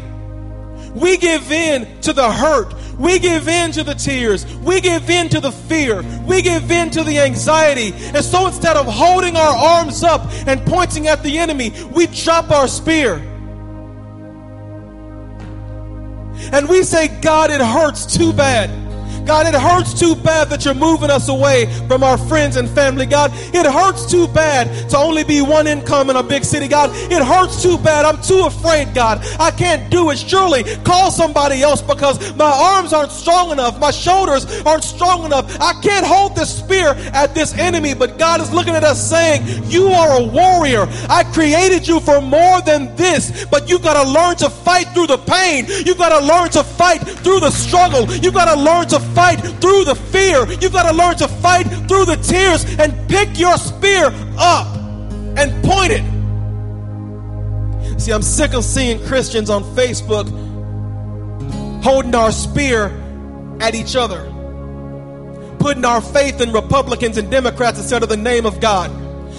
We 0.94 1.16
give 1.16 1.52
in 1.52 2.00
to 2.00 2.12
the 2.12 2.30
hurt. 2.30 2.74
We 2.98 3.18
give 3.18 3.48
in 3.48 3.72
to 3.72 3.84
the 3.84 3.94
tears. 3.94 4.46
We 4.56 4.80
give 4.80 5.08
in 5.10 5.28
to 5.30 5.40
the 5.40 5.52
fear. 5.52 6.02
We 6.26 6.42
give 6.42 6.70
in 6.70 6.90
to 6.90 7.04
the 7.04 7.18
anxiety. 7.18 7.92
And 7.94 8.24
so 8.24 8.46
instead 8.46 8.76
of 8.76 8.86
holding 8.86 9.36
our 9.36 9.54
arms 9.54 10.02
up 10.02 10.22
and 10.46 10.64
pointing 10.66 11.06
at 11.06 11.22
the 11.22 11.38
enemy, 11.38 11.72
we 11.94 12.06
drop 12.06 12.50
our 12.50 12.68
spear. 12.68 13.16
And 16.52 16.68
we 16.68 16.82
say, 16.82 17.08
God, 17.20 17.50
it 17.50 17.60
hurts 17.60 18.06
too 18.16 18.32
bad. 18.32 18.85
God, 19.26 19.46
it 19.46 19.54
hurts 19.54 19.98
too 19.98 20.14
bad 20.14 20.48
that 20.50 20.64
you're 20.64 20.74
moving 20.74 21.10
us 21.10 21.28
away 21.28 21.66
from 21.88 22.02
our 22.04 22.16
friends 22.16 22.56
and 22.56 22.68
family. 22.68 23.06
God, 23.06 23.32
it 23.34 23.66
hurts 23.66 24.08
too 24.08 24.28
bad 24.28 24.88
to 24.90 24.96
only 24.96 25.24
be 25.24 25.42
one 25.42 25.66
income 25.66 26.10
in 26.10 26.16
a 26.16 26.22
big 26.22 26.44
city. 26.44 26.68
God, 26.68 26.90
it 26.94 27.22
hurts 27.22 27.62
too 27.62 27.76
bad. 27.78 28.04
I'm 28.04 28.22
too 28.22 28.44
afraid, 28.46 28.94
God. 28.94 29.26
I 29.40 29.50
can't 29.50 29.90
do 29.90 30.10
it. 30.10 30.18
Surely 30.18 30.62
call 30.84 31.10
somebody 31.10 31.62
else 31.62 31.82
because 31.82 32.34
my 32.36 32.50
arms 32.50 32.92
aren't 32.92 33.10
strong 33.10 33.50
enough. 33.50 33.80
My 33.80 33.90
shoulders 33.90 34.62
aren't 34.62 34.84
strong 34.84 35.24
enough. 35.24 35.60
I 35.60 35.72
can't 35.82 36.06
hold 36.06 36.36
this 36.36 36.56
spear 36.56 36.90
at 37.12 37.34
this 37.34 37.52
enemy. 37.58 37.94
But 37.94 38.18
God 38.18 38.40
is 38.40 38.52
looking 38.52 38.74
at 38.74 38.84
us 38.84 39.10
saying, 39.10 39.42
You 39.64 39.88
are 39.88 40.20
a 40.20 40.24
warrior. 40.24 40.86
I 41.08 41.24
created 41.32 41.88
you 41.88 41.98
for 42.00 42.20
more 42.20 42.62
than 42.62 42.94
this. 42.94 43.44
But 43.46 43.68
you've 43.68 43.82
got 43.82 44.00
to 44.02 44.08
learn 44.08 44.36
to 44.36 44.50
fight 44.50 44.88
through 44.94 45.08
the 45.08 45.18
pain. 45.18 45.66
You've 45.84 45.98
got 45.98 46.18
to 46.18 46.24
learn 46.24 46.50
to 46.50 46.62
fight 46.62 47.00
through 47.00 47.40
the 47.40 47.50
struggle. 47.50 48.06
You've 48.12 48.34
got 48.34 48.54
to 48.54 48.60
learn 48.60 48.86
to 48.88 49.00
fight 49.16 49.40
through 49.62 49.84
the 49.84 49.94
fear. 49.94 50.46
You've 50.60 50.74
got 50.74 50.90
to 50.90 50.94
learn 50.94 51.16
to 51.16 51.26
fight 51.26 51.64
through 51.88 52.04
the 52.04 52.16
tears 52.16 52.66
and 52.78 52.92
pick 53.08 53.38
your 53.38 53.56
spear 53.56 54.10
up 54.36 54.66
and 55.38 55.64
point 55.64 55.92
it. 55.92 56.04
See, 57.98 58.12
I'm 58.12 58.20
sick 58.20 58.52
of 58.52 58.62
seeing 58.62 59.02
Christians 59.06 59.48
on 59.48 59.64
Facebook 59.74 60.28
holding 61.82 62.14
our 62.14 62.30
spear 62.30 62.92
at 63.60 63.74
each 63.74 63.96
other, 63.96 64.20
putting 65.60 65.86
our 65.86 66.02
faith 66.02 66.42
in 66.42 66.52
Republicans 66.52 67.16
and 67.16 67.30
Democrats 67.30 67.78
instead 67.78 68.02
of 68.02 68.10
the 68.10 68.18
name 68.18 68.44
of 68.44 68.60
God 68.60 68.92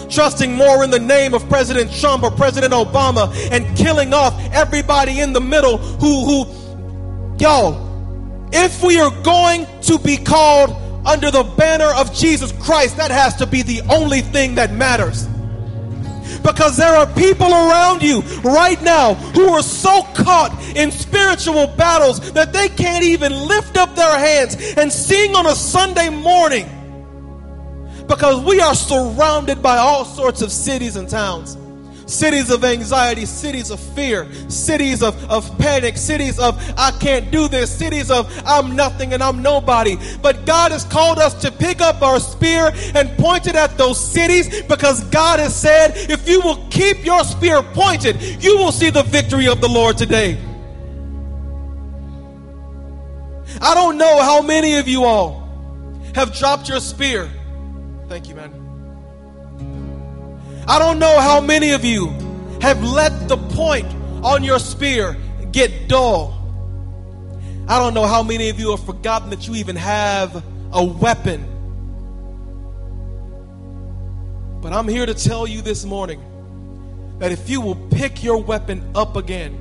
trusting 0.09 0.53
more 0.53 0.85
in 0.85 0.89
the 0.89 0.99
name 0.99 1.33
of 1.33 1.47
President 1.49 1.91
Trump 1.91 2.23
or 2.23 2.31
President 2.31 2.71
Obama 2.71 3.29
and 3.51 3.75
killing 3.75 4.13
off 4.13 4.33
everybody 4.53 5.19
in 5.19 5.33
the 5.33 5.41
middle 5.41 5.77
who 5.77 6.23
who 6.23 7.37
y'all 7.37 7.86
if 8.51 8.83
we 8.83 8.99
are 8.99 9.11
going 9.23 9.67
to 9.81 9.97
be 9.99 10.17
called 10.17 10.71
under 11.05 11.31
the 11.31 11.43
banner 11.43 11.91
of 11.95 12.13
Jesus 12.13 12.51
Christ, 12.63 12.97
that 12.97 13.11
has 13.11 13.35
to 13.37 13.45
be 13.45 13.61
the 13.61 13.81
only 13.89 14.21
thing 14.21 14.55
that 14.55 14.71
matters. 14.73 15.27
Because 16.43 16.77
there 16.77 16.93
are 16.93 17.07
people 17.13 17.47
around 17.47 18.01
you 18.01 18.21
right 18.41 18.81
now 18.81 19.15
who 19.15 19.49
are 19.49 19.63
so 19.63 20.03
caught 20.13 20.55
in 20.75 20.91
spiritual 20.91 21.67
battles 21.67 22.31
that 22.33 22.53
they 22.53 22.69
can't 22.69 23.03
even 23.03 23.33
lift 23.33 23.77
up 23.77 23.95
their 23.95 24.17
hands 24.17 24.55
and 24.77 24.91
sing 24.91 25.35
on 25.35 25.45
a 25.45 25.55
Sunday 25.55 26.09
morning. 26.09 26.69
Because 28.07 28.43
we 28.43 28.61
are 28.61 28.75
surrounded 28.75 29.61
by 29.61 29.77
all 29.77 30.05
sorts 30.05 30.41
of 30.41 30.51
cities 30.51 30.95
and 30.95 31.09
towns 31.09 31.57
cities 32.07 32.49
of 32.49 32.63
anxiety, 32.63 33.25
cities 33.25 33.69
of 33.69 33.79
fear, 33.79 34.27
cities 34.49 35.03
of, 35.03 35.29
of 35.29 35.57
panic, 35.59 35.97
cities 35.97 36.39
of 36.39 36.57
I 36.77 36.91
can't 36.91 37.29
do 37.31 37.47
this, 37.47 37.71
cities 37.71 38.09
of 38.09 38.31
I'm 38.45 38.75
nothing 38.75 39.13
and 39.13 39.21
I'm 39.21 39.41
nobody. 39.41 39.97
But 40.21 40.45
God 40.45 40.71
has 40.71 40.83
called 40.85 41.19
us 41.19 41.33
to 41.41 41.51
pick 41.51 41.81
up 41.81 42.01
our 42.01 42.19
spear 42.19 42.71
and 42.95 43.15
point 43.17 43.47
it 43.47 43.55
at 43.55 43.77
those 43.77 43.99
cities 43.99 44.63
because 44.63 45.03
God 45.05 45.39
has 45.39 45.55
said, 45.55 45.93
if 45.95 46.27
you 46.27 46.41
will 46.41 46.67
keep 46.69 47.05
your 47.05 47.23
spear 47.23 47.61
pointed, 47.61 48.21
you 48.43 48.57
will 48.57 48.71
see 48.71 48.89
the 48.89 49.03
victory 49.03 49.47
of 49.47 49.61
the 49.61 49.69
Lord 49.69 49.97
today. 49.97 50.41
I 53.61 53.73
don't 53.73 53.97
know 53.97 54.21
how 54.21 54.41
many 54.41 54.75
of 54.77 54.87
you 54.87 55.03
all 55.03 55.47
have 56.15 56.33
dropped 56.33 56.69
your 56.69 56.79
spear. 56.79 57.29
Thank 58.07 58.29
you, 58.29 58.35
man. 58.35 58.56
I 60.67 60.79
don't 60.79 60.99
know 60.99 61.19
how 61.21 61.39
many 61.39 61.71
of 61.71 61.85
you 61.85 62.07
have 62.61 62.83
let 62.83 63.29
the 63.29 63.37
point 63.37 63.87
on 64.21 64.43
your 64.43 64.59
spear 64.59 65.15
get 65.53 65.87
dull. 65.87 66.33
I 67.69 67.79
don't 67.79 67.93
know 67.93 68.05
how 68.05 68.21
many 68.21 68.49
of 68.49 68.59
you 68.59 68.71
have 68.71 68.83
forgotten 68.85 69.29
that 69.29 69.47
you 69.47 69.55
even 69.55 69.77
have 69.77 70.43
a 70.73 70.83
weapon. 70.83 71.45
But 74.61 74.73
I'm 74.73 74.89
here 74.89 75.05
to 75.05 75.13
tell 75.13 75.47
you 75.47 75.61
this 75.61 75.85
morning 75.85 76.21
that 77.19 77.31
if 77.31 77.49
you 77.49 77.61
will 77.61 77.75
pick 77.89 78.21
your 78.21 78.37
weapon 78.37 78.83
up 78.93 79.15
again, 79.15 79.57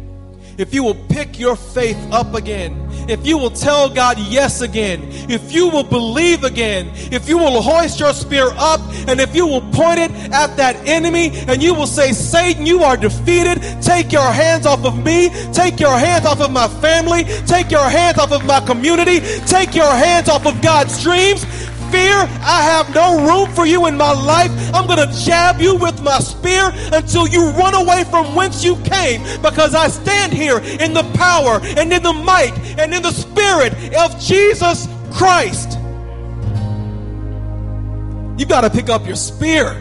if 0.58 0.74
you 0.74 0.82
will 0.82 0.96
pick 1.08 1.38
your 1.38 1.54
faith 1.54 1.98
up 2.10 2.34
again, 2.34 2.85
if 3.08 3.26
you 3.26 3.38
will 3.38 3.50
tell 3.50 3.88
God 3.88 4.18
yes 4.18 4.60
again, 4.60 5.00
if 5.28 5.52
you 5.52 5.68
will 5.68 5.84
believe 5.84 6.44
again, 6.44 6.90
if 7.12 7.28
you 7.28 7.38
will 7.38 7.62
hoist 7.62 8.00
your 8.00 8.12
spear 8.12 8.48
up, 8.56 8.80
and 9.08 9.20
if 9.20 9.34
you 9.34 9.46
will 9.46 9.60
point 9.72 10.00
it 10.00 10.10
at 10.32 10.56
that 10.56 10.76
enemy, 10.86 11.30
and 11.48 11.62
you 11.62 11.74
will 11.74 11.86
say, 11.86 12.12
Satan, 12.12 12.66
you 12.66 12.82
are 12.82 12.96
defeated. 12.96 13.62
Take 13.82 14.12
your 14.12 14.32
hands 14.32 14.66
off 14.66 14.84
of 14.84 15.04
me. 15.04 15.30
Take 15.52 15.80
your 15.80 15.96
hands 15.96 16.26
off 16.26 16.40
of 16.40 16.50
my 16.50 16.68
family. 16.68 17.24
Take 17.46 17.70
your 17.70 17.88
hands 17.88 18.18
off 18.18 18.32
of 18.32 18.44
my 18.44 18.60
community. 18.60 19.20
Take 19.46 19.74
your 19.74 19.90
hands 19.90 20.28
off 20.28 20.46
of 20.46 20.60
God's 20.62 21.02
dreams 21.02 21.44
fear. 21.90 22.14
I 22.42 22.62
have 22.62 22.94
no 22.94 23.26
room 23.26 23.54
for 23.54 23.66
you 23.66 23.86
in 23.86 23.96
my 23.96 24.12
life. 24.12 24.50
I'm 24.74 24.86
going 24.86 25.06
to 25.06 25.14
jab 25.24 25.60
you 25.60 25.76
with 25.76 26.02
my 26.02 26.18
spear 26.18 26.72
until 26.92 27.26
you 27.26 27.50
run 27.50 27.74
away 27.74 28.04
from 28.04 28.34
whence 28.34 28.64
you 28.64 28.76
came 28.82 29.22
because 29.42 29.74
I 29.74 29.88
stand 29.88 30.32
here 30.32 30.58
in 30.58 30.92
the 30.94 31.04
power 31.14 31.60
and 31.62 31.92
in 31.92 32.02
the 32.02 32.12
might 32.12 32.56
and 32.78 32.94
in 32.94 33.02
the 33.02 33.12
spirit 33.12 33.72
of 33.94 34.18
Jesus 34.20 34.88
Christ. 35.12 35.78
You've 38.38 38.50
got 38.50 38.62
to 38.62 38.70
pick 38.70 38.90
up 38.90 39.06
your 39.06 39.16
spear. 39.16 39.72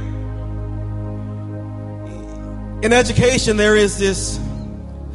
In 2.82 2.94
education, 2.94 3.58
there 3.58 3.76
is 3.76 3.98
this 3.98 4.40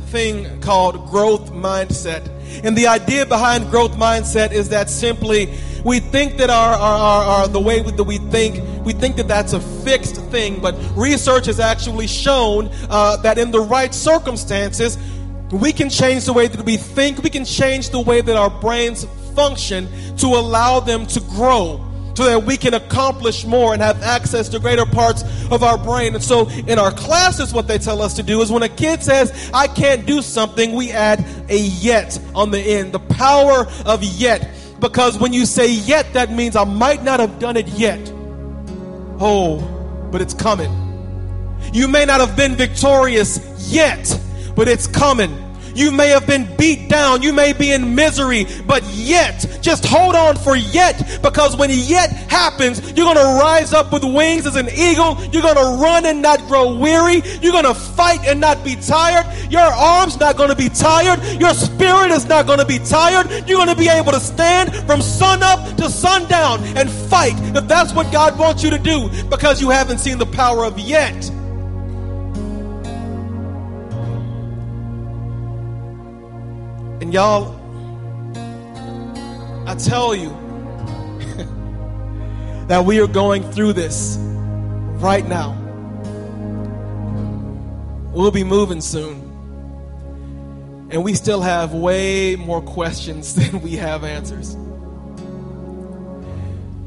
thing 0.09 0.61
called 0.61 1.09
growth 1.09 1.51
mindset. 1.53 2.29
And 2.65 2.77
the 2.77 2.87
idea 2.87 3.27
behind 3.27 3.71
growth 3.71 3.93
mindset 3.93 4.53
is 4.53 4.69
that 4.71 4.91
simply 4.91 5.55
we 5.85 6.01
think 6.01 6.37
that 6.39 6.51
our, 6.51 6.75
our, 6.75 6.99
our, 6.99 7.25
our, 7.25 7.49
the 7.49 7.61
way 7.61 7.81
that 7.81 8.05
we 8.05 8.19
think, 8.19 8.63
we 8.85 8.93
think 8.93 9.17
that 9.17 9.29
that's 9.29 9.53
a 9.53 9.61
fixed 9.61 10.17
thing, 10.31 10.61
but 10.61 10.75
research 10.95 11.47
has 11.47 11.59
actually 11.59 12.07
shown 12.07 12.71
uh, 12.91 13.17
that 13.19 13.39
in 13.39 13.51
the 13.51 13.61
right 13.61 13.95
circumstances, 13.95 14.99
we 15.51 15.73
can 15.73 15.91
change 15.91 16.27
the 16.27 16.33
way 16.33 16.47
that 16.47 16.65
we 16.65 16.77
think, 16.77 17.23
we 17.23 17.31
can 17.31 17.45
change 17.45 17.91
the 17.91 18.01
way 18.01 18.21
that 18.21 18.37
our 18.37 18.51
brains 18.51 19.05
function 19.35 19.89
to 20.17 20.27
allow 20.27 20.81
them 20.81 21.07
to 21.07 21.21
grow 21.21 21.90
so 22.15 22.25
that 22.25 22.45
we 22.45 22.57
can 22.57 22.75
accomplish 22.75 23.45
more 23.45 23.73
and 23.73 23.83
have 23.83 24.03
access 24.03 24.49
to 24.51 24.59
greater 24.59 24.85
parts 24.85 25.23
of 25.51 25.63
our 25.63 25.79
brain. 25.79 26.15
And 26.15 26.23
so 26.23 26.49
in 26.49 26.79
our 26.79 26.91
classes, 26.91 27.53
what 27.53 27.67
they 27.67 27.79
tell 27.79 28.03
us 28.03 28.15
to 28.15 28.23
do 28.23 28.43
is 28.43 28.51
when 28.51 28.63
a 28.63 28.69
kid 28.69 29.03
says, 29.03 29.51
I 29.55 29.67
can't 29.69 30.07
do 30.07 30.23
something, 30.23 30.75
we 30.75 30.91
add 30.91 31.25
a 31.49 31.59
yet 31.59 32.21
on 32.35 32.51
the 32.51 32.61
end, 32.61 32.93
the 32.93 33.01
power 33.01 33.67
of 33.87 34.03
yet. 34.03 34.49
Because 34.81 35.19
when 35.19 35.33
you 35.33 35.47
say 35.47 35.73
yet, 35.73 36.13
that 36.15 36.33
means 36.33 36.57
I 36.57 36.65
might 36.65 37.03
not 37.03 37.21
have 37.21 37.39
done 37.39 37.57
it 37.57 37.69
yet. 37.69 38.01
Oh, 39.21 39.59
but 40.11 40.21
it's 40.21 40.35
coming. 40.35 40.77
You 41.73 41.87
may 41.87 42.05
not 42.05 42.21
have 42.21 42.37
been 42.37 42.55
victorious 42.55 43.39
yet, 43.71 44.19
but 44.57 44.67
it's 44.69 44.87
coming. 44.87 45.50
You 45.75 45.91
may 45.91 46.09
have 46.09 46.27
been 46.27 46.49
beat 46.57 46.89
down. 46.89 47.23
You 47.23 47.33
may 47.33 47.53
be 47.53 47.73
in 47.73 47.95
misery, 47.95 48.47
but 48.67 48.83
yet, 48.85 49.47
just 49.61 49.85
hold 49.85 50.15
on 50.15 50.37
for 50.37 50.57
yet, 50.57 51.21
because 51.23 51.57
when 51.57 51.71
yet 51.71 52.11
happens, 52.11 52.81
you're 52.93 53.07
going 53.07 53.17
to 53.17 53.41
rise 53.41 53.73
up 53.73 53.93
with 53.93 54.05
wings 54.05 54.47
as 54.47 54.57
an 54.57 54.69
eagle. 54.69 55.19
You're 55.33 55.43
going 55.43 55.57
to 55.57 55.83
run 55.83 56.07
and 56.07 56.23
not 56.23 56.41
grow 56.47 56.75
weary. 56.75 57.23
You're 57.41 57.53
going 57.53 57.65
to 57.65 57.75
fight 57.75 58.21
and 58.27 58.41
not 58.41 58.65
be 58.65 58.77
tired. 58.77 59.27
Your 59.51 59.61
arms 59.61 60.19
not 60.19 60.37
going 60.37 60.51
to 60.51 60.57
be 60.57 60.69
tired. 60.69 61.23
Your 61.41 61.55
spirit 61.55 62.11
is 62.11 62.27
not 62.27 62.47
going 62.47 62.59
to 62.59 62.67
be 62.67 62.79
tired. 62.79 63.31
You're 63.49 63.59
going 63.59 63.69
to 63.69 63.77
be 63.77 63.89
able 63.89 64.13
to 64.13 64.21
stand 64.21 64.75
from 64.87 65.03
sun 65.03 65.43
up 65.43 65.77
to 65.77 65.89
sundown 65.89 66.63
and 66.77 66.91
fight 66.91 67.35
if 67.57 67.67
that's 67.67 67.93
what 67.93 68.11
God 68.13 68.39
wants 68.39 68.63
you 68.63 68.71
to 68.71 68.79
do 68.79 69.09
because 69.29 69.61
you 69.61 69.71
haven't 69.71 69.99
seen 69.99 70.19
the 70.19 70.27
power 70.27 70.65
of 70.65 70.79
yet. 70.79 71.31
And 77.11 77.15
y'all, 77.17 77.59
I 79.69 79.75
tell 79.75 80.15
you 80.15 80.29
that 82.69 82.85
we 82.85 83.01
are 83.01 83.09
going 83.09 83.43
through 83.51 83.73
this 83.73 84.17
right 85.01 85.27
now. 85.27 85.57
We'll 88.13 88.31
be 88.31 88.45
moving 88.45 88.81
soon. 88.81 90.89
And 90.93 91.03
we 91.03 91.15
still 91.15 91.41
have 91.41 91.75
way 91.75 92.37
more 92.37 92.63
questions 92.63 93.35
than 93.35 93.61
we 93.61 93.73
have 93.73 94.05
answers. 94.05 94.55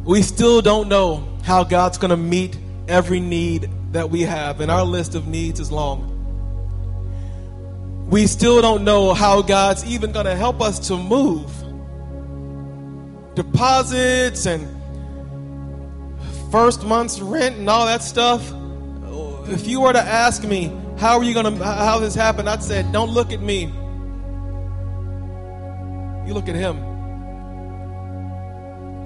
We 0.06 0.22
still 0.22 0.62
don't 0.62 0.88
know 0.88 1.28
how 1.44 1.66
God's 1.66 1.98
going 1.98 2.12
to 2.12 2.16
meet 2.16 2.58
every 2.88 3.20
need 3.20 3.70
that 3.92 4.10
we 4.10 4.22
have, 4.22 4.62
and 4.62 4.72
our 4.72 4.86
list 4.86 5.16
of 5.16 5.28
needs 5.28 5.60
is 5.60 5.70
long 5.70 6.13
we 8.14 8.28
still 8.28 8.62
don't 8.62 8.84
know 8.84 9.12
how 9.16 9.42
God's 9.42 9.84
even 9.86 10.12
going 10.12 10.28
to 10.28 10.36
help 10.36 10.62
us 10.62 10.88
to 10.88 10.96
move. 10.96 11.50
Deposits 13.34 14.46
and 14.46 14.68
first 16.52 16.84
month's 16.84 17.20
rent 17.20 17.56
and 17.56 17.68
all 17.68 17.88
that 17.88 18.04
stuff. 18.04 18.54
If 19.48 19.66
you 19.66 19.82
were 19.82 19.94
to 19.94 20.00
ask 20.00 20.44
me, 20.44 20.72
how 21.00 21.18
are 21.18 21.24
you 21.24 21.34
going 21.34 21.58
to, 21.58 21.66
how 21.66 21.98
this 21.98 22.14
happened? 22.14 22.48
I'd 22.48 22.62
say, 22.62 22.86
don't 22.92 23.10
look 23.10 23.34
at 23.34 23.42
me. 23.42 23.62
You 26.28 26.36
look 26.36 26.48
at 26.48 26.56
Him. 26.56 26.78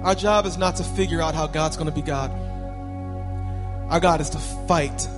Our 0.04 0.14
job 0.16 0.44
is 0.44 0.58
not 0.58 0.76
to 0.76 0.84
figure 0.84 1.22
out 1.22 1.34
how 1.34 1.46
God's 1.46 1.78
going 1.78 1.88
to 1.88 1.94
be 1.94 2.02
God. 2.02 2.30
Our 3.90 4.00
God 4.00 4.20
is 4.20 4.28
to 4.28 4.38
fight 4.38 5.08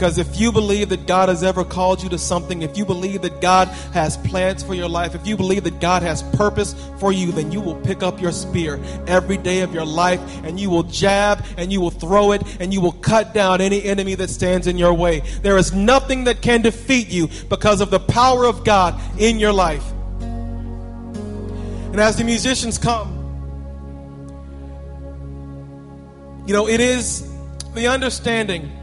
because 0.00 0.16
if 0.16 0.40
you 0.40 0.50
believe 0.50 0.88
that 0.88 1.06
God 1.06 1.28
has 1.28 1.42
ever 1.42 1.62
called 1.62 2.02
you 2.02 2.08
to 2.08 2.16
something, 2.16 2.62
if 2.62 2.78
you 2.78 2.86
believe 2.86 3.20
that 3.20 3.42
God 3.42 3.68
has 3.92 4.16
plans 4.16 4.62
for 4.62 4.72
your 4.72 4.88
life, 4.88 5.14
if 5.14 5.26
you 5.26 5.36
believe 5.36 5.64
that 5.64 5.78
God 5.78 6.02
has 6.02 6.22
purpose 6.22 6.74
for 6.98 7.12
you, 7.12 7.32
then 7.32 7.52
you 7.52 7.60
will 7.60 7.74
pick 7.74 8.02
up 8.02 8.18
your 8.18 8.32
spear 8.32 8.82
every 9.06 9.36
day 9.36 9.60
of 9.60 9.74
your 9.74 9.84
life 9.84 10.18
and 10.42 10.58
you 10.58 10.70
will 10.70 10.84
jab 10.84 11.44
and 11.58 11.70
you 11.70 11.82
will 11.82 11.90
throw 11.90 12.32
it 12.32 12.40
and 12.60 12.72
you 12.72 12.80
will 12.80 12.92
cut 12.92 13.34
down 13.34 13.60
any 13.60 13.84
enemy 13.84 14.14
that 14.14 14.30
stands 14.30 14.66
in 14.66 14.78
your 14.78 14.94
way. 14.94 15.20
There 15.42 15.58
is 15.58 15.74
nothing 15.74 16.24
that 16.24 16.40
can 16.40 16.62
defeat 16.62 17.08
you 17.08 17.28
because 17.50 17.82
of 17.82 17.90
the 17.90 18.00
power 18.00 18.46
of 18.46 18.64
God 18.64 18.98
in 19.20 19.38
your 19.38 19.52
life. 19.52 19.84
And 21.92 22.00
as 22.00 22.16
the 22.16 22.24
musicians 22.24 22.78
come, 22.78 23.18
you 26.46 26.54
know, 26.54 26.66
it 26.68 26.80
is 26.80 27.30
the 27.74 27.88
understanding 27.88 28.79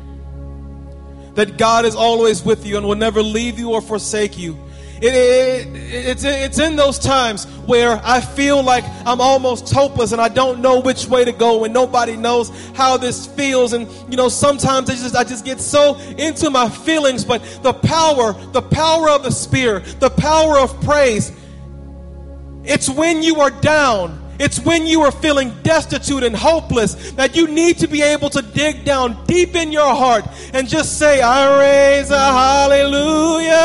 that 1.38 1.56
God 1.56 1.86
is 1.86 1.96
always 1.96 2.44
with 2.44 2.66
you 2.66 2.78
and 2.78 2.88
will 2.88 2.96
never 2.96 3.22
leave 3.22 3.60
you 3.60 3.70
or 3.70 3.80
forsake 3.80 4.40
you. 4.40 4.58
It, 5.00 5.14
it, 5.14 5.68
it's, 5.76 6.24
it's 6.24 6.58
in 6.58 6.76
those 6.76 6.98
times 6.98 7.46
where 7.68 8.02
I 8.04 8.22
feel 8.22 8.64
like 8.64 8.84
I'm 9.06 9.22
almost 9.22 9.72
hopeless 9.72 10.14
and 10.14 10.20
I 10.20 10.30
don't 10.30 10.62
know 10.62 10.80
which 10.80 11.06
way 11.06 11.24
to 11.24 11.32
go 11.32 11.64
and 11.64 11.72
nobody 11.72 12.18
knows 12.18 12.50
how 12.74 12.98
this 12.98 13.28
feels. 13.28 13.74
And, 13.74 13.88
you 14.10 14.18
know, 14.18 14.30
sometimes 14.30 14.90
I 14.90 14.94
just, 14.94 15.16
I 15.16 15.24
just 15.24 15.46
get 15.46 15.62
so 15.62 16.00
into 16.18 16.50
my 16.50 16.70
feelings, 16.70 17.24
but 17.24 17.44
the 17.62 17.74
power, 17.74 18.34
the 18.54 18.64
power 18.64 19.08
of 19.12 19.22
the 19.22 19.32
Spirit, 19.32 19.86
the 20.00 20.10
power 20.10 20.58
of 20.58 20.82
praise, 20.82 21.32
it's 22.64 22.90
when 22.90 23.22
you 23.22 23.42
are 23.42 23.52
down 23.52 24.27
it's 24.40 24.60
when 24.60 24.86
you 24.86 25.02
are 25.02 25.12
feeling 25.12 25.52
destitute 25.64 26.24
and 26.24 26.36
hopeless 26.36 27.12
that 27.14 27.36
you 27.36 27.48
need 27.48 27.80
to 27.80 27.88
be 27.88 28.02
able 28.02 28.30
to 28.30 28.42
dig 28.42 28.86
down 28.86 29.26
deep 29.26 29.56
in 29.56 29.72
your 29.72 29.96
heart 29.96 30.26
and 30.54 30.68
just 30.68 31.00
say, 31.00 31.22
I 31.22 31.60
raise 31.60 32.12
a 32.12 32.20
hallelujah 32.20 33.58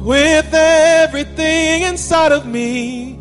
with 0.00 0.52
everything 0.54 1.82
inside 1.82 2.32
of 2.32 2.46
me. 2.46 3.15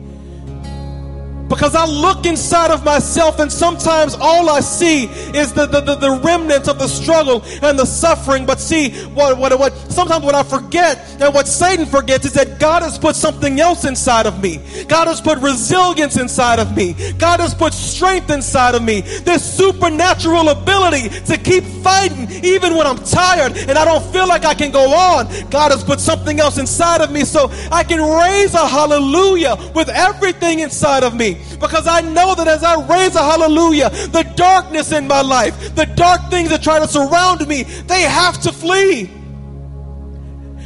Because 1.48 1.76
I 1.76 1.86
look 1.86 2.26
inside 2.26 2.72
of 2.72 2.84
myself 2.84 3.40
and 3.40 3.52
sometimes 3.52 4.16
all 4.20 4.50
I 4.50 4.62
see 4.62 5.06
is 5.06 5.54
the, 5.54 5.68
the, 5.68 5.82
the, 5.82 5.96
the 5.96 6.12
remnants 6.24 6.68
of 6.68 6.80
the 6.80 6.88
struggle 6.88 7.44
and 7.62 7.78
the 7.78 7.86
suffering. 7.86 8.46
But 8.46 8.60
see, 8.60 8.90
what, 9.10 9.38
what, 9.38 9.58
what, 9.60 9.74
sometimes 9.92 10.26
what 10.26 10.34
I 10.34 10.42
forget 10.44 10.98
and 11.22 11.34
what 11.34 11.48
Satan 11.48 11.86
forgets 11.86 12.26
is 12.26 12.34
that 12.34 12.60
God 12.60 12.82
has 12.82 12.98
put 12.98 13.16
something 13.16 13.60
else 13.60 13.86
inside 13.86 14.26
of 14.26 14.42
me. 14.42 14.58
God 14.88 15.08
has 15.08 15.22
put 15.22 15.38
resilience 15.40 16.18
inside 16.18 16.60
of 16.60 16.76
me. 16.76 16.94
God 17.20 17.40
has 17.40 17.54
put 17.54 17.74
strength 17.74 18.32
inside 18.32 18.74
of 18.74 18.82
me. 18.82 19.02
This 19.02 19.44
supernatural 19.58 20.50
ability 20.50 21.10
to 21.10 21.38
keep 21.38 21.64
fighting 21.64 22.28
even 22.44 22.76
when 22.76 22.88
I'm 22.88 22.98
tired 22.98 23.56
and 23.56 23.78
I 23.78 23.86
don't 23.86 24.04
feel 24.12 24.28
like 24.28 24.46
I 24.46 24.56
can 24.56 24.72
go 24.72 24.94
on. 24.94 25.28
God 25.52 25.72
has 25.72 25.84
put 25.84 26.00
something 26.00 26.40
else 26.40 26.58
inside 26.58 27.02
of 27.02 27.12
me 27.12 27.24
so 27.24 27.52
I 27.72 27.84
can 27.84 28.02
raise 28.02 28.56
a 28.56 28.68
hallelujah 28.68 29.56
with 29.76 29.90
everything 29.90 30.60
inside 30.60 31.04
of 31.04 31.14
me 31.14 31.35
because 31.60 31.88
I 31.88 32.02
know 32.02 32.36
that 32.36 32.48
as 32.48 32.64
I 32.64 32.76
raise 32.88 33.16
a 33.16 33.24
hallelujah, 33.24 33.90
the 33.90 34.24
darkness 34.36 34.92
in 34.92 35.08
my 35.08 35.22
life, 35.22 35.76
the 35.76 35.86
dark 35.86 36.30
things 36.30 36.50
that 36.50 36.62
try 36.64 36.80
to 36.80 36.88
surround 36.88 37.48
me, 37.48 37.64
they 37.64 38.02
have 38.02 38.42
to 38.42 38.52
flee. 38.52 39.10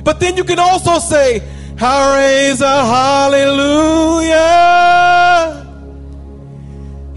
But 0.03 0.19
then 0.19 0.37
you 0.37 0.43
can 0.43 0.59
also 0.59 0.99
say, 0.99 1.41
I 1.79 2.17
raise 2.17 2.61
a 2.61 2.85
hallelujah 2.85 4.39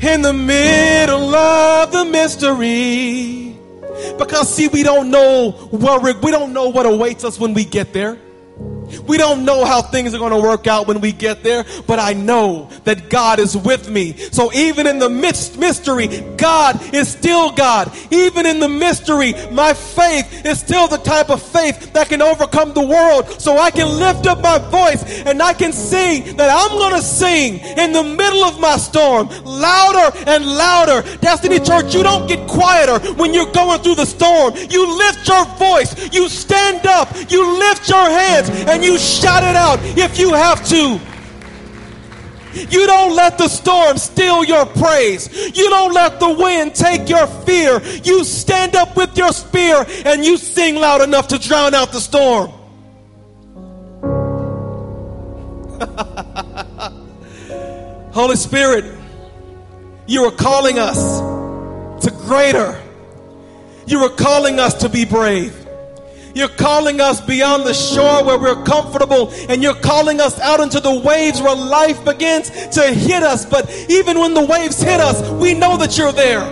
in 0.00 0.22
the 0.22 0.32
middle 0.32 1.34
of 1.34 1.92
the 1.92 2.04
mystery. 2.04 3.56
Because 4.18 4.52
see, 4.52 4.68
we 4.68 4.82
don't 4.82 5.10
know 5.10 5.52
where 5.70 6.00
we 6.00 6.30
don't 6.30 6.52
know 6.52 6.68
what 6.68 6.86
awaits 6.86 7.24
us 7.24 7.38
when 7.38 7.54
we 7.54 7.64
get 7.64 7.92
there. 7.92 8.18
We 9.06 9.16
don't 9.16 9.44
know 9.44 9.64
how 9.64 9.82
things 9.82 10.14
are 10.14 10.18
going 10.18 10.32
to 10.32 10.40
work 10.40 10.66
out 10.66 10.86
when 10.86 11.00
we 11.00 11.12
get 11.12 11.42
there, 11.42 11.64
but 11.86 11.98
I 11.98 12.12
know 12.12 12.68
that 12.84 13.08
God 13.08 13.38
is 13.38 13.56
with 13.56 13.88
me. 13.88 14.16
So 14.16 14.52
even 14.52 14.86
in 14.86 14.98
the 14.98 15.08
midst 15.08 15.58
mystery, 15.58 16.08
God 16.36 16.94
is 16.94 17.08
still 17.08 17.52
God. 17.52 17.92
Even 18.10 18.46
in 18.46 18.60
the 18.60 18.68
mystery, 18.68 19.34
my 19.50 19.72
faith 19.72 20.44
is 20.44 20.60
still 20.60 20.88
the 20.88 20.98
type 20.98 21.30
of 21.30 21.42
faith 21.42 21.92
that 21.92 22.08
can 22.08 22.22
overcome 22.22 22.72
the 22.72 22.86
world. 22.86 23.40
So 23.40 23.58
I 23.58 23.70
can 23.70 23.88
lift 23.98 24.26
up 24.26 24.40
my 24.40 24.58
voice 24.58 25.02
and 25.26 25.42
I 25.42 25.54
can 25.54 25.72
sing 25.72 26.36
that 26.36 26.50
I'm 26.50 26.78
going 26.78 26.94
to 26.94 27.02
sing 27.02 27.58
in 27.60 27.92
the 27.92 28.02
middle 28.02 28.44
of 28.44 28.60
my 28.60 28.76
storm, 28.76 29.28
louder 29.44 30.16
and 30.26 30.44
louder. 30.46 31.02
Destiny 31.18 31.60
Church, 31.60 31.94
you 31.94 32.02
don't 32.02 32.26
get 32.26 32.46
quieter 32.48 32.98
when 33.14 33.32
you're 33.34 33.52
going 33.52 33.80
through 33.80 33.96
the 33.96 34.06
storm. 34.06 34.54
You 34.56 34.98
lift 34.98 35.26
your 35.28 35.44
voice, 35.56 36.12
you 36.12 36.28
stand 36.28 36.86
up, 36.86 37.08
you 37.30 37.58
lift 37.58 37.88
your 37.88 38.08
hands, 38.08 38.50
and 38.50 38.81
you 38.82 38.98
shout 38.98 39.42
it 39.42 39.56
out 39.56 39.78
if 39.82 40.18
you 40.18 40.34
have 40.34 40.66
to. 40.68 41.00
You 42.54 42.86
don't 42.86 43.16
let 43.16 43.38
the 43.38 43.48
storm 43.48 43.96
steal 43.96 44.44
your 44.44 44.66
praise. 44.66 45.56
You 45.56 45.70
don't 45.70 45.94
let 45.94 46.20
the 46.20 46.30
wind 46.30 46.74
take 46.74 47.08
your 47.08 47.26
fear. 47.26 47.80
You 48.04 48.24
stand 48.24 48.76
up 48.76 48.96
with 48.96 49.16
your 49.16 49.32
spear 49.32 49.86
and 50.04 50.24
you 50.24 50.36
sing 50.36 50.74
loud 50.74 51.00
enough 51.00 51.28
to 51.28 51.38
drown 51.38 51.74
out 51.74 51.92
the 51.92 52.00
storm. 52.00 52.52
Holy 58.12 58.36
Spirit, 58.36 58.84
you 60.06 60.24
are 60.24 60.30
calling 60.30 60.78
us 60.78 61.20
to 62.04 62.10
greater. 62.10 62.80
You 63.86 64.00
are 64.00 64.10
calling 64.10 64.60
us 64.60 64.74
to 64.82 64.90
be 64.90 65.06
brave. 65.06 65.61
You're 66.34 66.48
calling 66.48 67.00
us 67.00 67.20
beyond 67.20 67.64
the 67.64 67.74
shore 67.74 68.24
where 68.24 68.38
we're 68.38 68.62
comfortable, 68.64 69.30
and 69.48 69.62
you're 69.62 69.74
calling 69.74 70.20
us 70.20 70.38
out 70.40 70.60
into 70.60 70.80
the 70.80 71.00
waves 71.00 71.42
where 71.42 71.54
life 71.54 72.04
begins 72.04 72.50
to 72.68 72.82
hit 72.92 73.22
us. 73.22 73.44
But 73.44 73.70
even 73.88 74.18
when 74.18 74.34
the 74.34 74.44
waves 74.44 74.80
hit 74.80 75.00
us, 75.00 75.28
we 75.30 75.54
know 75.54 75.76
that 75.76 75.98
you're 75.98 76.12
there. 76.12 76.42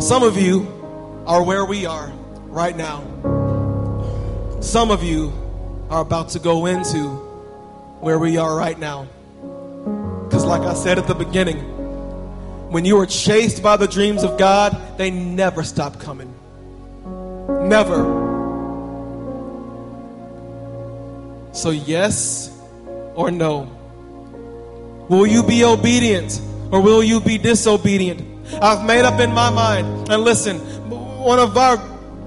Some 0.00 0.22
of 0.22 0.36
you 0.36 0.66
are 1.26 1.42
where 1.42 1.64
we 1.64 1.86
are 1.86 2.10
right 2.46 2.76
now. 2.76 3.02
Some 4.60 4.90
of 4.90 5.02
you 5.02 5.32
are 5.90 6.00
about 6.00 6.30
to 6.30 6.38
go 6.38 6.66
into 6.66 7.08
where 8.00 8.18
we 8.18 8.36
are 8.36 8.54
right 8.56 8.78
now. 8.78 9.08
Because, 10.24 10.44
like 10.44 10.62
I 10.62 10.74
said 10.74 10.98
at 10.98 11.06
the 11.06 11.14
beginning, 11.14 11.58
when 12.70 12.84
you 12.84 12.98
are 12.98 13.06
chased 13.06 13.62
by 13.62 13.76
the 13.76 13.88
dreams 13.88 14.22
of 14.22 14.38
God, 14.38 14.96
they 14.96 15.10
never 15.10 15.64
stop 15.64 15.98
coming. 15.98 16.32
Never. 17.68 18.18
So, 21.52 21.70
yes 21.70 22.56
or 23.14 23.30
no? 23.30 23.68
Will 25.08 25.26
you 25.26 25.42
be 25.42 25.64
obedient 25.64 26.40
or 26.70 26.80
will 26.80 27.02
you 27.02 27.20
be 27.20 27.38
disobedient? 27.38 28.22
I've 28.62 28.84
made 28.84 29.04
up 29.04 29.20
in 29.20 29.32
my 29.32 29.50
mind. 29.50 30.08
And 30.10 30.22
listen, 30.22 30.58
one 30.88 31.38
of 31.38 31.56
our 31.56 31.76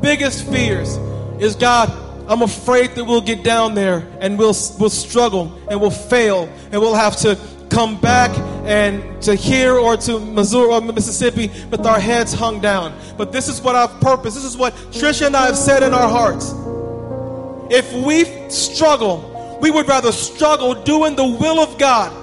biggest 0.02 0.46
fears 0.52 0.98
is 1.40 1.56
God, 1.56 1.92
I'm 2.28 2.42
afraid 2.42 2.92
that 2.92 3.04
we'll 3.04 3.22
get 3.22 3.44
down 3.44 3.74
there 3.74 4.08
and 4.20 4.38
we'll, 4.38 4.56
we'll 4.80 4.90
struggle 4.90 5.58
and 5.70 5.80
we'll 5.82 5.92
fail 5.92 6.50
and 6.72 6.82
we'll 6.82 6.96
have 6.96 7.18
to 7.18 7.38
come 7.74 8.00
back 8.00 8.30
and 8.66 9.22
to 9.24 9.34
here 9.34 9.74
or 9.74 9.98
to 9.98 10.20
Missouri 10.20 10.68
or 10.68 10.80
Mississippi 10.80 11.48
with 11.72 11.86
our 11.88 12.00
heads 12.00 12.32
hung 12.32 12.62
down. 12.62 12.98
But 13.18 13.32
this 13.32 13.50
is 13.50 13.62
what 13.62 13.76
I've 13.76 14.00
purpose, 14.00 14.36
this 14.36 14.44
is 14.44 14.56
what 14.56 14.74
Trisha 14.92 15.26
and 15.26 15.36
I 15.36 15.48
have 15.48 15.58
said 15.58 15.82
in 15.82 15.94
our 15.94 16.08
hearts. 16.08 16.54
If 17.74 17.92
we 18.06 18.26
struggle, 18.52 19.58
we 19.60 19.72
would 19.72 19.88
rather 19.88 20.12
struggle 20.12 20.76
doing 20.84 21.16
the 21.16 21.26
will 21.26 21.60
of 21.60 21.80
God 21.80 22.14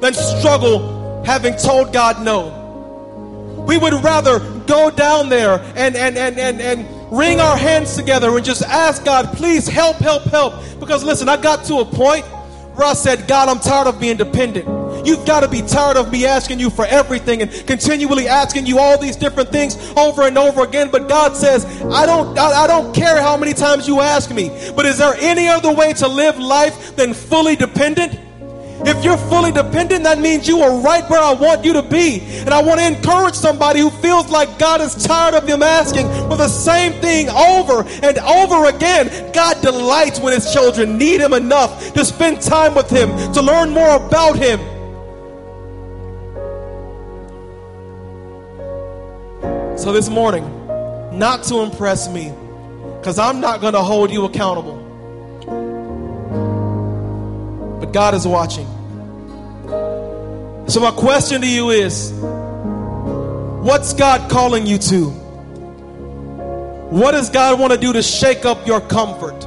than 0.00 0.14
struggle 0.14 1.24
having 1.24 1.56
told 1.56 1.92
God 1.92 2.24
no. 2.24 3.64
We 3.66 3.78
would 3.78 3.94
rather 4.04 4.38
go 4.66 4.90
down 4.90 5.28
there 5.28 5.60
and, 5.74 5.96
and, 5.96 6.16
and, 6.16 6.38
and, 6.38 6.60
and 6.60 7.12
wring 7.12 7.40
our 7.40 7.56
hands 7.56 7.96
together 7.96 8.34
and 8.36 8.44
just 8.44 8.62
ask 8.62 9.04
God, 9.04 9.36
please 9.36 9.66
help, 9.66 9.96
help, 9.96 10.22
help. 10.24 10.54
Because 10.78 11.02
listen, 11.02 11.28
I 11.28 11.36
got 11.36 11.64
to 11.64 11.78
a 11.78 11.84
point 11.84 12.24
where 12.76 12.86
I 12.86 12.92
said, 12.92 13.26
God, 13.26 13.48
I'm 13.48 13.58
tired 13.58 13.88
of 13.88 13.98
being 13.98 14.16
dependent. 14.16 14.79
You've 15.04 15.26
got 15.26 15.40
to 15.40 15.48
be 15.48 15.62
tired 15.62 15.96
of 15.96 16.10
me 16.12 16.26
asking 16.26 16.58
you 16.60 16.70
for 16.70 16.84
everything 16.86 17.42
and 17.42 17.50
continually 17.66 18.28
asking 18.28 18.66
you 18.66 18.78
all 18.78 18.98
these 18.98 19.16
different 19.16 19.50
things 19.50 19.76
over 19.96 20.22
and 20.22 20.36
over 20.36 20.62
again. 20.62 20.90
But 20.90 21.08
God 21.08 21.36
says, 21.36 21.64
I 21.82 22.06
don't, 22.06 22.38
I, 22.38 22.64
I 22.64 22.66
don't 22.66 22.94
care 22.94 23.20
how 23.20 23.36
many 23.36 23.54
times 23.54 23.88
you 23.88 24.00
ask 24.00 24.30
me. 24.32 24.48
But 24.74 24.86
is 24.86 24.98
there 24.98 25.14
any 25.18 25.48
other 25.48 25.72
way 25.72 25.92
to 25.94 26.08
live 26.08 26.38
life 26.38 26.96
than 26.96 27.14
fully 27.14 27.56
dependent? 27.56 28.18
If 28.82 29.04
you're 29.04 29.18
fully 29.18 29.52
dependent, 29.52 30.04
that 30.04 30.18
means 30.18 30.48
you 30.48 30.60
are 30.60 30.80
right 30.80 31.08
where 31.10 31.22
I 31.22 31.34
want 31.34 31.64
you 31.64 31.74
to 31.74 31.82
be. 31.82 32.20
And 32.40 32.50
I 32.50 32.62
want 32.62 32.80
to 32.80 32.86
encourage 32.86 33.34
somebody 33.34 33.80
who 33.80 33.90
feels 33.90 34.30
like 34.30 34.58
God 34.58 34.80
is 34.80 34.94
tired 35.04 35.34
of 35.34 35.46
them 35.46 35.62
asking 35.62 36.08
for 36.28 36.36
the 36.36 36.48
same 36.48 36.94
thing 36.94 37.28
over 37.28 37.86
and 38.02 38.18
over 38.18 38.66
again. 38.66 39.32
God 39.32 39.60
delights 39.60 40.18
when 40.18 40.32
his 40.32 40.50
children 40.52 40.96
need 40.96 41.20
him 41.20 41.34
enough 41.34 41.92
to 41.92 42.04
spend 42.06 42.40
time 42.40 42.74
with 42.74 42.88
him, 42.88 43.10
to 43.34 43.42
learn 43.42 43.70
more 43.70 43.96
about 43.96 44.36
him. 44.36 44.58
So 49.80 49.94
this 49.94 50.10
morning, 50.10 50.44
not 51.18 51.44
to 51.44 51.60
impress 51.60 52.06
me, 52.06 52.34
because 52.98 53.18
I'm 53.18 53.40
not 53.40 53.62
going 53.62 53.72
to 53.72 53.80
hold 53.80 54.10
you 54.10 54.26
accountable. 54.26 54.76
But 57.80 57.90
God 57.90 58.12
is 58.12 58.26
watching. 58.26 58.66
So, 60.68 60.80
my 60.80 60.90
question 60.94 61.40
to 61.40 61.48
you 61.48 61.70
is 61.70 62.12
what's 62.12 63.94
God 63.94 64.30
calling 64.30 64.66
you 64.66 64.76
to? 64.76 65.08
What 66.90 67.12
does 67.12 67.30
God 67.30 67.58
want 67.58 67.72
to 67.72 67.78
do 67.78 67.94
to 67.94 68.02
shake 68.02 68.44
up 68.44 68.66
your 68.66 68.82
comfort? 68.82 69.46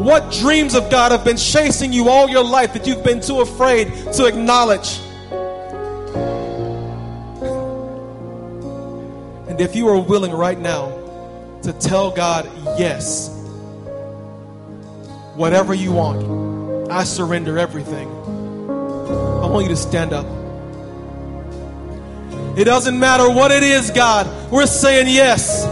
What 0.00 0.32
dreams 0.32 0.74
of 0.74 0.90
God 0.90 1.12
have 1.12 1.24
been 1.24 1.36
chasing 1.36 1.92
you 1.92 2.08
all 2.08 2.28
your 2.28 2.42
life 2.42 2.72
that 2.72 2.84
you've 2.84 3.04
been 3.04 3.20
too 3.20 3.42
afraid 3.42 3.94
to 4.14 4.26
acknowledge? 4.26 4.98
And 9.56 9.64
if 9.64 9.74
you 9.74 9.88
are 9.88 9.98
willing 9.98 10.32
right 10.32 10.58
now 10.58 10.90
to 11.62 11.72
tell 11.72 12.10
God, 12.10 12.44
yes, 12.78 13.30
whatever 15.34 15.72
you 15.72 15.92
want, 15.92 16.92
I 16.92 17.04
surrender 17.04 17.56
everything. 17.56 18.06
I 18.06 19.46
want 19.46 19.62
you 19.62 19.70
to 19.70 19.76
stand 19.76 20.12
up. 20.12 20.26
It 22.58 22.64
doesn't 22.64 23.00
matter 23.00 23.30
what 23.30 23.50
it 23.50 23.62
is, 23.62 23.90
God. 23.90 24.52
We're 24.52 24.66
saying 24.66 25.06
yes. 25.08 25.64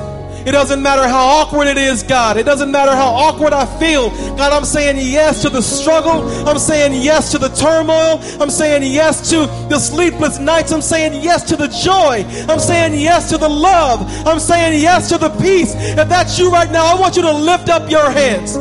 It 0.47 0.53
doesn't 0.53 0.83
matter 0.83 1.09
how 1.09 1.25
awkward 1.25 1.69
it 1.69 1.79
is, 1.79 2.03
God. 2.03 2.37
It 2.37 2.45
doesn't 2.45 2.71
matter 2.71 2.93
how 2.93 3.15
awkward 3.15 3.55
I 3.55 3.65
feel. 3.79 4.11
God, 4.37 4.53
I'm 4.53 4.67
saying 4.67 4.99
yes 4.99 5.41
to 5.43 5.49
the 5.49 5.63
struggle. 5.63 6.29
I'm 6.47 6.59
saying 6.59 7.01
yes 7.01 7.31
to 7.33 7.39
the 7.39 7.49
turmoil. 7.49 8.21
I'm 8.43 8.51
saying 8.51 8.83
yes 8.83 9.31
to 9.31 9.47
the 9.71 9.79
sleepless 9.79 10.39
nights. 10.39 10.71
I'm 10.71 10.83
saying 10.83 11.23
yes 11.23 11.45
to 11.45 11.57
the 11.57 11.69
joy. 11.69 12.27
I'm 12.53 12.61
saying 12.61 13.01
yes 13.01 13.31
to 13.31 13.39
the 13.39 13.49
love. 13.49 14.03
I'm 14.27 14.39
saying 14.39 14.81
yes 14.83 15.09
to 15.09 15.19
the 15.19 15.31
peace. 15.31 15.73
If 15.75 16.09
that's 16.11 16.39
you 16.39 16.51
right 16.51 16.71
now, 16.71 16.95
I 16.95 17.01
want 17.01 17.17
you 17.17 17.23
to 17.23 17.33
lift 17.33 17.71
up 17.71 17.91
your 17.91 18.11
hands. 18.11 18.57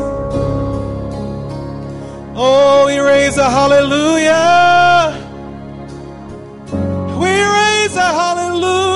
Oh, 2.36 2.86
we 2.88 2.98
raise 2.98 3.38
a 3.38 3.50
hallelujah. 3.50 5.20
We 7.20 7.30
raise 7.30 7.96
a 7.98 8.02
hallelujah. 8.02 8.93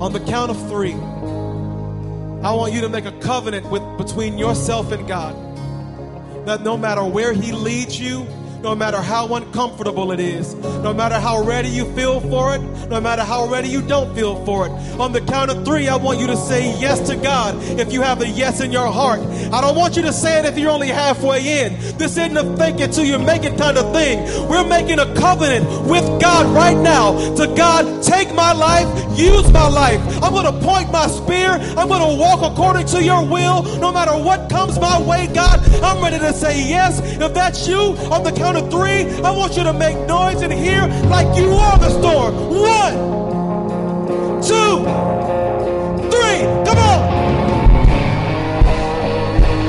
On 0.00 0.12
the 0.12 0.20
count 0.20 0.50
of 0.50 0.68
three, 0.68 0.92
I 0.92 2.52
want 2.52 2.72
you 2.72 2.82
to 2.82 2.88
make 2.88 3.04
a 3.04 3.12
covenant 3.20 3.68
with 3.68 3.82
between 3.98 4.38
yourself 4.38 4.92
and 4.92 5.08
God. 5.08 5.34
That 6.46 6.62
no 6.62 6.76
matter 6.76 7.02
where 7.04 7.32
He 7.32 7.50
leads 7.50 7.98
you, 7.98 8.24
no 8.62 8.74
matter 8.74 9.00
how 9.00 9.34
uncomfortable 9.34 10.12
it 10.12 10.20
is, 10.20 10.54
no 10.82 10.92
matter 10.92 11.18
how 11.18 11.42
ready 11.42 11.68
you 11.68 11.84
feel 11.94 12.20
for 12.20 12.54
it, 12.54 12.60
no 12.88 13.00
matter 13.00 13.22
how 13.22 13.46
ready 13.46 13.68
you 13.68 13.82
don't 13.82 14.14
feel 14.14 14.44
for 14.44 14.66
it. 14.66 14.70
On 14.98 15.12
the 15.12 15.20
count 15.20 15.50
of 15.50 15.64
three, 15.64 15.88
I 15.88 15.96
want 15.96 16.18
you 16.18 16.26
to 16.26 16.36
say 16.36 16.78
yes 16.78 17.06
to 17.08 17.16
God 17.16 17.54
if 17.78 17.92
you 17.92 18.02
have 18.02 18.20
a 18.20 18.28
yes 18.28 18.60
in 18.60 18.72
your 18.72 18.90
heart. 18.90 19.20
I 19.52 19.60
don't 19.60 19.76
want 19.76 19.96
you 19.96 20.02
to 20.02 20.12
say 20.12 20.38
it 20.38 20.44
if 20.44 20.58
you're 20.58 20.70
only 20.70 20.88
halfway 20.88 21.64
in. 21.64 21.74
This 21.98 22.16
isn't 22.16 22.36
a 22.36 22.56
fake 22.56 22.80
it 22.80 22.92
till 22.92 23.04
you 23.04 23.18
make 23.18 23.44
it 23.44 23.56
kind 23.58 23.78
of 23.78 23.92
thing. 23.92 24.24
We're 24.48 24.66
making 24.66 24.98
a 24.98 25.14
covenant 25.14 25.66
with 25.88 26.04
God 26.20 26.46
right 26.54 26.76
now 26.76 27.12
to 27.36 27.46
God, 27.54 28.02
take 28.02 28.34
my 28.34 28.52
life, 28.52 28.88
use 29.18 29.50
my 29.52 29.68
life. 29.68 30.00
I'm 30.22 30.32
going 30.32 30.46
to 30.46 30.66
point 30.66 30.90
my 30.90 31.06
spear. 31.06 31.50
I'm 31.50 31.88
going 31.88 32.16
to 32.16 32.20
walk 32.20 32.42
according 32.42 32.86
to 32.88 33.02
your 33.02 33.24
will. 33.24 33.62
No 33.78 33.92
matter 33.92 34.12
what 34.12 34.50
comes 34.50 34.78
my 34.78 35.00
way, 35.00 35.28
God, 35.32 35.60
I'm 35.82 36.02
ready 36.02 36.18
to 36.18 36.32
say 36.32 36.68
yes. 36.68 37.00
If 37.20 37.34
that's 37.34 37.68
you, 37.68 37.78
on 38.10 38.24
the 38.24 38.32
count 38.32 38.47
of 38.56 38.70
three, 38.70 39.10
I 39.22 39.30
want 39.30 39.56
you 39.56 39.64
to 39.64 39.72
make 39.72 39.96
noise 40.06 40.42
in 40.42 40.50
here 40.50 40.86
like 41.08 41.36
you 41.36 41.50
are 41.52 41.78
the 41.78 41.90
storm. 41.90 42.34
One, 42.50 42.94
two, 44.42 44.84
three. 46.10 46.40
Come 46.66 46.78
on. 46.78 47.00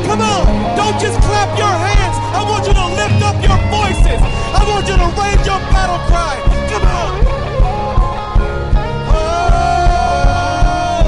Come 0.06 0.22
on. 0.22 0.46
Don't 0.78 1.00
just 1.00 1.20
clap 1.22 1.58
your 1.58 1.68
hands. 1.68 2.18
I 2.34 2.44
want 2.50 2.66
you 2.68 2.74
to 2.74 2.86
lift 3.00 3.22
up 3.24 3.36
your 3.42 3.58
voices. 3.70 4.22
I 4.54 4.64
want 4.68 4.88
you 4.88 4.98
to 4.98 5.08
raise 5.22 5.46
your 5.46 5.60
battle 5.74 6.00
cry. 6.10 6.36
Come 6.72 6.86
on. 6.88 7.12
Oh. 9.12 11.04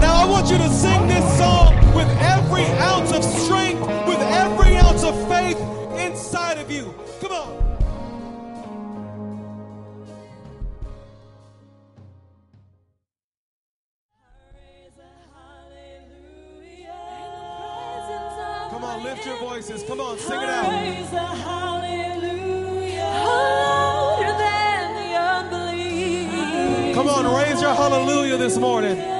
Now 0.00 0.14
I 0.22 0.24
want 0.28 0.50
you 0.50 0.58
to 0.58 0.68
sing 0.70 1.06
this 1.08 1.24
song 1.38 1.74
with 1.94 2.08
every 2.20 2.64
ounce 2.90 3.12
of 3.12 3.22
strength, 3.24 3.59
of 6.70 6.76
you. 6.76 6.94
Come 7.20 7.32
on. 7.32 7.70
Come 18.70 18.84
on, 18.84 19.02
lift 19.02 19.26
your 19.26 19.36
voices. 19.38 19.82
Come 19.82 20.00
on, 20.00 20.18
sing 20.18 20.40
it 20.40 20.48
out. 20.48 20.66
Praise 20.66 21.10
the 21.10 21.18
hallelujah. 21.18 23.02
Louder 23.02 24.38
than 24.38 24.94
the 24.94 25.16
unbelief. 25.58 26.94
Come 26.94 27.08
on, 27.08 27.26
raise 27.36 27.60
your 27.60 27.74
hallelujah 27.74 28.36
this 28.36 28.56
morning. 28.56 29.19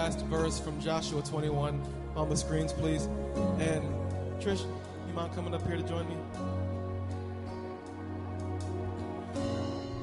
Last 0.00 0.24
verse 0.28 0.58
from 0.58 0.80
Joshua 0.80 1.20
21 1.20 1.78
on 2.16 2.30
the 2.30 2.36
screens, 2.36 2.72
please? 2.72 3.04
And 3.58 3.84
Trish, 4.40 4.64
you 5.06 5.12
mind 5.12 5.34
coming 5.34 5.52
up 5.52 5.60
here 5.66 5.76
to 5.76 5.82
join 5.82 6.08
me? 6.08 6.16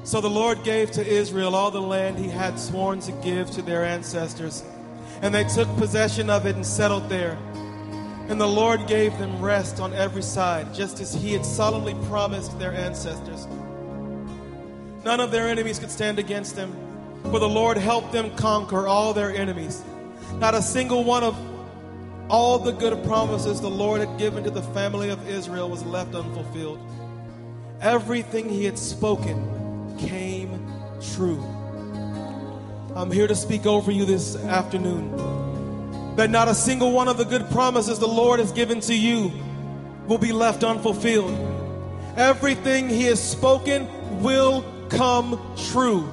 So 0.04 0.20
the 0.20 0.30
Lord 0.30 0.62
gave 0.62 0.92
to 0.92 1.04
Israel 1.04 1.56
all 1.56 1.72
the 1.72 1.82
land 1.82 2.16
he 2.16 2.28
had 2.28 2.60
sworn 2.60 3.00
to 3.00 3.12
give 3.24 3.50
to 3.50 3.62
their 3.62 3.84
ancestors. 3.84 4.62
And 5.20 5.34
they 5.34 5.42
took 5.42 5.66
possession 5.78 6.30
of 6.30 6.46
it 6.46 6.54
and 6.54 6.64
settled 6.64 7.08
there. 7.08 7.36
And 8.28 8.40
the 8.40 8.46
Lord 8.46 8.86
gave 8.86 9.18
them 9.18 9.42
rest 9.42 9.80
on 9.80 9.92
every 9.94 10.22
side, 10.22 10.72
just 10.72 11.00
as 11.00 11.12
he 11.12 11.32
had 11.32 11.44
solemnly 11.44 11.96
promised 12.06 12.56
their 12.60 12.72
ancestors. 12.72 13.48
None 15.04 15.18
of 15.18 15.32
their 15.32 15.48
enemies 15.48 15.80
could 15.80 15.90
stand 15.90 16.20
against 16.20 16.54
them, 16.54 16.72
for 17.24 17.38
the 17.38 17.48
Lord 17.48 17.76
helped 17.76 18.12
them 18.12 18.34
conquer 18.36 18.86
all 18.86 19.12
their 19.12 19.30
enemies. 19.30 19.82
Not 20.34 20.54
a 20.54 20.62
single 20.62 21.04
one 21.04 21.24
of 21.24 21.36
all 22.28 22.58
the 22.58 22.72
good 22.72 23.02
promises 23.04 23.60
the 23.60 23.70
Lord 23.70 24.00
had 24.00 24.18
given 24.18 24.44
to 24.44 24.50
the 24.50 24.62
family 24.62 25.08
of 25.10 25.28
Israel 25.28 25.68
was 25.68 25.84
left 25.84 26.14
unfulfilled. 26.14 26.78
Everything 27.80 28.48
he 28.48 28.64
had 28.64 28.78
spoken 28.78 29.96
came 29.98 30.66
true. 31.14 31.42
I'm 32.94 33.10
here 33.10 33.26
to 33.26 33.34
speak 33.34 33.66
over 33.66 33.90
you 33.90 34.04
this 34.04 34.36
afternoon 34.36 36.16
that 36.16 36.30
not 36.30 36.48
a 36.48 36.54
single 36.54 36.90
one 36.90 37.06
of 37.06 37.16
the 37.16 37.24
good 37.24 37.48
promises 37.50 37.98
the 37.98 38.08
Lord 38.08 38.40
has 38.40 38.50
given 38.50 38.80
to 38.80 38.94
you 38.94 39.30
will 40.08 40.18
be 40.18 40.32
left 40.32 40.64
unfulfilled. 40.64 41.32
Everything 42.16 42.88
He 42.88 43.04
has 43.04 43.22
spoken 43.22 43.86
will 44.20 44.64
come 44.88 45.54
true. 45.70 46.12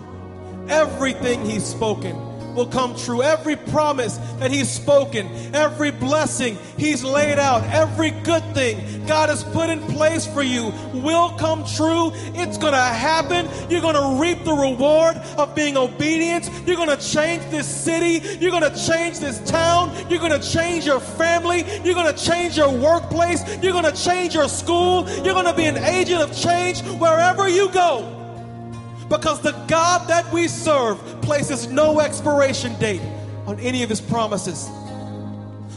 Everything 0.70 1.46
He's 1.46 1.66
spoken 1.66 2.16
will 2.56 2.66
come 2.66 2.96
true. 2.96 3.22
Every 3.22 3.56
promise 3.56 4.18
that 4.40 4.50
He's 4.50 4.72
spoken, 4.72 5.30
every 5.54 5.92
blessing 5.92 6.58
He's 6.78 7.04
laid 7.04 7.38
out, 7.38 7.64
every 7.66 8.12
good 8.12 8.44
thing 8.56 9.06
God 9.06 9.30
has 9.30 9.44
put 9.44 9.70
in 9.70 9.82
place 9.82 10.26
for 10.26 10.42
you 10.42 10.74
will 10.94 11.30
come 11.38 11.66
true. 11.66 12.12
It's 12.34 12.58
going 12.58 12.74
to 12.74 12.80
happen. 12.80 13.48
You're 13.70 13.82
going 13.82 13.96
to 13.96 14.22
reap 14.22 14.44
the 14.44 14.54
reward 14.54 15.18
of 15.38 15.54
being 15.54 15.78
obedient. 15.78 16.50
You're 16.66 16.78
going 16.78 16.90
to 16.90 16.98
change 16.98 17.44
this 17.52 17.68
city. 17.68 18.26
You're 18.40 18.52
going 18.52 18.64
to 18.64 18.88
change 18.88 19.20
this 19.20 19.40
town. 19.50 19.94
You're 20.10 20.20
going 20.20 20.40
to 20.40 20.48
change 20.48 20.86
your 20.86 21.00
family. 21.00 21.64
You're 21.84 21.94
going 21.96 22.14
to 22.14 22.26
change 22.26 22.58
your 22.58 22.72
workplace. 22.72 23.44
You're 23.62 23.74
going 23.74 23.86
to 23.86 24.04
change 24.04 24.34
your 24.34 24.50
school. 24.50 25.08
You're 25.24 25.34
going 25.34 25.46
to 25.46 25.56
be 25.56 25.66
an 25.66 25.78
agent 25.78 26.22
of 26.22 26.36
change 26.36 26.82
wherever 27.00 27.48
you 27.48 27.70
go. 27.72 28.15
Because 29.10 29.42
the 29.42 29.52
God 29.68 30.08
that 30.08 30.32
we 30.32 30.48
serve 30.48 31.00
places 31.22 31.68
no 31.68 32.00
expiration 32.00 32.78
date 32.80 33.02
on 33.46 33.60
any 33.60 33.84
of 33.84 33.90
his 33.90 34.02
promises. 34.02 34.70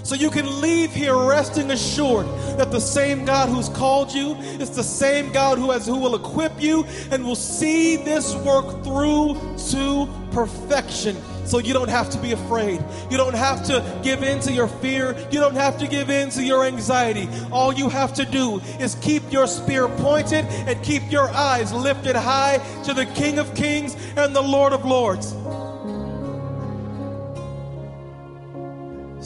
So 0.02 0.14
you 0.14 0.30
can 0.30 0.62
leave 0.62 0.94
here 0.94 1.14
resting 1.14 1.70
assured 1.70 2.26
that 2.56 2.70
the 2.70 2.80
same 2.80 3.26
God 3.26 3.50
who's 3.50 3.68
called 3.68 4.10
you 4.10 4.36
is 4.58 4.70
the 4.70 4.82
same 4.82 5.30
God 5.32 5.58
who 5.58 5.70
has 5.70 5.86
who 5.86 5.98
will 5.98 6.14
equip 6.14 6.62
you 6.62 6.84
and 7.10 7.22
will 7.22 7.36
see 7.36 7.96
this 7.96 8.34
work 8.36 8.82
through 8.82 9.38
to 9.70 10.08
perfection. 10.30 11.14
So 11.48 11.58
you 11.58 11.72
don't 11.72 11.88
have 11.88 12.10
to 12.10 12.18
be 12.18 12.32
afraid. 12.32 12.84
You 13.10 13.16
don't 13.16 13.34
have 13.34 13.64
to 13.64 13.82
give 14.02 14.22
in 14.22 14.38
to 14.40 14.52
your 14.52 14.68
fear. 14.68 15.16
You 15.30 15.40
don't 15.40 15.54
have 15.54 15.78
to 15.78 15.86
give 15.86 16.10
in 16.10 16.28
to 16.30 16.44
your 16.44 16.66
anxiety. 16.66 17.26
All 17.50 17.72
you 17.72 17.88
have 17.88 18.12
to 18.14 18.26
do 18.26 18.60
is 18.78 18.96
keep 18.96 19.32
your 19.32 19.46
spear 19.46 19.88
pointed 19.88 20.44
and 20.44 20.82
keep 20.84 21.10
your 21.10 21.30
eyes 21.30 21.72
lifted 21.72 22.16
high 22.16 22.58
to 22.84 22.92
the 22.92 23.06
King 23.06 23.38
of 23.38 23.54
Kings 23.54 23.96
and 24.14 24.36
the 24.36 24.42
Lord 24.42 24.74
of 24.74 24.84
Lords. 24.84 25.30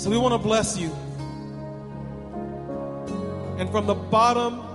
So 0.01 0.09
we 0.09 0.17
want 0.17 0.33
to 0.33 0.39
bless 0.39 0.79
you. 0.79 0.93
And 3.59 3.69
from 3.69 3.87
the 3.87 3.95
bottom 3.95 4.72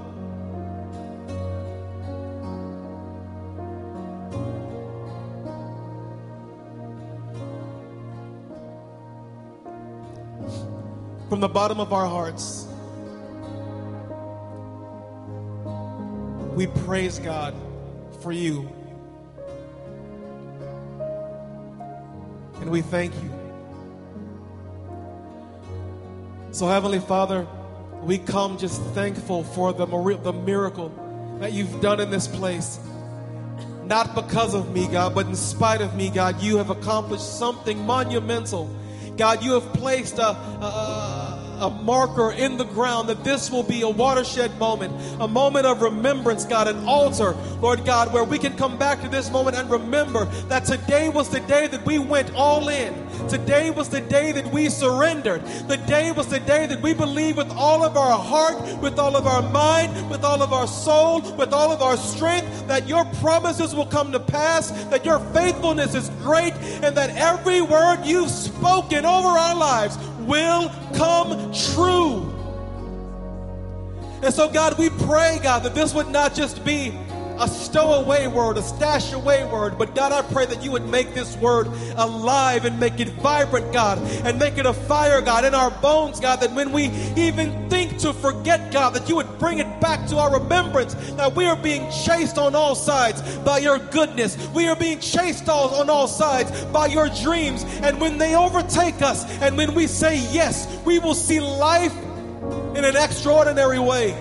from 11.30 11.40
the 11.40 11.48
bottom 11.48 11.80
of 11.80 11.92
our 11.94 12.08
hearts, 12.08 12.68
we 16.56 16.68
praise 16.86 17.20
God 17.20 17.54
for 18.22 18.32
you. 18.32 18.70
And 22.62 22.70
we 22.72 22.82
thank 22.82 23.14
you. 23.16 23.32
So, 26.52 26.68
Heavenly 26.68 27.00
Father, 27.00 27.46
we 28.02 28.18
come 28.18 28.58
just 28.58 28.82
thankful 28.96 29.44
for 29.44 29.74
the, 29.74 29.86
the 29.86 30.34
miracle 30.34 30.92
that 31.40 31.52
you've 31.52 31.82
done 31.82 32.00
in 32.00 32.10
this 32.10 32.28
place. 32.28 32.80
Not 33.84 34.16
because 34.16 34.54
of 34.54 34.74
me, 34.74 34.88
God, 34.88 35.14
but 35.14 35.28
in 35.28 35.36
spite 35.36 35.82
of 35.82 35.96
me, 35.96 36.10
God, 36.10 36.42
you 36.42 36.58
have 36.58 36.70
accomplished 36.70 37.38
something 37.38 37.86
monumental. 37.86 38.76
God, 39.18 39.44
you 39.44 39.54
have 39.54 39.74
placed 39.74 40.20
a, 40.20 40.30
a, 40.30 41.27
a 41.60 41.70
marker 41.70 42.32
in 42.32 42.58
the 42.58 42.66
ground 42.66 43.10
that 43.10 43.24
this 43.24 43.52
will 43.52 43.64
be 43.64 43.82
a 43.82 43.90
watershed 43.90 44.58
moment, 44.58 44.94
a 45.20 45.28
moment 45.28 45.66
of 45.66 45.82
remembrance, 45.82 46.46
God, 46.46 46.68
an 46.68 46.88
altar, 46.88 47.36
Lord 47.62 47.86
God, 47.86 48.14
where 48.14 48.24
we 48.24 48.38
can 48.38 48.56
come 48.56 48.78
back 48.78 49.02
to 49.02 49.10
this 49.10 49.32
moment 49.32 49.58
and 49.58 49.70
remember 49.70 50.26
that 50.48 50.66
today 50.66 51.10
was 51.10 51.30
the 51.30 51.40
day 51.42 51.68
that 51.68 51.86
we 51.86 52.00
went 52.00 52.34
all 52.34 52.70
in. 52.70 53.08
Today 53.28 53.72
was 53.72 53.90
the 53.90 54.02
day 54.02 54.32
that 54.32 54.52
we 54.54 54.70
surrendered. 54.70 55.44
The 55.68 55.78
day 55.78 56.12
was 56.12 56.28
the 56.28 56.40
day 56.40 56.66
that 56.68 56.82
we 56.82 56.94
believed 56.94 57.38
with 57.38 57.52
all 57.52 57.84
of 57.84 57.98
our 57.98 58.18
heart, 58.18 58.62
with 58.82 59.00
all 59.00 59.16
of 59.16 59.28
our 59.28 59.42
mind, 59.52 60.10
with 60.10 60.24
all 60.24 60.42
of 60.42 60.54
our 60.54 60.68
soul, 60.68 61.22
with 61.36 61.52
all 61.52 61.72
of 61.72 61.82
our 61.82 61.98
strength 61.98 62.68
that 62.68 62.88
your 62.88 63.06
promises 63.16 63.76
will 63.76 63.86
come 63.86 64.12
to 64.12 64.20
pass, 64.20 64.72
that 64.86 65.04
your 65.04 65.20
faithfulness 65.34 65.96
is 65.96 66.10
great, 66.22 66.54
and 66.84 66.96
that 66.96 67.10
every 67.18 67.62
word 67.62 68.06
you've 68.06 68.30
spoken 68.30 69.06
over 69.06 69.28
our 69.28 69.56
lives 69.56 69.98
will 70.28 70.70
come 70.96 71.52
true. 71.54 72.34
And 74.22 74.34
so, 74.34 74.50
God, 74.50 74.78
we 74.78 74.90
pray, 74.90 75.40
God, 75.42 75.64
that 75.64 75.74
this 75.74 75.94
would 75.94 76.10
not 76.10 76.34
just 76.34 76.66
be 76.66 76.92
a 77.40 77.48
stowaway 77.48 78.28
word, 78.28 78.58
a 78.58 78.62
stash 78.62 79.14
away 79.14 79.46
word, 79.46 79.78
but 79.78 79.96
God, 79.96 80.12
I 80.12 80.22
pray 80.22 80.46
that 80.46 80.64
you 80.64 80.72
would 80.72 80.88
make 80.88 81.14
this 81.14 81.36
word 81.38 81.68
alive 81.96 82.66
and 82.66 82.80
make 82.80 83.00
it 83.00 83.10
vibrant, 83.10 83.72
God, 83.72 84.00
and 84.26 84.40
make 84.40 84.58
it 84.58 84.66
a 84.66 84.74
fire, 84.74 85.22
God, 85.22 85.46
in 85.46 85.54
our 85.54 85.72
bones, 85.72 86.20
God, 86.20 86.38
that 86.42 86.52
when 86.54 86.72
we 86.72 86.86
even 87.16 87.70
think 87.70 88.00
to 88.00 88.14
forget, 88.14 88.72
God, 88.72 88.94
that 88.96 89.08
you 89.10 89.16
would 89.16 89.40
bring 89.40 89.60
it 89.60 89.82
back 89.82 90.08
to 90.10 90.18
our 90.18 90.40
remembrance 90.40 90.94
that 91.12 91.36
we 91.36 91.46
are 91.46 91.56
being 91.56 91.90
chased 91.92 92.38
on 92.38 92.56
all 92.56 92.76
sides 92.76 93.22
by 93.40 93.60
your 93.60 93.80
goodness. 93.80 94.38
We 94.50 94.68
are 94.68 94.76
being 94.76 95.00
chased 95.00 95.50
all, 95.50 95.76
on 95.76 95.90
all 95.90 96.08
sides 96.08 96.66
by 96.66 96.88
your 96.88 97.10
dreams. 97.10 97.64
And 97.82 98.00
when 98.00 98.18
they 98.18 98.36
overtake 98.36 99.02
us 99.02 99.26
and 99.42 99.58
when 99.58 99.74
we 99.74 99.88
say 99.88 100.18
yes, 100.32 100.82
we 100.86 101.00
will 101.00 101.16
see 101.16 101.40
life 101.40 101.96
in 102.76 102.86
an 102.86 102.96
extraordinary 102.96 103.80
way 103.80 104.16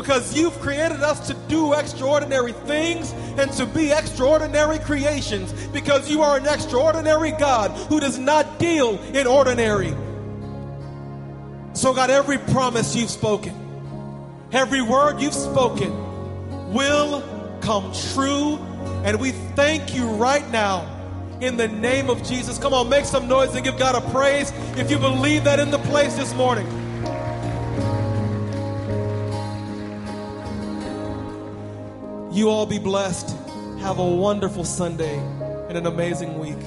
because 0.00 0.34
you've 0.34 0.58
created 0.60 1.02
us 1.02 1.26
to 1.26 1.34
do 1.46 1.74
extraordinary 1.74 2.52
things 2.52 3.12
and 3.36 3.52
to 3.52 3.66
be 3.66 3.92
extraordinary 3.92 4.78
creations 4.78 5.52
because 5.68 6.10
you 6.10 6.22
are 6.22 6.38
an 6.38 6.46
extraordinary 6.46 7.32
God 7.32 7.70
who 7.88 8.00
does 8.00 8.18
not 8.18 8.58
deal 8.58 8.98
in 9.14 9.26
ordinary. 9.26 9.94
So, 11.74 11.92
God, 11.92 12.08
every 12.08 12.38
promise 12.38 12.96
you've 12.96 13.10
spoken, 13.10 13.54
every 14.52 14.80
word 14.80 15.20
you've 15.20 15.34
spoken 15.34 16.72
will 16.72 17.22
come 17.60 17.92
true. 18.12 18.56
And 19.04 19.20
we 19.20 19.32
thank 19.54 19.94
you 19.94 20.06
right 20.06 20.48
now 20.50 20.88
in 21.42 21.58
the 21.58 21.68
name 21.68 22.08
of 22.08 22.22
Jesus. 22.22 22.56
Come 22.56 22.72
on, 22.72 22.88
make 22.88 23.04
some 23.04 23.28
noise 23.28 23.54
and 23.54 23.62
give 23.62 23.78
God 23.78 24.02
a 24.02 24.10
praise 24.12 24.50
if 24.78 24.90
you 24.90 24.98
believe 24.98 25.44
that 25.44 25.60
in 25.60 25.70
the 25.70 25.78
place 25.78 26.16
this 26.16 26.34
morning. 26.34 26.89
You 32.32 32.48
all 32.48 32.64
be 32.64 32.78
blessed. 32.78 33.36
Have 33.80 33.98
a 33.98 34.06
wonderful 34.06 34.62
Sunday 34.64 35.18
and 35.68 35.76
an 35.76 35.86
amazing 35.86 36.38
week. 36.38 36.58